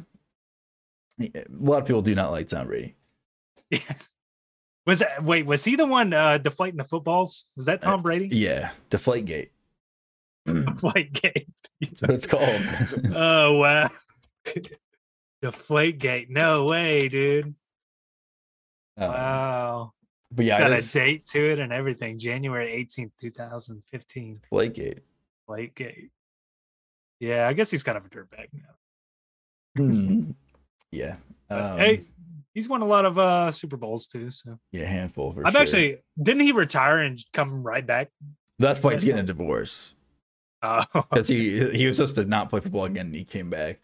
a 1.20 1.30
lot 1.50 1.82
of 1.82 1.86
people 1.86 2.02
do 2.02 2.16
not 2.16 2.32
like 2.32 2.48
Tom 2.48 2.68
Brady. 2.68 2.96
yeah. 3.70 3.80
Was 4.86 5.00
that, 5.00 5.24
wait, 5.24 5.46
was 5.46 5.64
he 5.64 5.76
the 5.76 5.86
one 5.86 6.12
uh 6.14 6.38
deflating 6.38 6.78
the 6.78 6.84
footballs? 6.84 7.46
Was 7.56 7.66
that 7.68 7.84
Uh, 7.86 7.92
Tom 7.92 8.02
Brady? 8.02 8.30
Yeah, 8.36 8.72
Deflate 8.90 9.26
Gate. 9.26 9.52
That's 10.46 10.66
Deflate 10.82 11.14
gate. 11.14 11.48
what 12.00 12.10
it's 12.12 12.28
called. 12.28 12.62
Oh 13.16 13.58
wow. 13.60 13.90
Deflate 15.42 16.00
gate. 16.00 16.30
No 16.30 16.66
way, 16.66 17.08
dude. 17.10 17.56
Um, 18.98 19.10
Wow. 19.10 19.94
but 20.32 20.46
yeah, 20.46 20.60
Got 20.60 20.72
a 20.80 20.82
date 20.92 21.26
to 21.32 21.52
it 21.52 21.60
and 21.60 21.72
everything. 21.74 22.18
January 22.18 22.86
18th, 22.86 23.12
2015. 23.20 24.40
Deflate 24.44 24.74
Gate. 24.74 25.00
Deflate 25.48 25.76
gate. 25.76 26.10
Yeah, 27.20 27.48
I 27.48 27.54
guess 27.54 27.72
he's 27.72 27.84
kind 27.84 27.98
of 27.98 28.06
a 28.06 28.10
dirtbag 28.10 28.48
now. 28.54 29.82
Hmm. 29.84 30.32
yeah. 30.92 31.16
Um, 31.50 31.78
hey, 31.78 32.04
he's 32.54 32.70
won 32.70 32.82
a 32.82 32.86
lot 32.86 33.06
of 33.06 33.18
uh 33.18 33.52
Super 33.52 33.78
Bowls 33.78 34.08
too. 34.08 34.30
So 34.30 34.58
yeah, 34.72 34.86
handful 34.86 35.32
for 35.34 35.46
I've 35.46 35.54
sure. 35.54 35.62
actually 35.62 35.98
didn't 36.22 36.42
he 36.44 36.52
retire 36.52 37.00
and 37.00 37.20
come 37.34 37.64
right 37.64 37.86
back? 37.86 38.10
That's 38.60 38.82
why 38.82 38.94
he's 38.94 39.04
getting 39.04 39.20
a 39.20 39.24
divorce 39.24 39.96
Uh, 40.62 40.86
because 40.94 41.28
he 41.28 41.70
he 41.78 41.88
was 41.88 41.98
supposed 41.98 42.16
to 42.16 42.26
not 42.26 42.50
play 42.50 42.60
football 42.62 42.86
again. 42.86 43.08
and 43.08 43.16
He 43.16 43.24
came 43.26 43.50
back. 43.50 43.80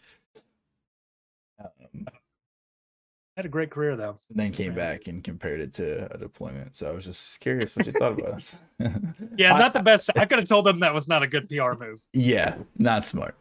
Um, 1.60 2.08
had 3.36 3.46
a 3.46 3.50
great 3.50 3.70
career 3.72 3.96
though. 3.96 4.18
then 4.30 4.52
came 4.52 4.76
back 4.76 5.08
and 5.08 5.24
compared 5.24 5.62
it 5.62 5.74
to 5.76 6.14
a 6.14 6.18
deployment. 6.18 6.76
So 6.76 6.90
I 6.90 6.92
was 6.92 7.06
just 7.06 7.40
curious 7.40 7.74
what 7.76 7.86
you 7.86 7.92
thought 7.94 8.20
about 8.20 8.34
us. 8.34 8.56
Yeah, 9.38 9.58
not 9.58 9.72
the 9.74 9.82
best. 9.82 10.10
I 10.18 10.26
could 10.26 10.40
have 10.40 10.48
told 10.50 10.66
them 10.66 10.80
that 10.82 10.94
was 10.94 11.08
not 11.08 11.24
a 11.24 11.28
good 11.28 11.48
PR 11.50 11.74
move. 11.80 12.00
yeah, 12.12 12.56
not 12.78 13.06
smart. 13.06 13.36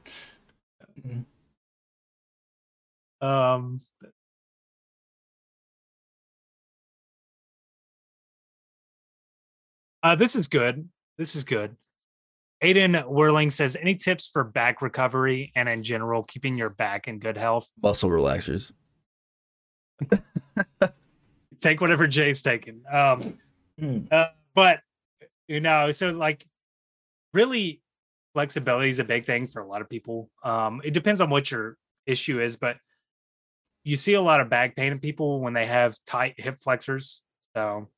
Um, 3.20 3.80
uh, 10.02 10.14
this 10.14 10.36
is 10.36 10.48
good. 10.48 10.88
This 11.16 11.34
is 11.36 11.44
good. 11.44 11.76
Aiden 12.62 13.04
Whirling 13.06 13.50
says, 13.50 13.76
any 13.80 13.94
tips 13.94 14.28
for 14.32 14.42
back 14.44 14.82
recovery 14.82 15.52
and 15.54 15.68
in 15.68 15.82
general 15.82 16.24
keeping 16.24 16.56
your 16.56 16.70
back 16.70 17.06
in 17.06 17.18
good 17.18 17.36
health? 17.36 17.68
Muscle 17.82 18.10
relaxers. 18.10 18.72
Take 21.60 21.80
whatever 21.80 22.06
Jay's 22.06 22.42
taking. 22.42 22.82
Um, 22.90 23.38
Mm. 23.80 24.12
uh, 24.12 24.30
but 24.54 24.80
you 25.46 25.60
know, 25.60 25.92
so 25.92 26.10
like 26.10 26.44
really 27.32 27.80
flexibility 28.34 28.90
is 28.90 28.98
a 28.98 29.04
big 29.04 29.24
thing 29.24 29.46
for 29.46 29.62
a 29.62 29.66
lot 29.66 29.80
of 29.80 29.88
people. 29.88 30.28
Um, 30.42 30.80
it 30.84 30.92
depends 30.92 31.20
on 31.20 31.30
what 31.30 31.48
your 31.50 31.76
issue 32.04 32.40
is, 32.40 32.56
but 32.56 32.76
you 33.84 33.96
see 33.96 34.14
a 34.14 34.20
lot 34.20 34.40
of 34.40 34.50
back 34.50 34.74
pain 34.74 34.90
in 34.90 34.98
people 34.98 35.40
when 35.40 35.52
they 35.52 35.66
have 35.66 35.96
tight 36.06 36.34
hip 36.38 36.56
flexors. 36.58 37.22
So, 37.56 37.88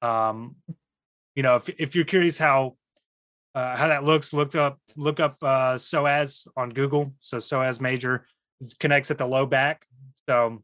um, 0.00 0.56
you 1.40 1.42
know, 1.42 1.56
if 1.56 1.70
if 1.78 1.94
you're 1.94 2.04
curious 2.04 2.36
how 2.36 2.76
uh, 3.54 3.74
how 3.74 3.88
that 3.88 4.04
looks, 4.04 4.34
look 4.34 4.54
up 4.54 4.78
look 4.94 5.20
up 5.20 5.32
uh, 5.40 5.74
psoas 5.76 6.46
on 6.54 6.68
Google. 6.68 7.14
So 7.20 7.38
psoas 7.38 7.80
major 7.80 8.26
connects 8.78 9.10
at 9.10 9.16
the 9.16 9.24
low 9.26 9.46
back. 9.46 9.86
So 10.28 10.62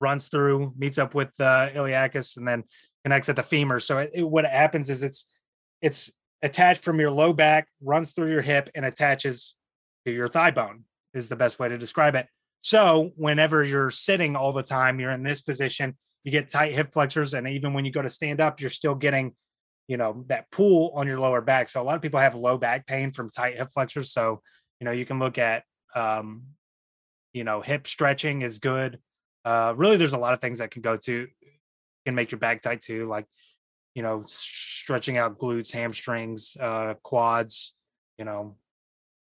runs 0.00 0.28
through, 0.28 0.72
meets 0.78 0.98
up 0.98 1.16
with 1.16 1.32
uh, 1.40 1.70
iliacus, 1.74 2.36
and 2.36 2.46
then 2.46 2.62
connects 3.02 3.28
at 3.28 3.34
the 3.34 3.42
femur. 3.42 3.80
So 3.80 3.98
it, 3.98 4.12
it- 4.14 4.22
what 4.22 4.46
happens 4.46 4.88
is 4.88 5.02
it's 5.02 5.26
it's 5.82 6.12
attached 6.42 6.84
from 6.84 7.00
your 7.00 7.10
low 7.10 7.32
back, 7.32 7.66
runs 7.82 8.12
through 8.12 8.30
your 8.30 8.42
hip, 8.42 8.70
and 8.76 8.84
attaches 8.84 9.56
to 10.06 10.12
your 10.12 10.28
thigh 10.28 10.52
bone. 10.52 10.84
Is 11.12 11.28
the 11.28 11.34
best 11.34 11.58
way 11.58 11.68
to 11.68 11.76
describe 11.76 12.14
it. 12.14 12.28
So 12.60 13.10
whenever 13.16 13.64
you're 13.64 13.90
sitting 13.90 14.36
all 14.36 14.52
the 14.52 14.62
time, 14.62 15.00
you're 15.00 15.10
in 15.10 15.24
this 15.24 15.42
position, 15.42 15.96
you 16.22 16.30
get 16.30 16.46
tight 16.46 16.72
hip 16.72 16.92
flexors, 16.92 17.34
and 17.34 17.48
even 17.48 17.72
when 17.74 17.84
you 17.84 17.90
go 17.90 18.00
to 18.02 18.08
stand 18.08 18.40
up, 18.40 18.60
you're 18.60 18.70
still 18.70 18.94
getting, 18.94 19.34
you 19.88 19.96
know, 19.96 20.24
that 20.28 20.50
pull 20.50 20.92
on 20.94 21.06
your 21.06 21.18
lower 21.18 21.40
back. 21.40 21.68
So 21.68 21.80
a 21.80 21.84
lot 21.84 21.96
of 21.96 22.02
people 22.02 22.20
have 22.20 22.34
low 22.34 22.58
back 22.58 22.86
pain 22.86 23.12
from 23.12 23.30
tight 23.30 23.56
hip 23.56 23.68
flexors. 23.72 24.12
So 24.12 24.40
you 24.80 24.84
know, 24.84 24.92
you 24.92 25.06
can 25.06 25.18
look 25.18 25.38
at, 25.38 25.64
um, 25.94 26.42
you 27.32 27.44
know, 27.44 27.60
hip 27.60 27.86
stretching 27.86 28.42
is 28.42 28.58
good. 28.58 28.98
Uh, 29.44 29.74
really, 29.76 29.96
there's 29.96 30.12
a 30.12 30.18
lot 30.18 30.34
of 30.34 30.40
things 30.40 30.58
that 30.58 30.70
can 30.70 30.82
go 30.82 30.96
to 30.96 31.26
can 32.04 32.14
make 32.14 32.30
your 32.30 32.38
back 32.38 32.62
tight 32.62 32.82
too, 32.82 33.06
like 33.06 33.26
you 33.94 34.02
know, 34.02 34.24
stretching 34.26 35.16
out 35.16 35.38
glutes, 35.38 35.72
hamstrings, 35.72 36.56
uh, 36.60 36.94
quads. 37.02 37.74
You 38.18 38.24
know, 38.24 38.56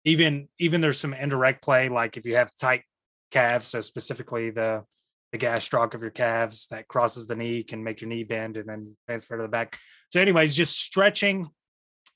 even 0.04 0.48
even 0.58 0.80
there's 0.80 1.00
some 1.00 1.14
indirect 1.14 1.62
play, 1.62 1.88
like 1.88 2.16
if 2.16 2.24
you 2.24 2.36
have 2.36 2.54
tight 2.56 2.82
calves, 3.30 3.68
so 3.68 3.80
specifically 3.80 4.50
the 4.50 4.84
the 5.32 5.38
gastroc 5.38 5.94
of 5.94 6.00
your 6.00 6.10
calves 6.10 6.66
that 6.70 6.88
crosses 6.88 7.26
the 7.26 7.36
knee 7.36 7.62
can 7.62 7.84
make 7.84 8.00
your 8.00 8.08
knee 8.08 8.24
bend 8.24 8.56
and 8.56 8.68
then 8.68 8.96
transfer 9.06 9.36
to 9.36 9.42
the 9.42 9.48
back. 9.48 9.78
So, 10.10 10.20
anyways, 10.20 10.54
just 10.54 10.76
stretching, 10.76 11.48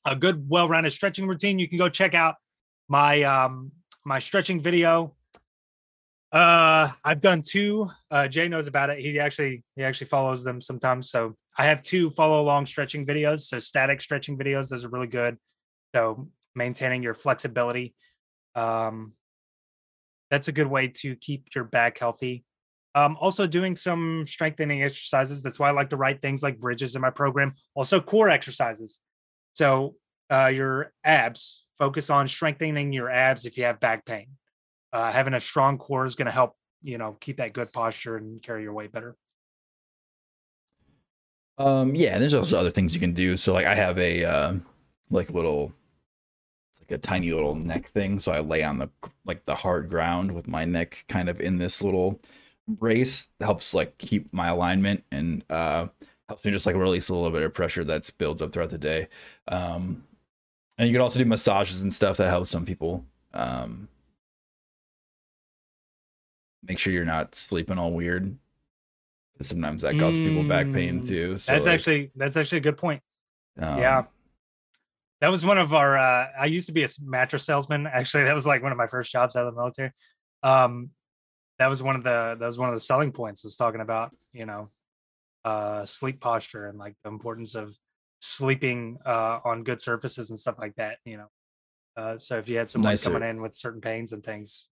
a 0.04 0.16
good, 0.16 0.48
well-rounded 0.48 0.92
stretching 0.92 1.26
routine. 1.26 1.58
You 1.58 1.68
can 1.68 1.78
go 1.78 1.88
check 1.88 2.14
out 2.14 2.36
my 2.88 3.22
um 3.22 3.72
my 4.04 4.18
stretching 4.18 4.60
video. 4.60 5.14
Uh, 6.32 6.90
I've 7.04 7.20
done 7.20 7.42
two. 7.42 7.90
Uh, 8.10 8.26
Jay 8.26 8.48
knows 8.48 8.66
about 8.66 8.90
it. 8.90 8.98
He 8.98 9.20
actually 9.20 9.62
he 9.76 9.84
actually 9.84 10.06
follows 10.08 10.42
them 10.42 10.60
sometimes. 10.60 11.10
So 11.10 11.36
I 11.56 11.66
have 11.66 11.82
two 11.82 12.10
follow 12.10 12.40
along 12.40 12.66
stretching 12.66 13.06
videos. 13.06 13.40
So 13.40 13.58
static 13.58 14.00
stretching 14.00 14.38
videos, 14.38 14.70
those 14.70 14.84
are 14.84 14.88
really 14.88 15.08
good. 15.08 15.36
So 15.94 16.28
maintaining 16.54 17.02
your 17.02 17.14
flexibility. 17.14 17.94
Um, 18.54 19.12
that's 20.30 20.48
a 20.48 20.52
good 20.52 20.66
way 20.66 20.88
to 20.88 21.14
keep 21.16 21.48
your 21.54 21.64
back 21.64 21.98
healthy. 21.98 22.44
Um, 22.94 23.16
also 23.20 23.46
doing 23.46 23.74
some 23.74 24.26
strengthening 24.26 24.82
exercises. 24.82 25.42
That's 25.42 25.58
why 25.58 25.68
I 25.68 25.72
like 25.72 25.90
to 25.90 25.96
write 25.96 26.20
things 26.20 26.42
like 26.42 26.60
bridges 26.60 26.94
in 26.94 27.00
my 27.00 27.10
program. 27.10 27.54
Also 27.74 28.00
core 28.00 28.28
exercises. 28.28 28.98
So 29.54 29.96
uh, 30.30 30.46
your 30.46 30.92
abs. 31.04 31.64
Focus 31.78 32.10
on 32.10 32.28
strengthening 32.28 32.92
your 32.92 33.10
abs 33.10 33.46
if 33.46 33.56
you 33.56 33.64
have 33.64 33.80
back 33.80 34.04
pain. 34.04 34.26
Uh, 34.92 35.10
having 35.10 35.34
a 35.34 35.40
strong 35.40 35.78
core 35.78 36.04
is 36.04 36.14
going 36.14 36.26
to 36.26 36.32
help 36.32 36.54
you 36.82 36.98
know 36.98 37.16
keep 37.20 37.38
that 37.38 37.52
good 37.52 37.68
posture 37.72 38.16
and 38.16 38.42
carry 38.42 38.62
your 38.62 38.72
weight 38.72 38.92
better. 38.92 39.16
Um, 41.58 41.94
yeah, 41.94 42.18
there's 42.18 42.34
also 42.34 42.58
other 42.58 42.70
things 42.70 42.94
you 42.94 43.00
can 43.00 43.12
do. 43.12 43.36
So 43.36 43.52
like 43.52 43.66
I 43.66 43.74
have 43.74 43.98
a 43.98 44.24
uh, 44.24 44.54
like 45.10 45.30
little 45.30 45.72
like 46.80 46.90
a 46.90 46.98
tiny 46.98 47.32
little 47.32 47.54
neck 47.54 47.88
thing. 47.88 48.18
So 48.18 48.32
I 48.32 48.40
lay 48.40 48.62
on 48.62 48.78
the 48.78 48.90
like 49.24 49.44
the 49.44 49.54
hard 49.54 49.88
ground 49.88 50.32
with 50.32 50.48
my 50.48 50.64
neck 50.64 51.04
kind 51.08 51.28
of 51.28 51.40
in 51.40 51.58
this 51.58 51.82
little 51.82 52.20
brace. 52.68 53.28
Helps 53.40 53.74
like 53.74 53.98
keep 53.98 54.32
my 54.32 54.48
alignment 54.48 55.04
and 55.10 55.44
uh 55.50 55.88
helps 56.28 56.44
me 56.44 56.50
just 56.52 56.66
like 56.66 56.76
release 56.76 57.08
a 57.08 57.14
little 57.14 57.30
bit 57.30 57.42
of 57.42 57.52
pressure 57.52 57.84
that's 57.84 58.10
builds 58.10 58.40
up 58.42 58.52
throughout 58.52 58.70
the 58.70 58.78
day. 58.78 59.08
Um 59.48 60.04
And 60.78 60.88
you 60.88 60.94
can 60.94 61.02
also 61.02 61.18
do 61.18 61.24
massages 61.24 61.82
and 61.82 61.92
stuff 61.92 62.16
that 62.16 62.28
helps 62.28 62.50
some 62.50 62.64
people. 62.64 63.04
Um, 63.34 63.88
make 66.62 66.78
sure 66.78 66.92
you're 66.92 67.04
not 67.04 67.34
sleeping 67.34 67.78
all 67.78 67.92
weird. 67.92 68.36
Sometimes 69.40 69.82
that 69.82 69.98
causes 69.98 70.22
people 70.22 70.44
back 70.44 70.70
pain 70.72 71.00
Mm, 71.00 71.08
too. 71.08 71.36
So 71.36 71.52
that's 71.52 71.66
like, 71.66 71.74
actually 71.74 72.10
that's 72.14 72.36
actually 72.36 72.58
a 72.58 72.62
good 72.62 72.76
point. 72.76 73.02
um, 73.58 73.78
yeah. 73.78 74.04
That 75.20 75.30
was 75.30 75.44
one 75.44 75.58
of 75.58 75.72
our 75.74 75.96
uh 75.96 76.28
I 76.38 76.46
used 76.46 76.66
to 76.68 76.72
be 76.72 76.84
a 76.84 76.88
mattress 77.00 77.44
salesman. 77.44 77.86
Actually, 77.86 78.24
that 78.24 78.34
was 78.34 78.46
like 78.46 78.62
one 78.62 78.72
of 78.72 78.78
my 78.78 78.86
first 78.86 79.10
jobs 79.10 79.34
out 79.36 79.46
of 79.46 79.54
the 79.54 79.60
military. 79.60 79.90
Um 80.42 80.90
that 81.62 81.70
was 81.70 81.82
one 81.82 81.96
of 81.96 82.04
the 82.04 82.36
that 82.38 82.46
was 82.46 82.58
one 82.58 82.68
of 82.68 82.74
the 82.74 82.80
selling 82.80 83.12
points 83.12 83.44
was 83.44 83.56
talking 83.56 83.80
about, 83.80 84.12
you 84.32 84.46
know, 84.46 84.70
uh 85.44 85.84
sleep 85.84 86.20
posture 86.20 86.66
and 86.66 86.78
like 86.78 86.94
the 87.04 87.10
importance 87.10 87.54
of 87.54 87.76
sleeping 88.20 88.98
uh 89.06 89.40
on 89.44 89.64
good 89.64 89.80
surfaces 89.80 90.30
and 90.30 90.38
stuff 90.38 90.56
like 90.58 90.74
that, 90.76 90.98
you 91.04 91.16
know. 91.18 91.28
Uh 91.96 92.16
so 92.16 92.38
if 92.38 92.48
you 92.48 92.58
had 92.58 92.68
someone 92.70 92.92
Nicer. 92.92 93.10
coming 93.10 93.22
in 93.22 93.42
with 93.42 93.54
certain 93.54 93.80
pains 93.80 94.12
and 94.12 94.24
things. 94.24 94.68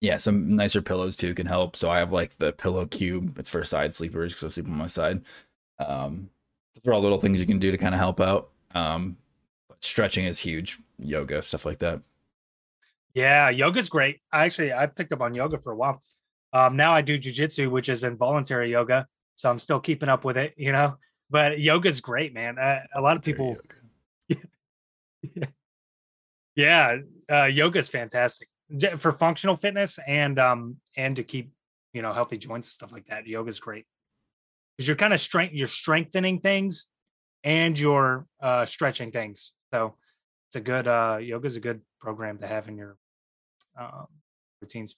yeah, 0.00 0.16
some 0.16 0.56
nicer 0.56 0.82
pillows 0.82 1.16
too 1.16 1.34
can 1.34 1.46
help. 1.46 1.76
So 1.76 1.88
I 1.90 1.98
have 1.98 2.12
like 2.12 2.36
the 2.38 2.52
pillow 2.52 2.86
cube. 2.86 3.38
It's 3.38 3.48
for 3.48 3.62
side 3.64 3.94
sleepers 3.94 4.32
because 4.34 4.44
I 4.44 4.54
sleep 4.54 4.66
on 4.68 4.76
my 4.76 4.86
side. 4.88 5.22
Um, 5.78 6.30
those 6.74 6.90
are 6.90 6.94
all 6.94 7.02
little 7.02 7.20
things 7.20 7.40
you 7.40 7.46
can 7.46 7.58
do 7.60 7.70
to 7.70 7.78
kind 7.78 7.94
of 7.94 8.00
help 8.00 8.20
out. 8.20 8.50
Um, 8.74 9.18
but 9.68 9.84
stretching 9.84 10.26
is 10.26 10.40
huge. 10.40 10.78
Yoga 10.98 11.42
stuff 11.42 11.66
like 11.66 11.80
that. 11.80 12.02
Yeah, 13.14 13.50
yoga's 13.50 13.88
great. 13.88 14.20
I 14.32 14.44
actually 14.46 14.72
I 14.72 14.86
picked 14.86 15.12
up 15.12 15.20
on 15.20 15.34
yoga 15.34 15.58
for 15.58 15.72
a 15.72 15.76
while. 15.76 16.02
Um, 16.52 16.76
now 16.76 16.92
I 16.92 17.02
do 17.02 17.18
jujitsu, 17.18 17.70
which 17.70 17.88
is 17.88 18.04
involuntary 18.04 18.70
yoga, 18.70 19.06
so 19.36 19.50
I'm 19.50 19.58
still 19.58 19.80
keeping 19.80 20.08
up 20.08 20.24
with 20.24 20.36
it, 20.36 20.54
you 20.56 20.72
know. 20.72 20.96
But 21.30 21.60
yoga's 21.60 22.00
great, 22.00 22.34
man. 22.34 22.58
Uh, 22.58 22.80
a 22.94 23.00
lot 23.00 23.16
of 23.16 23.22
people, 23.22 23.56
yeah, 26.54 26.98
uh, 27.30 27.44
yoga's 27.44 27.88
fantastic 27.88 28.48
for 28.96 29.12
functional 29.12 29.56
fitness 29.56 29.98
and 30.06 30.38
um 30.38 30.76
and 30.96 31.16
to 31.16 31.22
keep 31.22 31.52
you 31.92 32.02
know 32.02 32.12
healthy 32.12 32.38
joints 32.38 32.68
and 32.68 32.72
stuff 32.72 32.92
like 32.92 33.06
that. 33.06 33.26
Yoga's 33.26 33.60
great 33.60 33.84
because 34.76 34.88
you're 34.88 34.96
kind 34.96 35.12
of 35.12 35.20
strength 35.20 35.54
you're 35.54 35.68
strengthening 35.68 36.40
things 36.40 36.86
and 37.44 37.78
you're 37.78 38.26
uh 38.40 38.64
stretching 38.64 39.10
things. 39.10 39.52
So 39.72 39.94
it's 40.48 40.56
a 40.56 40.60
good 40.60 40.88
uh 40.88 41.18
yoga's 41.20 41.56
a 41.56 41.60
good 41.60 41.82
program 42.00 42.38
to 42.38 42.46
have 42.46 42.68
in 42.68 42.76
your 42.76 42.96
um 43.78 44.06
routines. 44.60 44.96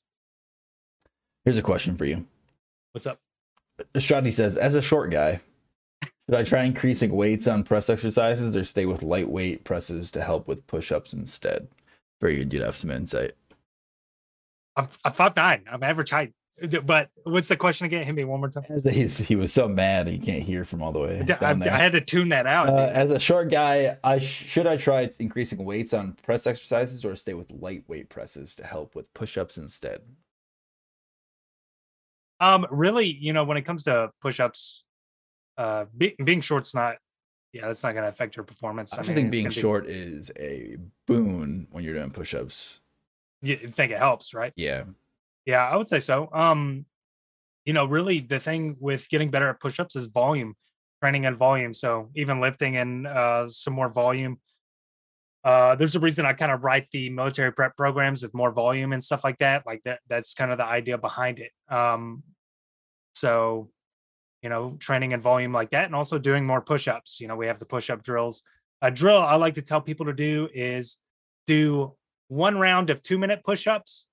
Here's 1.44 1.58
a 1.58 1.62
question 1.62 1.96
for 1.96 2.04
you. 2.04 2.24
What's 2.92 3.06
up? 3.06 3.18
Shadi 3.94 4.32
says, 4.32 4.56
as 4.56 4.74
a 4.74 4.82
short 4.82 5.10
guy, 5.10 5.40
should 6.02 6.38
I 6.38 6.42
try 6.44 6.64
increasing 6.64 7.12
weights 7.12 7.46
on 7.46 7.64
press 7.64 7.90
exercises 7.90 8.56
or 8.56 8.64
stay 8.64 8.86
with 8.86 9.02
lightweight 9.02 9.64
presses 9.64 10.10
to 10.12 10.22
help 10.22 10.46
with 10.48 10.66
push-ups 10.66 11.12
instead? 11.12 11.68
Figured 12.20 12.52
you'd 12.52 12.62
have 12.62 12.76
some 12.76 12.90
insight. 12.90 13.32
I'm, 14.76 14.88
I'm 15.04 15.12
five 15.12 15.36
nine. 15.36 15.64
I'm 15.70 15.82
average 15.82 16.10
height. 16.10 16.32
But 16.84 17.10
what's 17.24 17.48
the 17.48 17.56
question 17.56 17.86
again? 17.86 18.04
Hit 18.04 18.14
me 18.14 18.22
one 18.24 18.38
more 18.40 18.48
time. 18.48 18.64
He's, 18.88 19.18
he 19.18 19.34
was 19.34 19.52
so 19.52 19.66
mad 19.68 20.06
he 20.06 20.18
can't 20.18 20.44
hear 20.44 20.64
from 20.64 20.82
all 20.82 20.92
the 20.92 21.00
way 21.00 21.16
I, 21.18 21.20
I- 21.20 21.24
down 21.24 21.58
there. 21.58 21.74
I 21.74 21.78
had 21.78 21.92
to 21.92 22.00
tune 22.00 22.28
that 22.30 22.46
out. 22.46 22.68
Uh, 22.68 22.90
as 22.92 23.10
a 23.10 23.18
short 23.18 23.50
guy, 23.50 23.98
I 24.04 24.18
sh- 24.18 24.46
should 24.46 24.66
I 24.68 24.76
try 24.76 25.10
increasing 25.18 25.64
weights 25.64 25.92
on 25.92 26.12
press 26.22 26.46
exercises 26.46 27.04
or 27.04 27.16
stay 27.16 27.34
with 27.34 27.50
lightweight 27.50 28.08
presses 28.08 28.54
to 28.56 28.64
help 28.64 28.94
with 28.94 29.12
push-ups 29.14 29.58
instead? 29.58 30.00
Um, 32.40 32.66
really, 32.70 33.06
you 33.06 33.32
know, 33.32 33.44
when 33.44 33.56
it 33.56 33.62
comes 33.62 33.84
to 33.84 34.10
push-ups, 34.20 34.84
uh, 35.56 35.86
be, 35.96 36.14
being 36.22 36.40
short's 36.40 36.74
not. 36.74 36.96
Yeah, 37.52 37.68
that's 37.68 37.84
not 37.84 37.92
going 37.92 38.02
to 38.02 38.08
affect 38.08 38.34
your 38.36 38.44
performance. 38.44 38.92
I 38.92 38.96
I 38.98 39.02
mean, 39.02 39.14
think 39.14 39.30
being 39.30 39.44
gonna 39.44 39.54
be- 39.54 39.60
short 39.60 39.86
is 39.86 40.32
a 40.36 40.76
boon 41.06 41.68
when 41.70 41.84
you're 41.84 41.94
doing 41.94 42.10
push-ups. 42.10 42.80
you 43.42 43.56
think 43.56 43.92
it 43.92 43.98
helps, 43.98 44.34
right? 44.34 44.52
Yeah, 44.56 44.84
Yeah, 45.46 45.64
I 45.68 45.76
would 45.76 45.86
say 45.88 46.00
so. 46.00 46.28
Um, 46.32 46.84
you 47.64 47.72
know, 47.72 47.84
really 47.84 48.18
the 48.18 48.40
thing 48.40 48.76
with 48.80 49.08
getting 49.08 49.30
better 49.30 49.48
at 49.48 49.60
push-ups 49.60 49.94
is 49.94 50.06
volume, 50.06 50.54
training 51.00 51.26
and 51.26 51.36
volume. 51.36 51.72
So 51.74 52.10
even 52.16 52.40
lifting 52.40 52.76
and 52.76 53.06
uh 53.06 53.46
some 53.48 53.72
more 53.74 53.88
volume. 53.88 54.40
Uh 55.44 55.74
there's 55.74 55.94
a 55.94 56.00
reason 56.00 56.24
I 56.24 56.32
kind 56.32 56.52
of 56.52 56.64
write 56.64 56.88
the 56.90 57.10
military 57.10 57.52
prep 57.52 57.76
programs 57.76 58.22
with 58.22 58.34
more 58.34 58.50
volume 58.50 58.92
and 58.92 59.02
stuff 59.02 59.24
like 59.24 59.38
that. 59.38 59.66
Like 59.66 59.82
that 59.84 60.00
that's 60.08 60.34
kind 60.34 60.50
of 60.50 60.58
the 60.58 60.64
idea 60.64 60.98
behind 60.98 61.38
it. 61.38 61.52
Um 61.68 62.22
so 63.14 63.70
you 64.42 64.50
know, 64.50 64.76
training 64.78 65.14
and 65.14 65.22
volume 65.22 65.52
like 65.52 65.70
that 65.70 65.86
and 65.86 65.94
also 65.94 66.18
doing 66.18 66.44
more 66.44 66.60
push-ups. 66.60 67.18
You 67.18 67.28
know, 67.28 67.36
we 67.36 67.46
have 67.46 67.58
the 67.58 67.64
push-up 67.64 68.02
drills. 68.02 68.42
A 68.82 68.90
drill 68.90 69.22
I 69.22 69.36
like 69.36 69.54
to 69.54 69.62
tell 69.62 69.80
people 69.80 70.04
to 70.04 70.12
do 70.12 70.50
is 70.52 70.98
do 71.46 71.94
one 72.28 72.58
round 72.58 72.90
of 72.90 73.00
2-minute 73.02 73.42
push-ups 73.42 74.06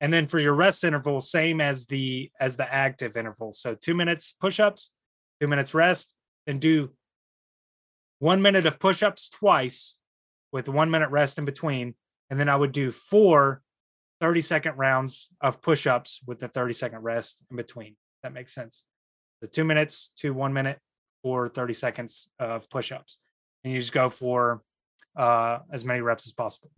and 0.00 0.12
then 0.12 0.26
for 0.26 0.38
your 0.38 0.52
rest 0.52 0.84
interval 0.84 1.20
same 1.20 1.60
as 1.60 1.86
the 1.86 2.30
as 2.38 2.56
the 2.56 2.74
active 2.74 3.16
interval 3.16 3.52
so 3.52 3.74
two 3.74 3.94
minutes 3.94 4.34
push-ups 4.40 4.90
two 5.40 5.48
minutes 5.48 5.72
rest 5.74 6.14
and 6.46 6.60
do 6.60 6.90
one 8.18 8.42
minute 8.42 8.66
of 8.66 8.78
push-ups 8.78 9.28
twice 9.30 9.98
with 10.52 10.68
one 10.68 10.90
minute 10.90 11.10
rest 11.10 11.38
in 11.38 11.44
between 11.44 11.94
and 12.30 12.38
then 12.38 12.48
i 12.48 12.56
would 12.56 12.72
do 12.72 12.90
four 12.90 13.62
30 14.20 14.40
second 14.40 14.76
rounds 14.76 15.30
of 15.40 15.60
push-ups 15.60 16.20
with 16.26 16.38
the 16.38 16.48
30 16.48 16.72
second 16.74 17.00
rest 17.02 17.42
in 17.50 17.56
between 17.56 17.96
that 18.22 18.32
makes 18.32 18.54
sense 18.54 18.84
the 19.40 19.48
two 19.48 19.64
minutes 19.64 20.12
to 20.16 20.32
one 20.32 20.52
minute 20.52 20.78
or 21.24 21.48
30 21.48 21.72
seconds 21.72 22.28
of 22.38 22.68
push-ups 22.70 23.18
and 23.64 23.72
you 23.72 23.78
just 23.78 23.92
go 23.92 24.08
for 24.08 24.62
uh, 25.16 25.58
as 25.70 25.84
many 25.84 26.00
reps 26.00 26.26
as 26.26 26.32
possible 26.32 26.70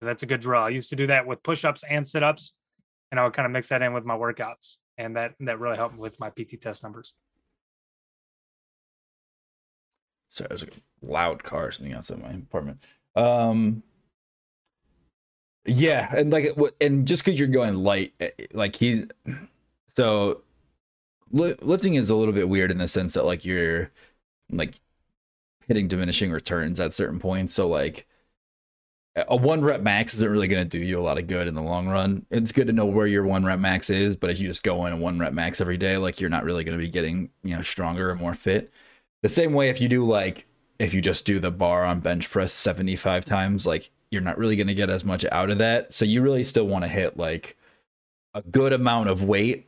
that's 0.00 0.22
a 0.22 0.26
good 0.26 0.40
draw. 0.40 0.66
I 0.66 0.70
used 0.70 0.90
to 0.90 0.96
do 0.96 1.08
that 1.08 1.26
with 1.26 1.42
push-ups 1.42 1.84
and 1.88 2.06
sit-ups, 2.06 2.54
and 3.10 3.18
I 3.18 3.24
would 3.24 3.32
kind 3.32 3.46
of 3.46 3.52
mix 3.52 3.68
that 3.68 3.82
in 3.82 3.92
with 3.92 4.04
my 4.04 4.16
workouts, 4.16 4.76
and 4.96 5.16
that 5.16 5.34
that 5.40 5.58
really 5.58 5.76
helped 5.76 5.98
with 5.98 6.18
my 6.20 6.30
PT 6.30 6.60
test 6.60 6.82
numbers. 6.82 7.14
sorry, 10.30 10.48
there's 10.48 10.62
a 10.62 10.66
loud 11.02 11.42
car 11.42 11.70
something 11.70 11.92
outside 11.92 12.22
my 12.22 12.30
apartment. 12.30 12.82
Um, 13.16 13.82
yeah, 15.64 16.14
and 16.16 16.32
like, 16.32 16.56
and 16.80 17.06
just 17.06 17.24
because 17.24 17.38
you're 17.38 17.48
going 17.48 17.76
light, 17.76 18.14
eh, 18.20 18.30
like 18.52 18.76
he, 18.76 19.06
so 19.88 20.42
li- 21.30 21.56
lifting 21.60 21.94
is 21.94 22.10
a 22.10 22.14
little 22.14 22.34
bit 22.34 22.48
weird 22.48 22.70
in 22.70 22.78
the 22.78 22.88
sense 22.88 23.14
that 23.14 23.24
like 23.24 23.44
you're 23.44 23.90
like 24.50 24.80
hitting 25.66 25.88
diminishing 25.88 26.30
returns 26.30 26.80
at 26.80 26.92
certain 26.92 27.18
points. 27.18 27.54
So 27.54 27.68
like 27.68 28.06
a 29.28 29.36
one 29.36 29.62
rep 29.62 29.80
max 29.80 30.14
isn't 30.14 30.30
really 30.30 30.48
going 30.48 30.66
to 30.66 30.78
do 30.78 30.84
you 30.84 30.98
a 30.98 31.02
lot 31.02 31.18
of 31.18 31.26
good 31.26 31.46
in 31.46 31.54
the 31.54 31.62
long 31.62 31.88
run. 31.88 32.24
It's 32.30 32.52
good 32.52 32.68
to 32.68 32.72
know 32.72 32.86
where 32.86 33.06
your 33.06 33.24
one 33.24 33.44
rep 33.44 33.58
max 33.58 33.90
is, 33.90 34.14
but 34.16 34.30
if 34.30 34.38
you 34.38 34.48
just 34.48 34.62
go 34.62 34.86
in 34.86 34.92
a 34.92 34.96
one 34.96 35.18
rep 35.18 35.32
max 35.32 35.60
every 35.60 35.76
day, 35.76 35.96
like 35.98 36.20
you're 36.20 36.30
not 36.30 36.44
really 36.44 36.64
going 36.64 36.78
to 36.78 36.82
be 36.82 36.90
getting 36.90 37.30
you 37.42 37.56
know 37.56 37.62
stronger 37.62 38.10
or 38.10 38.14
more 38.14 38.34
fit. 38.34 38.72
The 39.22 39.28
same 39.28 39.52
way 39.52 39.68
if 39.68 39.80
you 39.80 39.88
do 39.88 40.06
like 40.06 40.46
if 40.78 40.94
you 40.94 41.00
just 41.00 41.24
do 41.24 41.38
the 41.38 41.50
bar 41.50 41.84
on 41.84 42.00
bench 42.00 42.30
press 42.30 42.52
75 42.52 43.24
times, 43.24 43.66
like 43.66 43.90
you're 44.10 44.22
not 44.22 44.38
really 44.38 44.56
going 44.56 44.68
to 44.68 44.74
get 44.74 44.90
as 44.90 45.04
much 45.04 45.24
out 45.32 45.50
of 45.50 45.58
that. 45.58 45.92
So 45.92 46.04
you 46.04 46.22
really 46.22 46.44
still 46.44 46.66
want 46.66 46.84
to 46.84 46.88
hit 46.88 47.16
like 47.16 47.56
a 48.34 48.42
good 48.42 48.72
amount 48.72 49.08
of 49.08 49.22
weight 49.22 49.66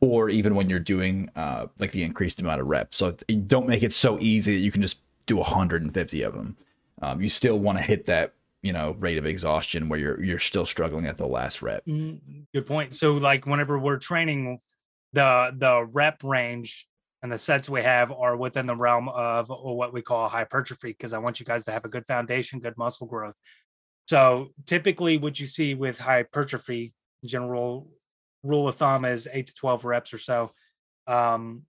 or 0.00 0.30
even 0.30 0.54
when 0.54 0.70
you're 0.70 0.78
doing 0.78 1.28
uh 1.36 1.66
like 1.78 1.92
the 1.92 2.02
increased 2.02 2.40
amount 2.40 2.60
of 2.60 2.66
reps. 2.66 2.96
So 2.96 3.12
don't 3.46 3.68
make 3.68 3.82
it 3.82 3.92
so 3.92 4.18
easy 4.20 4.54
that 4.54 4.60
you 4.60 4.72
can 4.72 4.82
just 4.82 4.98
do 5.26 5.36
150 5.36 6.22
of 6.22 6.34
them. 6.34 6.56
Um, 7.02 7.20
you 7.20 7.28
still 7.28 7.58
want 7.58 7.78
to 7.78 7.84
hit 7.84 8.04
that, 8.04 8.34
you 8.62 8.72
know, 8.72 8.96
rate 8.98 9.18
of 9.18 9.26
exhaustion 9.26 9.88
where 9.88 9.98
you're 9.98 10.22
you're 10.22 10.38
still 10.38 10.64
struggling 10.64 11.06
at 11.06 11.18
the 11.18 11.26
last 11.26 11.62
rep. 11.62 11.84
Good 11.86 12.66
point. 12.66 12.94
So, 12.94 13.12
like, 13.12 13.46
whenever 13.46 13.78
we're 13.78 13.98
training, 13.98 14.58
the 15.12 15.54
the 15.56 15.84
rep 15.90 16.22
range 16.22 16.86
and 17.22 17.30
the 17.30 17.38
sets 17.38 17.68
we 17.68 17.82
have 17.82 18.10
are 18.10 18.36
within 18.36 18.66
the 18.66 18.76
realm 18.76 19.08
of 19.08 19.48
what 19.48 19.92
we 19.92 20.02
call 20.02 20.28
hypertrophy, 20.28 20.88
because 20.88 21.12
I 21.12 21.18
want 21.18 21.40
you 21.40 21.46
guys 21.46 21.64
to 21.66 21.72
have 21.72 21.84
a 21.84 21.88
good 21.88 22.06
foundation, 22.06 22.60
good 22.60 22.76
muscle 22.76 23.06
growth. 23.06 23.34
So, 24.08 24.48
typically, 24.66 25.18
what 25.18 25.38
you 25.38 25.46
see 25.46 25.74
with 25.74 25.98
hypertrophy, 25.98 26.92
general 27.24 27.88
rule 28.42 28.68
of 28.68 28.76
thumb 28.76 29.04
is 29.04 29.28
eight 29.32 29.48
to 29.48 29.54
twelve 29.54 29.84
reps 29.84 30.14
or 30.14 30.18
so. 30.18 30.50
Um, 31.06 31.62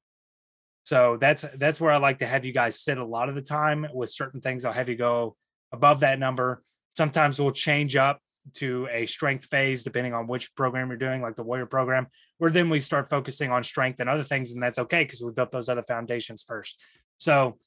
so 0.84 1.18
that's 1.20 1.46
that's 1.56 1.80
where 1.80 1.92
I 1.92 1.98
like 1.98 2.20
to 2.20 2.26
have 2.26 2.46
you 2.46 2.54
guys 2.54 2.82
sit 2.82 2.98
a 2.98 3.06
lot 3.06 3.30
of 3.30 3.36
the 3.36 3.42
time 3.42 3.86
with 3.94 4.10
certain 4.10 4.42
things. 4.42 4.66
I'll 4.66 4.74
have 4.74 4.90
you 4.90 4.96
go 4.96 5.36
above 5.72 6.00
that 6.00 6.18
number. 6.18 6.62
Sometimes 6.96 7.40
we'll 7.40 7.52
change 7.52 7.96
up 7.96 8.20
to 8.56 8.88
a 8.92 9.06
strength 9.06 9.46
phase 9.46 9.84
depending 9.84 10.14
on 10.14 10.28
which 10.28 10.54
program 10.56 10.90
you're 10.90 10.98
doing, 10.98 11.22
like 11.22 11.36
the 11.36 11.44
warrior 11.44 11.68
program, 11.68 12.08
where 12.42 12.50
then 12.50 12.72
we 12.72 12.80
start 12.80 13.08
focusing 13.08 13.52
on 13.52 13.64
strength 13.64 14.00
and 14.00 14.10
other 14.10 14.24
things, 14.24 14.54
and 14.54 14.64
that's 14.64 14.80
okay 14.80 15.04
because 15.04 15.22
we 15.22 15.32
built 15.32 15.52
those 15.52 15.70
other 15.70 15.84
foundations 15.84 16.42
first. 16.42 16.76
So 17.20 17.60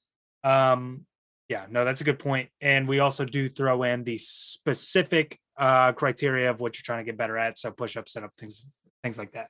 um 0.43 1.07
yeah, 1.49 1.67
no, 1.71 1.85
that's 1.85 2.01
a 2.01 2.05
good 2.05 2.19
point. 2.19 2.49
And 2.61 2.89
we 2.89 2.99
also 2.99 3.25
do 3.25 3.49
throw 3.49 3.85
in 3.85 4.03
the 4.03 4.19
specific 4.19 5.39
uh 5.57 5.93
criteria 5.93 6.51
of 6.51 6.59
what 6.59 6.75
you're 6.77 6.83
trying 6.83 7.05
to 7.05 7.09
get 7.09 7.17
better 7.17 7.39
at. 7.39 7.57
So 7.57 7.71
push 7.71 7.97
up, 7.97 8.09
set 8.09 8.25
up 8.25 8.33
things, 8.37 8.67
things 9.05 9.17
like 9.17 9.31
that. 9.31 9.47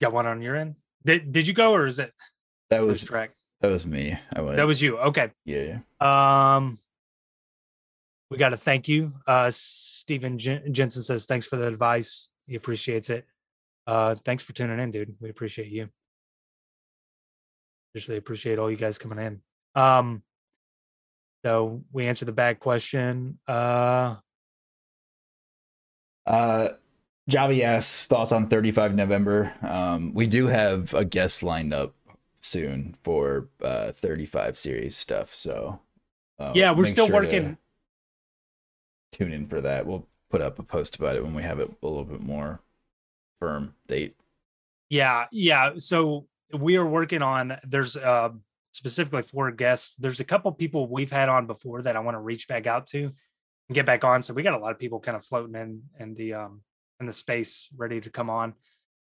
Got 0.00 0.14
one 0.14 0.24
on 0.24 0.40
your 0.40 0.56
end? 0.56 0.76
Did 1.04 1.30
Did 1.30 1.46
you 1.46 1.52
go 1.52 1.74
or 1.74 1.84
is 1.86 1.98
it 1.98 2.14
That 2.70 2.80
was 2.80 3.02
was 3.02 3.08
track? 3.10 3.32
that 3.60 3.68
was 3.68 3.84
me. 3.84 4.16
I 4.34 4.40
went. 4.40 4.56
That 4.56 4.66
was 4.66 4.80
you. 4.80 4.96
Okay. 4.98 5.30
yeah. 5.44 5.80
yeah. 6.00 6.56
Um, 6.56 6.78
we 8.30 8.36
got 8.36 8.50
to 8.50 8.56
thank 8.56 8.88
you. 8.88 9.12
Uh, 9.26 9.50
Stephen 9.52 10.38
Jen- 10.38 10.72
Jensen 10.72 11.02
says 11.02 11.26
thanks 11.26 11.46
for 11.46 11.56
the 11.56 11.66
advice. 11.66 12.28
He 12.46 12.54
appreciates 12.56 13.10
it. 13.10 13.26
Uh, 13.86 14.16
thanks 14.24 14.42
for 14.42 14.52
tuning 14.52 14.78
in, 14.78 14.90
dude. 14.90 15.14
We 15.20 15.30
appreciate 15.30 15.68
you. 15.68 15.88
Seriously, 17.94 18.16
appreciate 18.16 18.58
all 18.58 18.70
you 18.70 18.76
guys 18.76 18.98
coming 18.98 19.18
in. 19.18 19.40
Um, 19.74 20.22
so 21.44 21.82
we 21.92 22.06
answered 22.06 22.26
the 22.26 22.32
bad 22.32 22.60
question. 22.60 23.38
Uh, 23.46 24.16
Uh, 26.26 26.68
Javi 27.30 27.62
asks 27.62 28.06
thoughts 28.06 28.32
on 28.32 28.48
35 28.48 28.94
November. 28.94 29.52
Um, 29.62 30.12
we 30.12 30.26
do 30.26 30.46
have 30.46 30.92
a 30.94 31.04
guest 31.04 31.42
lined 31.42 31.72
up 31.72 31.94
soon 32.40 32.94
for 33.02 33.48
uh 33.62 33.92
35 33.92 34.56
series 34.56 34.96
stuff. 34.96 35.34
So 35.34 35.80
uh, 36.38 36.52
yeah, 36.54 36.72
we're 36.72 36.86
still 36.86 37.06
sure 37.06 37.20
to 37.22 37.26
working. 37.26 37.58
Tune 39.12 39.32
in 39.32 39.46
for 39.46 39.60
that. 39.60 39.86
We'll 39.86 40.06
put 40.30 40.42
up 40.42 40.58
a 40.58 40.62
post 40.62 40.96
about 40.96 41.16
it 41.16 41.22
when 41.22 41.34
we 41.34 41.42
have 41.42 41.60
it 41.60 41.70
a 41.82 41.86
little 41.86 42.04
bit 42.04 42.20
more 42.20 42.60
firm 43.40 43.74
date. 43.86 44.16
Yeah, 44.88 45.26
yeah. 45.32 45.72
So 45.76 46.26
we 46.52 46.76
are 46.76 46.86
working 46.86 47.22
on. 47.22 47.58
There's 47.64 47.96
uh, 47.96 48.30
specifically 48.72 49.22
four 49.22 49.50
guests. 49.50 49.96
There's 49.96 50.20
a 50.20 50.24
couple 50.24 50.50
people 50.52 50.88
we've 50.88 51.10
had 51.10 51.28
on 51.28 51.46
before 51.46 51.82
that 51.82 51.96
I 51.96 52.00
want 52.00 52.14
to 52.14 52.20
reach 52.20 52.48
back 52.48 52.66
out 52.66 52.86
to 52.88 53.04
and 53.04 53.74
get 53.74 53.86
back 53.86 54.04
on. 54.04 54.22
So 54.22 54.34
we 54.34 54.42
got 54.42 54.54
a 54.54 54.58
lot 54.58 54.72
of 54.72 54.78
people 54.78 55.00
kind 55.00 55.16
of 55.16 55.24
floating 55.24 55.54
in 55.54 55.82
in 55.98 56.14
the 56.14 56.34
um 56.34 56.62
in 57.00 57.06
the 57.06 57.12
space 57.12 57.68
ready 57.76 58.00
to 58.00 58.10
come 58.10 58.30
on. 58.30 58.54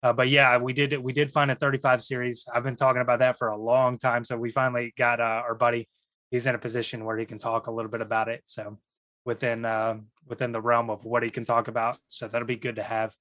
Uh, 0.03 0.13
but 0.13 0.29
yeah, 0.29 0.57
we 0.57 0.73
did 0.73 0.97
we 0.99 1.13
did 1.13 1.31
find 1.31 1.51
a 1.51 1.55
35 1.55 2.01
series. 2.01 2.45
I've 2.53 2.63
been 2.63 2.75
talking 2.75 3.01
about 3.01 3.19
that 3.19 3.37
for 3.37 3.49
a 3.49 3.57
long 3.57 3.97
time. 3.97 4.23
So 4.23 4.37
we 4.37 4.51
finally 4.51 4.93
got 4.97 5.19
uh, 5.19 5.23
our 5.23 5.55
buddy. 5.55 5.87
He's 6.31 6.45
in 6.45 6.55
a 6.55 6.59
position 6.59 7.05
where 7.05 7.17
he 7.17 7.25
can 7.25 7.37
talk 7.37 7.67
a 7.67 7.71
little 7.71 7.91
bit 7.91 8.01
about 8.01 8.29
it. 8.29 8.43
So 8.45 8.77
within 9.25 9.65
uh, 9.65 9.97
within 10.27 10.51
the 10.51 10.61
realm 10.61 10.89
of 10.89 11.03
what 11.05 11.23
he 11.23 11.29
can 11.29 11.43
talk 11.43 11.67
about. 11.67 11.97
So 12.07 12.27
that'll 12.27 12.47
be 12.47 12.55
good 12.55 12.77
to 12.77 12.83
have. 12.83 13.15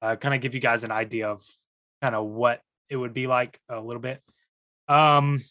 Uh, 0.00 0.16
kind 0.16 0.34
of 0.34 0.40
give 0.40 0.54
you 0.54 0.60
guys 0.60 0.82
an 0.82 0.90
idea 0.90 1.28
of 1.28 1.44
kind 2.02 2.16
of 2.16 2.26
what 2.26 2.60
it 2.88 2.96
would 2.96 3.14
be 3.14 3.28
like 3.28 3.60
a 3.68 3.80
little 3.80 4.02
bit. 4.02 4.20
Um, 4.88 5.42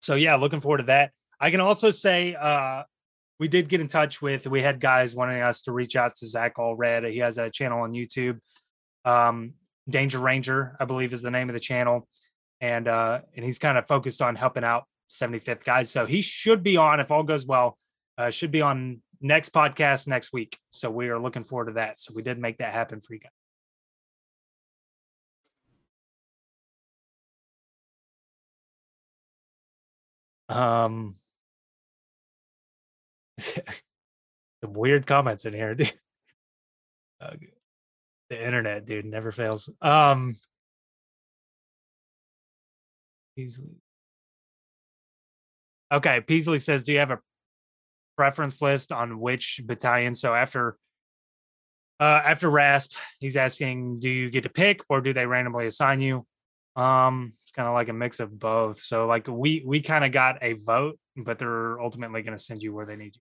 so 0.00 0.16
yeah, 0.16 0.34
looking 0.34 0.60
forward 0.60 0.78
to 0.78 0.84
that. 0.84 1.12
I 1.40 1.50
can 1.50 1.60
also 1.60 1.92
say 1.92 2.34
uh, 2.34 2.82
we 3.38 3.46
did 3.46 3.68
get 3.68 3.80
in 3.80 3.86
touch 3.86 4.20
with. 4.20 4.46
We 4.48 4.62
had 4.62 4.80
guys 4.80 5.14
wanting 5.14 5.42
us 5.42 5.62
to 5.62 5.72
reach 5.72 5.94
out 5.94 6.16
to 6.16 6.26
Zach 6.26 6.56
Allred. 6.56 7.08
He 7.10 7.18
has 7.18 7.38
a 7.38 7.50
channel 7.50 7.82
on 7.82 7.92
YouTube. 7.92 8.40
Um, 9.04 9.54
Danger 9.88 10.18
Ranger, 10.18 10.76
I 10.80 10.84
believe, 10.84 11.12
is 11.12 11.22
the 11.22 11.30
name 11.30 11.48
of 11.48 11.54
the 11.54 11.60
channel, 11.60 12.06
and 12.60 12.86
uh, 12.88 13.20
and 13.34 13.44
he's 13.44 13.58
kind 13.58 13.78
of 13.78 13.86
focused 13.86 14.20
on 14.20 14.34
helping 14.34 14.64
out 14.64 14.84
75th 15.08 15.64
guys. 15.64 15.90
So 15.90 16.04
he 16.04 16.20
should 16.20 16.62
be 16.62 16.76
on 16.76 17.00
if 17.00 17.10
all 17.10 17.22
goes 17.22 17.46
well. 17.46 17.78
Uh, 18.18 18.30
should 18.30 18.50
be 18.50 18.60
on 18.60 19.00
next 19.20 19.52
podcast 19.52 20.06
next 20.06 20.32
week. 20.32 20.58
So 20.70 20.90
we 20.90 21.08
are 21.08 21.18
looking 21.18 21.44
forward 21.44 21.66
to 21.66 21.72
that. 21.72 22.00
So 22.00 22.12
we 22.14 22.22
did 22.22 22.38
make 22.38 22.58
that 22.58 22.72
happen 22.72 23.00
for 23.00 23.14
you 23.14 23.20
guys. 23.20 23.30
Um, 30.50 31.16
some 33.38 33.62
weird 34.64 35.06
comments 35.06 35.44
in 35.44 35.52
here. 35.52 35.76
The 38.30 38.44
internet, 38.44 38.84
dude, 38.84 39.06
never 39.06 39.32
fails. 39.32 39.70
Um, 39.80 40.36
Peasley. 43.34 43.80
Okay, 45.90 46.20
Peasley 46.20 46.58
says, 46.58 46.82
"Do 46.82 46.92
you 46.92 46.98
have 46.98 47.10
a 47.10 47.20
preference 48.18 48.60
list 48.60 48.90
on 48.92 49.20
which 49.20 49.60
battalion?" 49.64 50.12
So 50.14 50.34
after 50.34 50.76
uh 52.00 52.20
after 52.24 52.50
RASP, 52.50 52.92
he's 53.20 53.36
asking, 53.36 54.00
"Do 54.00 54.10
you 54.10 54.30
get 54.30 54.42
to 54.42 54.50
pick, 54.50 54.80
or 54.88 55.00
do 55.00 55.12
they 55.12 55.26
randomly 55.26 55.66
assign 55.66 56.00
you?" 56.00 56.26
Um, 56.76 57.32
it's 57.42 57.52
kind 57.52 57.66
of 57.68 57.74
like 57.74 57.88
a 57.88 57.92
mix 57.92 58.20
of 58.20 58.38
both. 58.38 58.78
So 58.80 59.06
like 59.06 59.26
we 59.28 59.62
we 59.66 59.80
kind 59.82 60.04
of 60.04 60.12
got 60.12 60.38
a 60.42 60.52
vote, 60.54 60.98
but 61.16 61.38
they're 61.38 61.80
ultimately 61.80 62.22
going 62.22 62.36
to 62.36 62.42
send 62.42 62.62
you 62.62 62.72
where 62.74 62.86
they 62.86 62.96
need 62.96 63.14
you. 63.16 63.22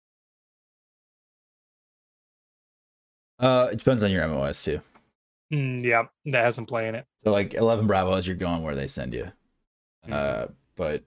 Uh, 3.38 3.68
it 3.72 3.78
depends 3.78 4.02
on 4.02 4.10
your 4.10 4.26
MOS 4.26 4.64
too. 4.64 4.80
Mm, 5.52 5.84
yeah, 5.84 6.04
that 6.24 6.44
has 6.44 6.54
some 6.56 6.66
play 6.66 6.88
in 6.88 6.94
it. 6.96 7.04
So 7.18 7.30
like 7.30 7.54
11 7.54 7.86
Bravos, 7.86 8.26
you're 8.26 8.34
going 8.36 8.62
where 8.62 8.74
they 8.74 8.86
send 8.88 9.14
you. 9.14 9.30
Mhm. 10.06 10.12
Uh, 10.12 10.46
but 10.74 11.04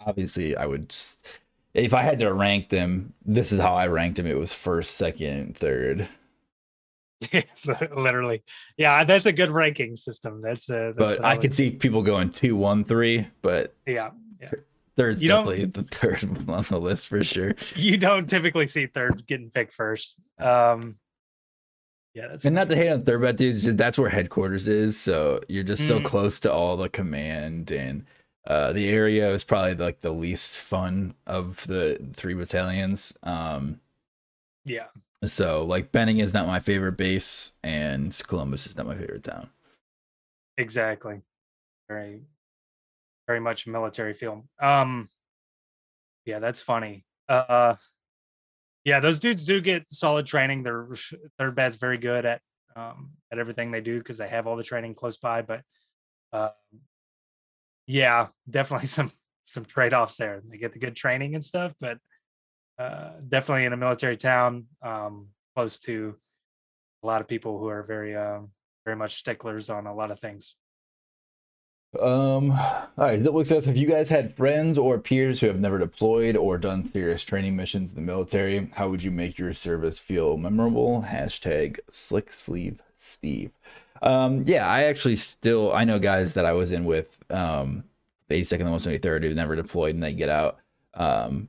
obviously, 0.00 0.56
I 0.56 0.66
would. 0.66 0.86
s- 0.92 1.20
If 1.74 1.94
I 1.94 2.02
had 2.02 2.18
to 2.20 2.32
rank 2.32 2.70
them, 2.70 3.12
this 3.24 3.52
is 3.52 3.60
how 3.60 3.74
I 3.74 3.86
ranked 3.86 4.16
them. 4.16 4.26
It 4.26 4.38
was 4.38 4.52
first, 4.54 4.96
second, 4.96 5.56
third. 5.56 6.08
Literally, 7.96 8.42
yeah, 8.76 9.02
that's 9.04 9.26
a 9.26 9.32
good 9.32 9.50
ranking 9.50 9.96
system. 9.96 10.40
That's 10.40 10.70
uh, 10.70 10.92
that's 10.96 10.98
But 10.98 11.24
I 11.24 11.34
would- 11.34 11.42
could 11.42 11.54
see 11.54 11.70
people 11.70 12.02
going 12.02 12.30
two, 12.30 12.56
one, 12.56 12.84
three. 12.84 13.26
But 13.42 13.74
yeah. 13.86 14.10
third's 14.96 15.22
You 15.22 15.28
definitely 15.28 15.64
the 15.66 15.82
third 15.82 16.22
one 16.46 16.58
on 16.58 16.64
the 16.70 16.78
list 16.80 17.08
for 17.08 17.22
sure. 17.24 17.54
You 17.74 17.96
don't 17.96 18.28
typically 18.28 18.66
see 18.68 18.86
third 18.86 19.26
getting 19.26 19.50
picked 19.50 19.72
first. 19.72 20.16
Um, 20.38 20.96
yeah, 22.14 22.28
that's 22.28 22.44
And 22.44 22.54
not 22.54 22.68
to 22.68 22.76
hate 22.76 22.90
on 22.90 23.02
third 23.02 23.20
bat 23.22 23.36
dudes, 23.36 23.62
just 23.64 23.76
that's 23.76 23.98
where 23.98 24.08
headquarters 24.10 24.66
is. 24.68 24.98
So 24.98 25.40
you're 25.48 25.62
just 25.64 25.86
so 25.86 25.98
Mm. 26.00 26.04
close 26.04 26.40
to 26.40 26.52
all 26.52 26.76
the 26.76 26.88
command 26.88 27.70
and 27.72 28.04
uh, 28.48 28.72
the 28.72 28.88
area 28.88 29.30
is 29.30 29.44
probably 29.44 29.74
like 29.74 30.00
the 30.00 30.10
least 30.12 30.58
fun 30.58 31.14
of 31.26 31.66
the 31.66 32.00
three 32.14 32.32
battalions. 32.32 33.16
Um, 33.22 33.80
yeah. 34.64 34.86
so 35.26 35.66
like 35.66 35.92
Benning 35.92 36.18
is 36.18 36.32
not 36.32 36.46
my 36.46 36.58
favorite 36.58 36.96
base, 36.96 37.52
and 37.62 38.18
Columbus 38.26 38.66
is 38.66 38.74
not 38.74 38.86
my 38.86 38.96
favorite 38.96 39.22
town. 39.22 39.50
Exactly. 40.56 41.20
Very, 41.90 42.22
very 43.26 43.38
much 43.38 43.66
military 43.66 44.14
feel. 44.14 44.48
Um, 44.58 45.10
yeah, 46.24 46.38
that's 46.38 46.62
funny. 46.62 47.04
Uh, 47.28 47.76
yeah, 48.86 49.00
those 49.00 49.18
dudes 49.18 49.44
do 49.44 49.60
get 49.60 49.84
solid 49.92 50.24
training. 50.24 50.62
Their 50.62 50.88
third 51.38 51.54
bat's 51.54 51.76
very 51.76 51.98
good 51.98 52.24
at 52.24 52.40
um 52.76 53.10
at 53.30 53.38
everything 53.38 53.70
they 53.70 53.80
do 53.82 53.98
because 53.98 54.16
they 54.16 54.28
have 54.28 54.46
all 54.46 54.56
the 54.56 54.62
training 54.62 54.94
close 54.94 55.18
by. 55.18 55.42
But 55.42 55.62
uh, 56.32 56.50
yeah, 57.88 58.28
definitely 58.48 58.86
some 58.98 59.10
some 59.46 59.64
trade 59.64 59.94
offs 59.94 60.16
there. 60.16 60.42
They 60.46 60.58
get 60.58 60.72
the 60.72 60.78
good 60.78 60.94
training 60.94 61.34
and 61.34 61.42
stuff, 61.42 61.74
but 61.80 61.98
uh, 62.78 63.12
definitely 63.26 63.64
in 63.64 63.72
a 63.72 63.76
military 63.76 64.16
town, 64.16 64.66
um, 64.82 65.28
close 65.56 65.80
to 65.80 66.14
a 67.02 67.06
lot 67.06 67.20
of 67.20 67.26
people 67.26 67.58
who 67.58 67.66
are 67.68 67.82
very 67.82 68.14
um 68.14 68.50
very 68.84 68.96
much 68.96 69.16
sticklers 69.16 69.70
on 69.70 69.86
a 69.86 69.94
lot 69.94 70.10
of 70.10 70.20
things. 70.20 70.54
Um, 71.98 72.50
all 72.52 72.88
right. 72.98 73.22
That 73.22 73.32
looks 73.32 73.50
at 73.50 73.64
have 73.64 73.78
you 73.78 73.88
guys 73.88 74.10
had 74.10 74.36
friends 74.36 74.76
or 74.76 74.98
peers 74.98 75.40
who 75.40 75.46
have 75.46 75.58
never 75.58 75.78
deployed 75.78 76.36
or 76.36 76.58
done 76.58 76.84
serious 76.84 77.22
training 77.22 77.56
missions 77.56 77.90
in 77.90 77.96
the 77.96 78.02
military? 78.02 78.70
How 78.74 78.90
would 78.90 79.02
you 79.02 79.10
make 79.10 79.38
your 79.38 79.54
service 79.54 79.98
feel 79.98 80.36
memorable? 80.36 81.06
Hashtag 81.08 81.78
slick 81.90 82.32
sleeve 82.32 82.82
Steve. 82.98 83.52
Um, 84.02 84.42
yeah, 84.46 84.68
I 84.68 84.84
actually 84.84 85.16
still 85.16 85.72
I 85.72 85.84
know 85.84 85.98
guys 85.98 86.34
that 86.34 86.44
I 86.44 86.52
was 86.52 86.72
in 86.72 86.84
with 86.84 87.08
um 87.30 87.84
the 88.28 88.40
82nd 88.40 88.60
and 88.60 88.68
173rd 89.02 89.24
who 89.24 89.34
never 89.34 89.56
deployed 89.56 89.94
and 89.94 90.02
they 90.02 90.12
get 90.12 90.28
out. 90.28 90.58
Um, 90.94 91.48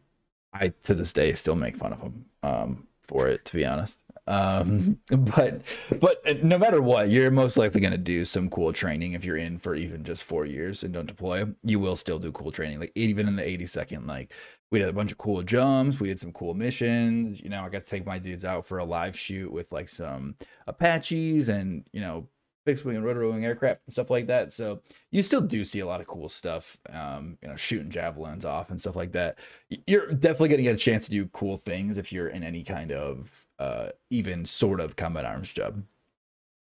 I 0.53 0.69
to 0.83 0.95
this 0.95 1.13
day 1.13 1.33
still 1.33 1.55
make 1.55 1.75
fun 1.77 1.93
of 1.93 1.99
them 1.99 2.25
um 2.43 2.87
for 3.01 3.27
it 3.27 3.45
to 3.45 3.55
be 3.55 3.65
honest. 3.65 3.99
Um, 4.27 4.99
but 5.09 5.61
but 5.99 6.43
no 6.43 6.57
matter 6.57 6.81
what, 6.81 7.09
you're 7.09 7.31
most 7.31 7.57
likely 7.57 7.81
going 7.81 7.91
to 7.91 7.97
do 7.97 8.23
some 8.23 8.49
cool 8.49 8.71
training 8.71 9.13
if 9.13 9.25
you're 9.25 9.37
in 9.37 9.57
for 9.57 9.75
even 9.75 10.03
just 10.03 10.23
four 10.23 10.45
years 10.45 10.83
and 10.83 10.93
don't 10.93 11.07
deploy. 11.07 11.45
You 11.63 11.79
will 11.79 11.95
still 11.95 12.19
do 12.19 12.31
cool 12.31 12.51
training, 12.51 12.79
like 12.79 12.91
even 12.95 13.27
in 13.27 13.35
the 13.35 13.43
82nd. 13.43 14.07
Like 14.07 14.31
we 14.71 14.79
did 14.79 14.89
a 14.89 14.93
bunch 14.93 15.11
of 15.11 15.17
cool 15.17 15.41
jumps, 15.41 15.99
we 15.99 16.09
did 16.09 16.19
some 16.19 16.31
cool 16.31 16.53
missions. 16.53 17.41
You 17.41 17.49
know, 17.49 17.63
I 17.63 17.69
got 17.69 17.83
to 17.83 17.89
take 17.89 18.05
my 18.05 18.19
dudes 18.19 18.45
out 18.45 18.67
for 18.67 18.79
a 18.79 18.85
live 18.85 19.17
shoot 19.17 19.51
with 19.51 19.71
like 19.71 19.89
some 19.89 20.35
Apaches 20.67 21.49
and 21.49 21.83
you 21.91 22.01
know 22.01 22.27
fixed 22.65 22.85
wing 22.85 22.95
and 22.95 23.05
rotor 23.05 23.27
wing 23.27 23.43
aircraft 23.43 23.81
and 23.87 23.93
stuff 23.93 24.09
like 24.09 24.27
that. 24.27 24.51
So 24.51 24.81
you 25.11 25.23
still 25.23 25.41
do 25.41 25.65
see 25.65 25.79
a 25.79 25.85
lot 25.85 26.01
of 26.01 26.07
cool 26.07 26.29
stuff. 26.29 26.77
Um, 26.91 27.37
you 27.41 27.47
know, 27.47 27.55
shooting 27.55 27.89
javelins 27.89 28.45
off 28.45 28.69
and 28.69 28.79
stuff 28.79 28.95
like 28.95 29.11
that. 29.13 29.39
You're 29.87 30.11
definitely 30.11 30.49
going 30.49 30.57
to 30.57 30.63
get 30.63 30.75
a 30.75 30.77
chance 30.77 31.05
to 31.05 31.11
do 31.11 31.25
cool 31.27 31.57
things 31.57 31.97
if 31.97 32.11
you're 32.11 32.29
in 32.29 32.43
any 32.43 32.63
kind 32.63 32.91
of 32.91 33.47
uh, 33.57 33.89
even 34.09 34.45
sort 34.45 34.79
of 34.79 34.95
combat 34.95 35.25
arms 35.25 35.51
job. 35.51 35.83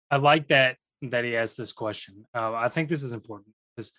I 0.10 0.18
like 0.18 0.48
that 0.48 0.78
that 1.04 1.24
he 1.24 1.36
asked 1.36 1.58
this 1.58 1.74
question. 1.74 2.26
Uh, 2.34 2.54
I 2.54 2.70
think 2.70 2.90
this 2.90 3.04
is 3.04 3.12
important 3.12 3.54
because 3.76 3.92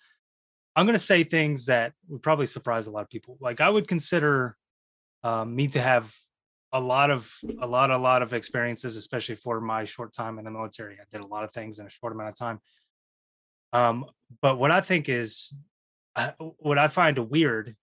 I'm 0.75 0.85
going 0.85 0.97
to 0.97 1.03
say 1.03 1.23
things 1.23 1.67
that 1.67 1.93
would 2.09 2.21
probably 2.21 2.47
surprise 2.47 2.87
a 2.87 2.91
lot 2.91 3.03
of 3.03 3.09
people. 3.09 3.37
Like 3.39 3.61
I 3.61 3.69
would 3.69 3.87
consider 3.87 4.57
um, 5.23 5.55
me 5.55 5.67
to 5.69 5.81
have 5.81 6.13
a 6.73 6.79
lot 6.79 7.09
of 7.09 7.33
a 7.61 7.65
lot 7.67 7.89
a 7.91 7.97
lot 7.97 8.21
of 8.21 8.33
experiences, 8.33 8.97
especially 8.97 9.35
for 9.35 9.61
my 9.61 9.85
short 9.85 10.13
time 10.13 10.37
in 10.37 10.45
the 10.45 10.51
military. 10.51 10.95
I 10.95 11.05
did 11.09 11.21
a 11.21 11.27
lot 11.27 11.43
of 11.43 11.51
things 11.53 11.79
in 11.79 11.85
a 11.85 11.89
short 11.89 12.13
amount 12.13 12.29
of 12.29 12.37
time. 12.37 12.59
Um, 13.71 14.05
but 14.41 14.57
what 14.57 14.71
I 14.71 14.81
think 14.81 15.07
is 15.07 15.53
uh, 16.15 16.31
what 16.57 16.77
I 16.77 16.89
find 16.89 17.17
weird 17.29 17.75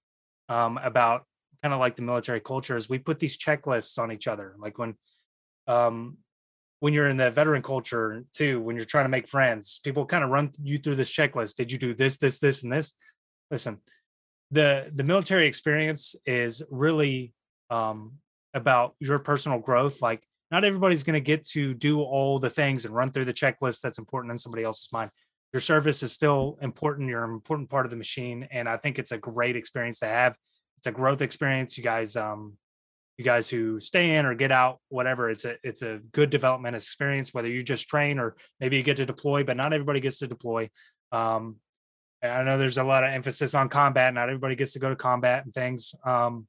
um, 0.49 0.79
about 0.79 1.25
kind 1.63 1.73
of 1.73 1.81
like 1.81 1.97
the 1.97 2.03
military 2.03 2.41
culture 2.41 2.77
is 2.77 2.89
we 2.89 2.99
put 2.99 3.19
these 3.19 3.39
checklists 3.39 3.99
on 3.99 4.13
each 4.13 4.27
other. 4.27 4.55
Like 4.59 4.79
when 4.79 4.97
um, 5.67 6.19
when 6.83 6.93
you're 6.93 7.07
in 7.07 7.17
the 7.17 7.31
veteran 7.31 7.63
culture 7.63 8.25
too, 8.33 8.61
when 8.61 8.75
you're 8.75 8.85
trying 8.85 9.05
to 9.05 9.09
make 9.09 9.29
friends, 9.29 9.81
people 9.85 10.05
kind 10.05 10.25
of 10.25 10.31
run 10.31 10.51
you 10.61 10.79
through 10.79 10.97
this 10.97 11.13
checklist. 11.13 11.55
Did 11.55 11.71
you 11.71 11.79
do 11.79 11.95
this, 11.95 12.17
this, 12.17 12.41
this, 12.41 12.65
and 12.65 12.73
this? 12.73 12.93
Listen, 13.53 13.79
the 14.51 14.91
the 14.93 15.05
military 15.05 15.47
experience 15.47 16.17
is 16.27 16.61
really 16.71 17.35
um, 17.71 18.15
about 18.53 18.97
your 18.99 19.21
personal 19.21 19.61
growth. 19.61 20.03
Like 20.03 20.25
not 20.51 20.65
everybody's 20.65 21.05
going 21.05 21.15
to 21.15 21.21
get 21.21 21.47
to 21.51 21.73
do 21.73 22.01
all 22.01 22.41
the 22.41 22.51
things 22.51 22.85
and 22.85 22.93
run 22.93 23.13
through 23.13 23.27
the 23.27 23.33
checklist 23.33 23.81
that's 23.81 23.99
important 23.99 24.33
in 24.33 24.39
somebody 24.39 24.65
else's 24.65 24.89
mind. 24.91 25.13
Your 25.53 25.61
service 25.61 26.03
is 26.03 26.11
still 26.11 26.59
important. 26.63 27.09
You're 27.09 27.23
an 27.23 27.31
important 27.31 27.71
part 27.71 27.87
of 27.87 27.91
the 27.91 27.97
machine, 27.97 28.49
and 28.51 28.69
I 28.69 28.77
think 28.77 28.99
it's 28.99 29.13
a 29.13 29.19
great 29.19 29.55
experience 29.55 30.01
to 30.01 30.07
have. 30.07 30.37
It's 30.79 30.89
a 30.89 30.93
growth 30.93 31.23
experience. 31.23 31.79
You 31.79 31.85
guys, 31.85 32.17
um, 32.17 32.59
you 33.19 33.25
guys 33.25 33.49
who 33.49 33.79
stay 33.79 34.17
in 34.17 34.27
or 34.27 34.35
get 34.35 34.51
out, 34.51 34.79
whatever. 34.89 35.31
It's 35.31 35.45
a 35.45 35.57
it's 35.63 35.83
a 35.83 36.01
good 36.13 36.31
development 36.31 36.77
experience. 36.77 37.35
Whether 37.35 37.49
you 37.49 37.63
just 37.63 37.89
train 37.89 38.19
or 38.19 38.37
maybe 38.61 38.77
you 38.77 38.83
get 38.83 38.97
to 38.99 39.07
deploy, 39.07 39.45
but 39.45 39.57
not 39.57 39.73
everybody 39.73 40.01
gets 40.01 40.19
to 40.19 40.27
deploy. 40.27 40.71
Um, 41.11 41.57
I 42.23 42.45
know 42.45 42.57
there's 42.57 42.79
a 42.79 42.85
lot 42.85 43.05
of 43.05 43.11
emphasis 43.11 43.55
on 43.55 43.69
combat. 43.69 44.15
Not 44.15 44.29
everybody 44.29 44.55
gets 44.55 44.73
to 44.73 44.79
go 44.79 44.89
to 44.89 44.97
combat 44.97 45.45
and 45.45 45.53
things. 45.53 45.95
Um, 46.05 46.47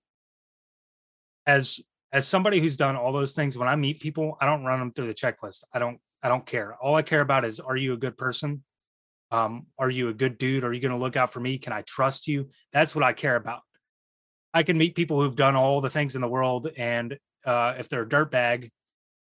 as 1.46 1.80
as 2.12 2.28
somebody 2.28 2.60
who's 2.60 2.78
done 2.78 2.96
all 2.96 3.12
those 3.12 3.34
things, 3.34 3.58
when 3.58 3.68
I 3.68 3.76
meet 3.76 4.00
people, 4.00 4.38
I 4.40 4.46
don't 4.46 4.64
run 4.64 4.80
them 4.80 4.92
through 4.92 5.08
the 5.08 5.14
checklist. 5.14 5.64
I 5.74 5.80
don't 5.80 6.00
I 6.22 6.30
don't 6.30 6.46
care. 6.46 6.76
All 6.82 6.96
I 6.96 7.02
care 7.02 7.22
about 7.22 7.44
is 7.44 7.60
are 7.60 7.76
you 7.76 7.94
a 7.94 7.98
good 7.98 8.18
person? 8.18 8.64
Um, 9.32 9.66
are 9.80 9.90
you 9.90 10.10
a 10.10 10.14
good 10.14 10.38
dude? 10.38 10.64
Are 10.64 10.72
you 10.72 10.80
going 10.80 10.92
to 10.92 10.98
look 10.98 11.16
out 11.16 11.34
for 11.34 11.40
me? 11.40 11.58
Can 11.58 11.74
I 11.74 11.82
trust 11.82 12.28
you? 12.28 12.50
That's 12.72 12.94
what 12.94 13.04
I 13.04 13.14
care 13.14 13.36
about. 13.36 13.62
I 14.54 14.64
can 14.64 14.78
meet 14.78 14.96
people 14.96 15.22
who've 15.22 15.36
done 15.36 15.56
all 15.56 15.82
the 15.82 15.90
things 15.90 16.16
in 16.16 16.22
the 16.22 16.28
world, 16.28 16.70
and 16.78 17.18
uh, 17.46 17.76
if 17.78 17.90
they're 17.90 18.04
a 18.04 18.10
dirtbag, 18.10 18.70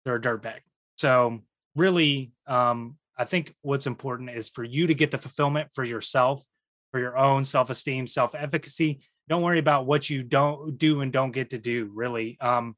they're 0.05 0.17
a 0.17 0.21
dirtbag. 0.21 0.61
So 0.97 1.41
really, 1.77 2.33
um, 2.47 2.97
I 3.17 3.25
think 3.25 3.55
what's 3.63 3.87
important 3.87 4.31
is 4.31 4.49
for 4.49 4.65
you 4.65 4.87
to 4.87 4.95
get 4.95 5.11
the 5.11 5.19
fulfillment 5.19 5.69
for 5.73 5.85
yourself, 5.85 6.45
for 6.91 6.99
your 6.99 7.17
own 7.17 7.45
self-esteem, 7.45 8.07
self-efficacy. 8.07 9.01
Don't 9.29 9.43
worry 9.43 9.59
about 9.59 9.87
what 9.87 10.11
you 10.11 10.23
don't 10.23 10.77
do 10.77 11.03
and 11.03 11.13
don't 11.13 11.31
get 11.31 11.51
to 11.51 11.59
do. 11.59 11.91
Really, 11.95 12.37
um, 12.41 12.75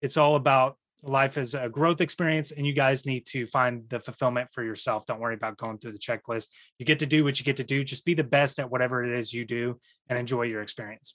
it's 0.00 0.16
all 0.16 0.36
about 0.36 0.76
life 1.02 1.38
is 1.38 1.54
a 1.54 1.68
growth 1.68 2.00
experience, 2.00 2.50
and 2.50 2.66
you 2.66 2.72
guys 2.72 3.06
need 3.06 3.26
to 3.26 3.46
find 3.46 3.88
the 3.88 4.00
fulfillment 4.00 4.52
for 4.52 4.64
yourself. 4.64 5.06
Don't 5.06 5.20
worry 5.20 5.34
about 5.34 5.56
going 5.56 5.78
through 5.78 5.92
the 5.92 5.98
checklist. 5.98 6.48
You 6.78 6.86
get 6.86 6.98
to 6.98 7.06
do 7.06 7.24
what 7.24 7.38
you 7.38 7.44
get 7.44 7.56
to 7.58 7.64
do. 7.64 7.84
Just 7.84 8.04
be 8.04 8.14
the 8.14 8.24
best 8.24 8.58
at 8.58 8.70
whatever 8.70 9.04
it 9.04 9.12
is 9.12 9.32
you 9.32 9.44
do, 9.44 9.78
and 10.08 10.18
enjoy 10.18 10.42
your 10.42 10.62
experience. 10.62 11.14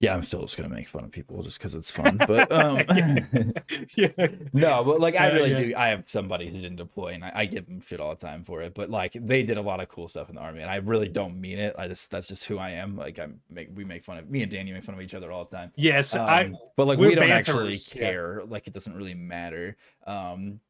Yeah, 0.00 0.14
I'm 0.14 0.22
still 0.22 0.42
just 0.42 0.56
gonna 0.56 0.68
make 0.68 0.86
fun 0.86 1.02
of 1.02 1.10
people 1.10 1.42
just 1.42 1.58
because 1.58 1.74
it's 1.74 1.90
fun. 1.90 2.18
But 2.24 2.52
um, 2.52 2.76
yeah. 3.96 4.08
no, 4.52 4.84
but 4.84 5.00
like 5.00 5.16
I 5.16 5.28
Yeah, 5.28 5.32
really 5.32 5.50
yeah. 5.50 5.58
do. 5.58 5.74
I 5.76 5.88
have 5.88 6.08
somebody 6.08 6.46
who 6.48 6.60
didn't 6.60 6.76
deploy, 6.76 7.08
and 7.14 7.24
I, 7.24 7.32
I 7.34 7.46
give 7.46 7.66
them 7.66 7.80
shit 7.80 7.98
all 7.98 8.14
the 8.14 8.20
time 8.24 8.44
for 8.44 8.62
it. 8.62 8.74
But 8.74 8.90
like 8.90 9.12
they 9.14 9.42
did 9.42 9.58
a 9.58 9.62
lot 9.62 9.80
of 9.80 9.88
cool 9.88 10.06
stuff 10.06 10.28
in 10.28 10.36
the 10.36 10.40
army, 10.40 10.60
and 10.62 10.70
I 10.70 10.76
really 10.76 11.08
don't 11.08 11.40
mean 11.40 11.58
it. 11.58 11.74
I 11.76 11.88
just 11.88 12.10
that's 12.12 12.28
just 12.28 12.44
who 12.44 12.58
I 12.58 12.70
am. 12.70 12.96
Like 12.96 13.18
I 13.18 13.26
make 13.50 13.70
we 13.74 13.84
make 13.84 14.04
fun 14.04 14.18
of 14.18 14.30
me 14.30 14.42
and 14.42 14.50
Danny 14.50 14.72
make 14.72 14.84
fun 14.84 14.94
of 14.94 15.00
each 15.00 15.14
other 15.14 15.32
all 15.32 15.44
the 15.44 15.56
time. 15.56 15.72
Yes, 15.74 16.14
I 16.14 16.44
Um, 16.44 16.58
but 16.76 16.86
like 16.86 16.98
we're 17.00 17.16
don't 17.16 17.30
actually 17.30 17.70
banterers, 17.70 17.94
yeah. 17.94 18.00
care. 18.00 18.42
Like 18.46 18.68
it 18.68 18.74
doesn't 18.74 18.94
really 18.94 19.14
matter. 19.14 19.76
Um, 20.06 20.60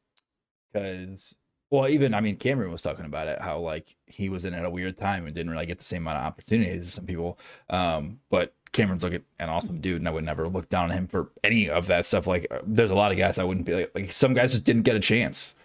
because 0.73 1.35
well, 1.71 1.87
even 1.87 2.13
I 2.15 2.21
mean, 2.21 2.37
Cameron 2.37 2.71
was 2.71 2.81
talking 2.81 3.05
about 3.05 3.27
it 3.27 3.39
how 3.41 3.59
like 3.59 3.95
he 4.07 4.29
was 4.29 4.45
in 4.45 4.53
at 4.55 4.65
a 4.65 4.69
weird 4.69 4.97
time 4.97 5.25
and 5.25 5.35
didn't 5.35 5.51
really 5.51 5.67
get 5.67 5.77
the 5.77 5.83
same 5.83 6.03
amount 6.03 6.17
of 6.17 6.25
opportunities 6.25 6.87
as 6.87 6.93
some 6.93 7.05
people. 7.05 7.37
Um, 7.69 8.19
but 8.31 8.55
Cameron's 8.71 9.03
like 9.03 9.21
an 9.39 9.49
awesome 9.49 9.81
dude, 9.81 10.01
and 10.01 10.07
I 10.07 10.11
would 10.11 10.23
never 10.23 10.47
look 10.47 10.69
down 10.69 10.85
on 10.85 10.91
him 10.91 11.07
for 11.07 11.29
any 11.43 11.69
of 11.69 11.87
that 11.87 12.05
stuff. 12.05 12.27
Like, 12.27 12.47
uh, 12.51 12.59
there's 12.65 12.91
a 12.91 12.95
lot 12.95 13.11
of 13.11 13.17
guys 13.17 13.39
I 13.39 13.43
wouldn't 13.43 13.65
be 13.65 13.73
like, 13.73 13.91
like 13.95 14.11
some 14.11 14.33
guys 14.33 14.51
just 14.51 14.63
didn't 14.63 14.83
get 14.83 14.95
a 14.95 14.99
chance. 14.99 15.55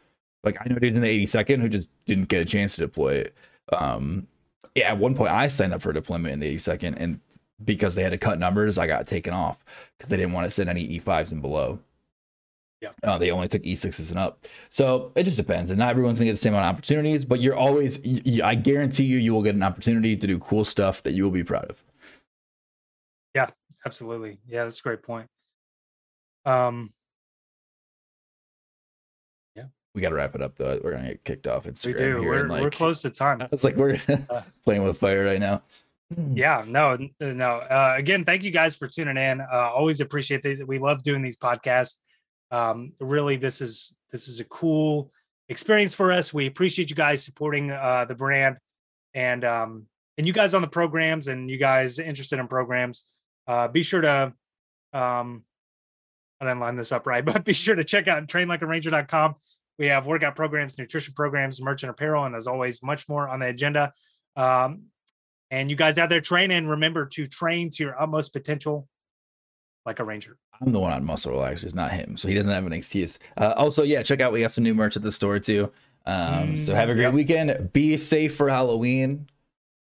Like 0.43 0.59
I 0.61 0.69
know 0.69 0.79
dudes 0.79 0.97
in 0.97 1.03
the 1.03 1.27
82nd 1.27 1.61
who 1.61 1.69
just 1.69 1.89
didn't 2.07 2.29
get 2.29 2.41
a 2.41 2.45
chance 2.45 2.75
to 2.77 2.83
deploy 2.83 3.15
it. 3.15 3.35
Um, 3.73 4.27
yeah, 4.75 4.93
at 4.93 4.99
one 4.99 5.15
point 5.15 5.33
I 5.33 5.49
signed 5.49 5.73
up 5.73 5.83
for 5.83 5.93
deployment 5.93 6.33
in 6.33 6.41
the 6.41 6.55
82nd, 6.55 6.95
and 6.97 7.21
because 7.65 7.95
they 7.95 8.03
had 8.03 8.11
to 8.11 8.19
cut 8.19 8.39
numbers, 8.39 8.79
I 8.79 8.87
got 8.87 9.07
taken 9.07 9.33
off 9.33 9.65
because 9.97 10.11
they 10.11 10.17
didn't 10.17 10.33
want 10.33 10.47
to 10.47 10.51
send 10.51 10.69
any 10.69 10.99
E5s 10.99 11.33
and 11.33 11.41
below. 11.41 11.79
Yeah. 12.81 12.91
Uh, 13.03 13.17
they 13.17 13.31
only 13.31 13.49
took 13.49 13.63
E6s 13.63 14.11
and 14.11 14.19
up. 14.19 14.47
So 14.69 15.13
it 15.15 15.23
just 15.23 15.39
depends. 15.39 15.71
And 15.71 15.79
not 15.79 15.89
everyone's 15.89 16.19
going 16.19 16.27
to 16.27 16.31
get 16.31 16.35
the 16.35 16.39
same 16.39 16.53
amount 16.53 16.67
of 16.67 16.75
opportunities, 16.75 17.25
but 17.25 17.41
you're 17.41 17.57
always, 17.57 17.99
I 18.43 18.55
guarantee 18.57 19.05
you, 19.05 19.17
you 19.17 19.33
will 19.33 19.43
get 19.43 19.55
an 19.55 19.63
opportunity 19.63 20.17
to 20.17 20.27
do 20.27 20.39
cool 20.39 20.65
stuff 20.65 21.03
that 21.05 21.13
you 21.13 21.25
will 21.25 21.31
be 21.31 21.45
proud 21.45 21.71
of. 21.71 21.83
Absolutely. 23.85 24.39
Yeah, 24.47 24.65
that's 24.65 24.81
a 24.81 24.83
great 24.83 25.03
point. 25.03 25.29
Um, 26.45 26.93
We 29.95 30.01
got 30.03 30.09
to 30.09 30.17
wrap 30.17 30.35
it 30.35 30.43
up, 30.43 30.57
though. 30.57 30.81
We're 30.83 30.91
going 30.91 31.05
to 31.05 31.11
get 31.11 31.25
kicked 31.25 31.47
off 31.47 31.67
Instagram 31.67 31.87
we 31.87 31.93
do. 31.93 31.99
here. 32.17 32.29
We're 32.29 32.41
in, 32.41 32.49
like, 32.49 32.63
we're 32.65 32.71
close 32.71 33.01
to 33.03 33.11
time. 33.11 33.41
It's 33.53 33.63
like 33.63 33.77
we're 33.77 33.97
Uh, 34.29 34.43
playing 34.65 34.83
with 34.83 34.99
fire 34.99 35.25
right 35.25 35.39
now. 35.39 35.63
yeah 36.35 36.65
no 36.67 36.99
no 37.21 37.51
uh, 37.59 37.95
again 37.97 38.25
thank 38.25 38.43
you 38.45 38.51
guys 38.51 38.75
for 38.77 38.87
tuning 38.89 39.17
in 39.17 39.41
uh, 39.41 39.71
always 39.75 40.01
appreciate 40.01 40.43
these 40.43 40.63
we 40.65 40.79
love 40.79 41.03
doing 41.03 41.23
these 41.23 41.37
podcasts 41.39 41.99
um 42.51 42.93
really 43.01 43.37
this 43.37 43.61
is 43.61 43.95
this 44.13 44.29
is 44.29 44.39
a 44.39 44.45
cool 44.45 45.11
experience 45.49 45.95
for 45.95 46.13
us 46.13 46.33
we 46.35 46.47
appreciate 46.47 46.91
you 46.91 46.95
guys 46.97 47.25
supporting 47.25 47.71
uh 47.71 48.05
the 48.05 48.15
brand 48.15 48.57
and 49.15 49.45
um 49.45 49.87
and 50.19 50.27
you 50.27 50.33
guys 50.33 50.55
on 50.55 50.61
the 50.61 50.69
programs 50.69 51.29
and 51.29 51.49
you 51.51 51.57
guys 51.57 51.99
interested 51.99 52.39
in 52.39 52.47
programs 52.49 53.05
uh 53.47 53.69
be 53.69 53.83
sure 53.83 54.01
to 54.01 54.33
um 54.93 55.45
i 56.41 56.45
didn't 56.45 56.61
line 56.61 56.77
this 56.77 56.93
up 56.93 57.07
right 57.07 57.25
but 57.25 57.45
be 57.45 57.53
sure 57.53 57.75
to 57.75 57.85
check 57.85 58.09
out 58.09 58.27
trainlikearanger.com 58.27 59.35
we 59.79 59.87
have 59.87 60.07
workout 60.07 60.37
programs 60.37 60.79
nutrition 60.79 61.15
programs 61.15 61.61
merchant 61.61 61.91
apparel 61.91 62.25
and 62.25 62.35
as 62.35 62.47
always 62.47 62.83
much 62.83 63.09
more 63.09 63.29
on 63.29 63.41
the 63.41 63.47
agenda 63.47 63.93
um 64.37 64.85
and 65.51 65.71
you 65.71 65.77
guys 65.77 65.99
out 65.99 66.09
there 66.09 66.21
training, 66.21 66.67
remember 66.67 67.07
to 67.07 67.27
train 67.27 67.71
to 67.71 67.85
your 67.85 68.01
utmost 68.01 68.33
potential 68.33 68.89
like 69.87 70.01
a 70.01 70.05
ranger. 70.05 70.37
I'm 70.61 70.73
the 70.73 70.81
one 70.81 70.93
on 70.93 71.05
muscle 71.05 71.33
relaxers, 71.33 71.75
not 71.75 71.93
him. 71.93 72.17
So 72.17 72.27
he 72.27 72.35
doesn't 72.35 72.51
have 72.51 72.67
an 72.67 72.73
excuse. 72.73 73.21
Uh, 73.37 73.53
also, 73.57 73.85
yeah, 73.85 74.03
check 74.03 74.21
out 74.21 74.33
we 74.33 74.41
got 74.41 74.51
some 74.51 74.65
new 74.65 74.75
merch 74.75 74.97
at 74.97 75.03
the 75.03 75.13
store 75.13 75.39
too. 75.39 75.71
Um, 76.07 76.57
so 76.57 76.73
Mm, 76.73 76.77
have 76.77 76.89
a 76.89 76.95
great 76.95 77.03
yep. 77.05 77.15
weekend. 77.15 77.73
Be 77.73 77.97
safe 77.97 78.35
for 78.35 78.49
Halloween. 78.49 79.29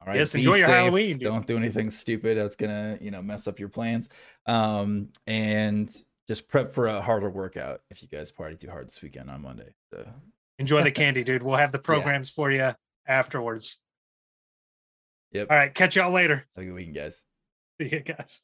All 0.08 0.12
right. 0.14 0.20
Yes, 0.20 0.34
enjoy 0.34 0.54
your 0.54 0.64
safe. 0.64 0.74
Halloween, 0.74 1.12
dude. 1.18 1.24
Don't 1.24 1.46
do 1.46 1.58
anything 1.58 1.90
stupid 1.90 2.38
that's 2.38 2.56
gonna, 2.56 2.96
you 2.98 3.10
know, 3.10 3.20
mess 3.20 3.46
up 3.46 3.58
your 3.58 3.68
plans. 3.68 4.08
Um, 4.46 5.10
and 5.26 5.94
just 6.26 6.48
prep 6.48 6.72
for 6.72 6.86
a 6.86 6.98
harder 7.02 7.28
workout 7.28 7.82
if 7.90 8.00
you 8.00 8.08
guys 8.08 8.30
party 8.30 8.56
too 8.56 8.70
hard 8.70 8.88
this 8.88 9.02
weekend 9.02 9.28
on 9.30 9.42
Monday. 9.42 9.74
So 9.92 10.08
Enjoy 10.58 10.82
the 10.82 10.90
candy, 10.92 11.24
dude. 11.24 11.42
We'll 11.42 11.58
have 11.58 11.72
the 11.72 11.78
programs 11.78 12.30
for 12.30 12.50
you 12.50 12.70
afterwards. 13.06 13.76
Yep. 15.32 15.48
All 15.50 15.56
right. 15.58 15.74
Catch 15.74 15.96
y'all 15.96 16.10
later. 16.10 16.46
have 16.56 16.62
a 16.62 16.66
good 16.66 16.72
weekend, 16.72 16.96
guys. 16.96 17.26
See 17.78 17.90
you 17.90 18.00
guys. 18.00 18.40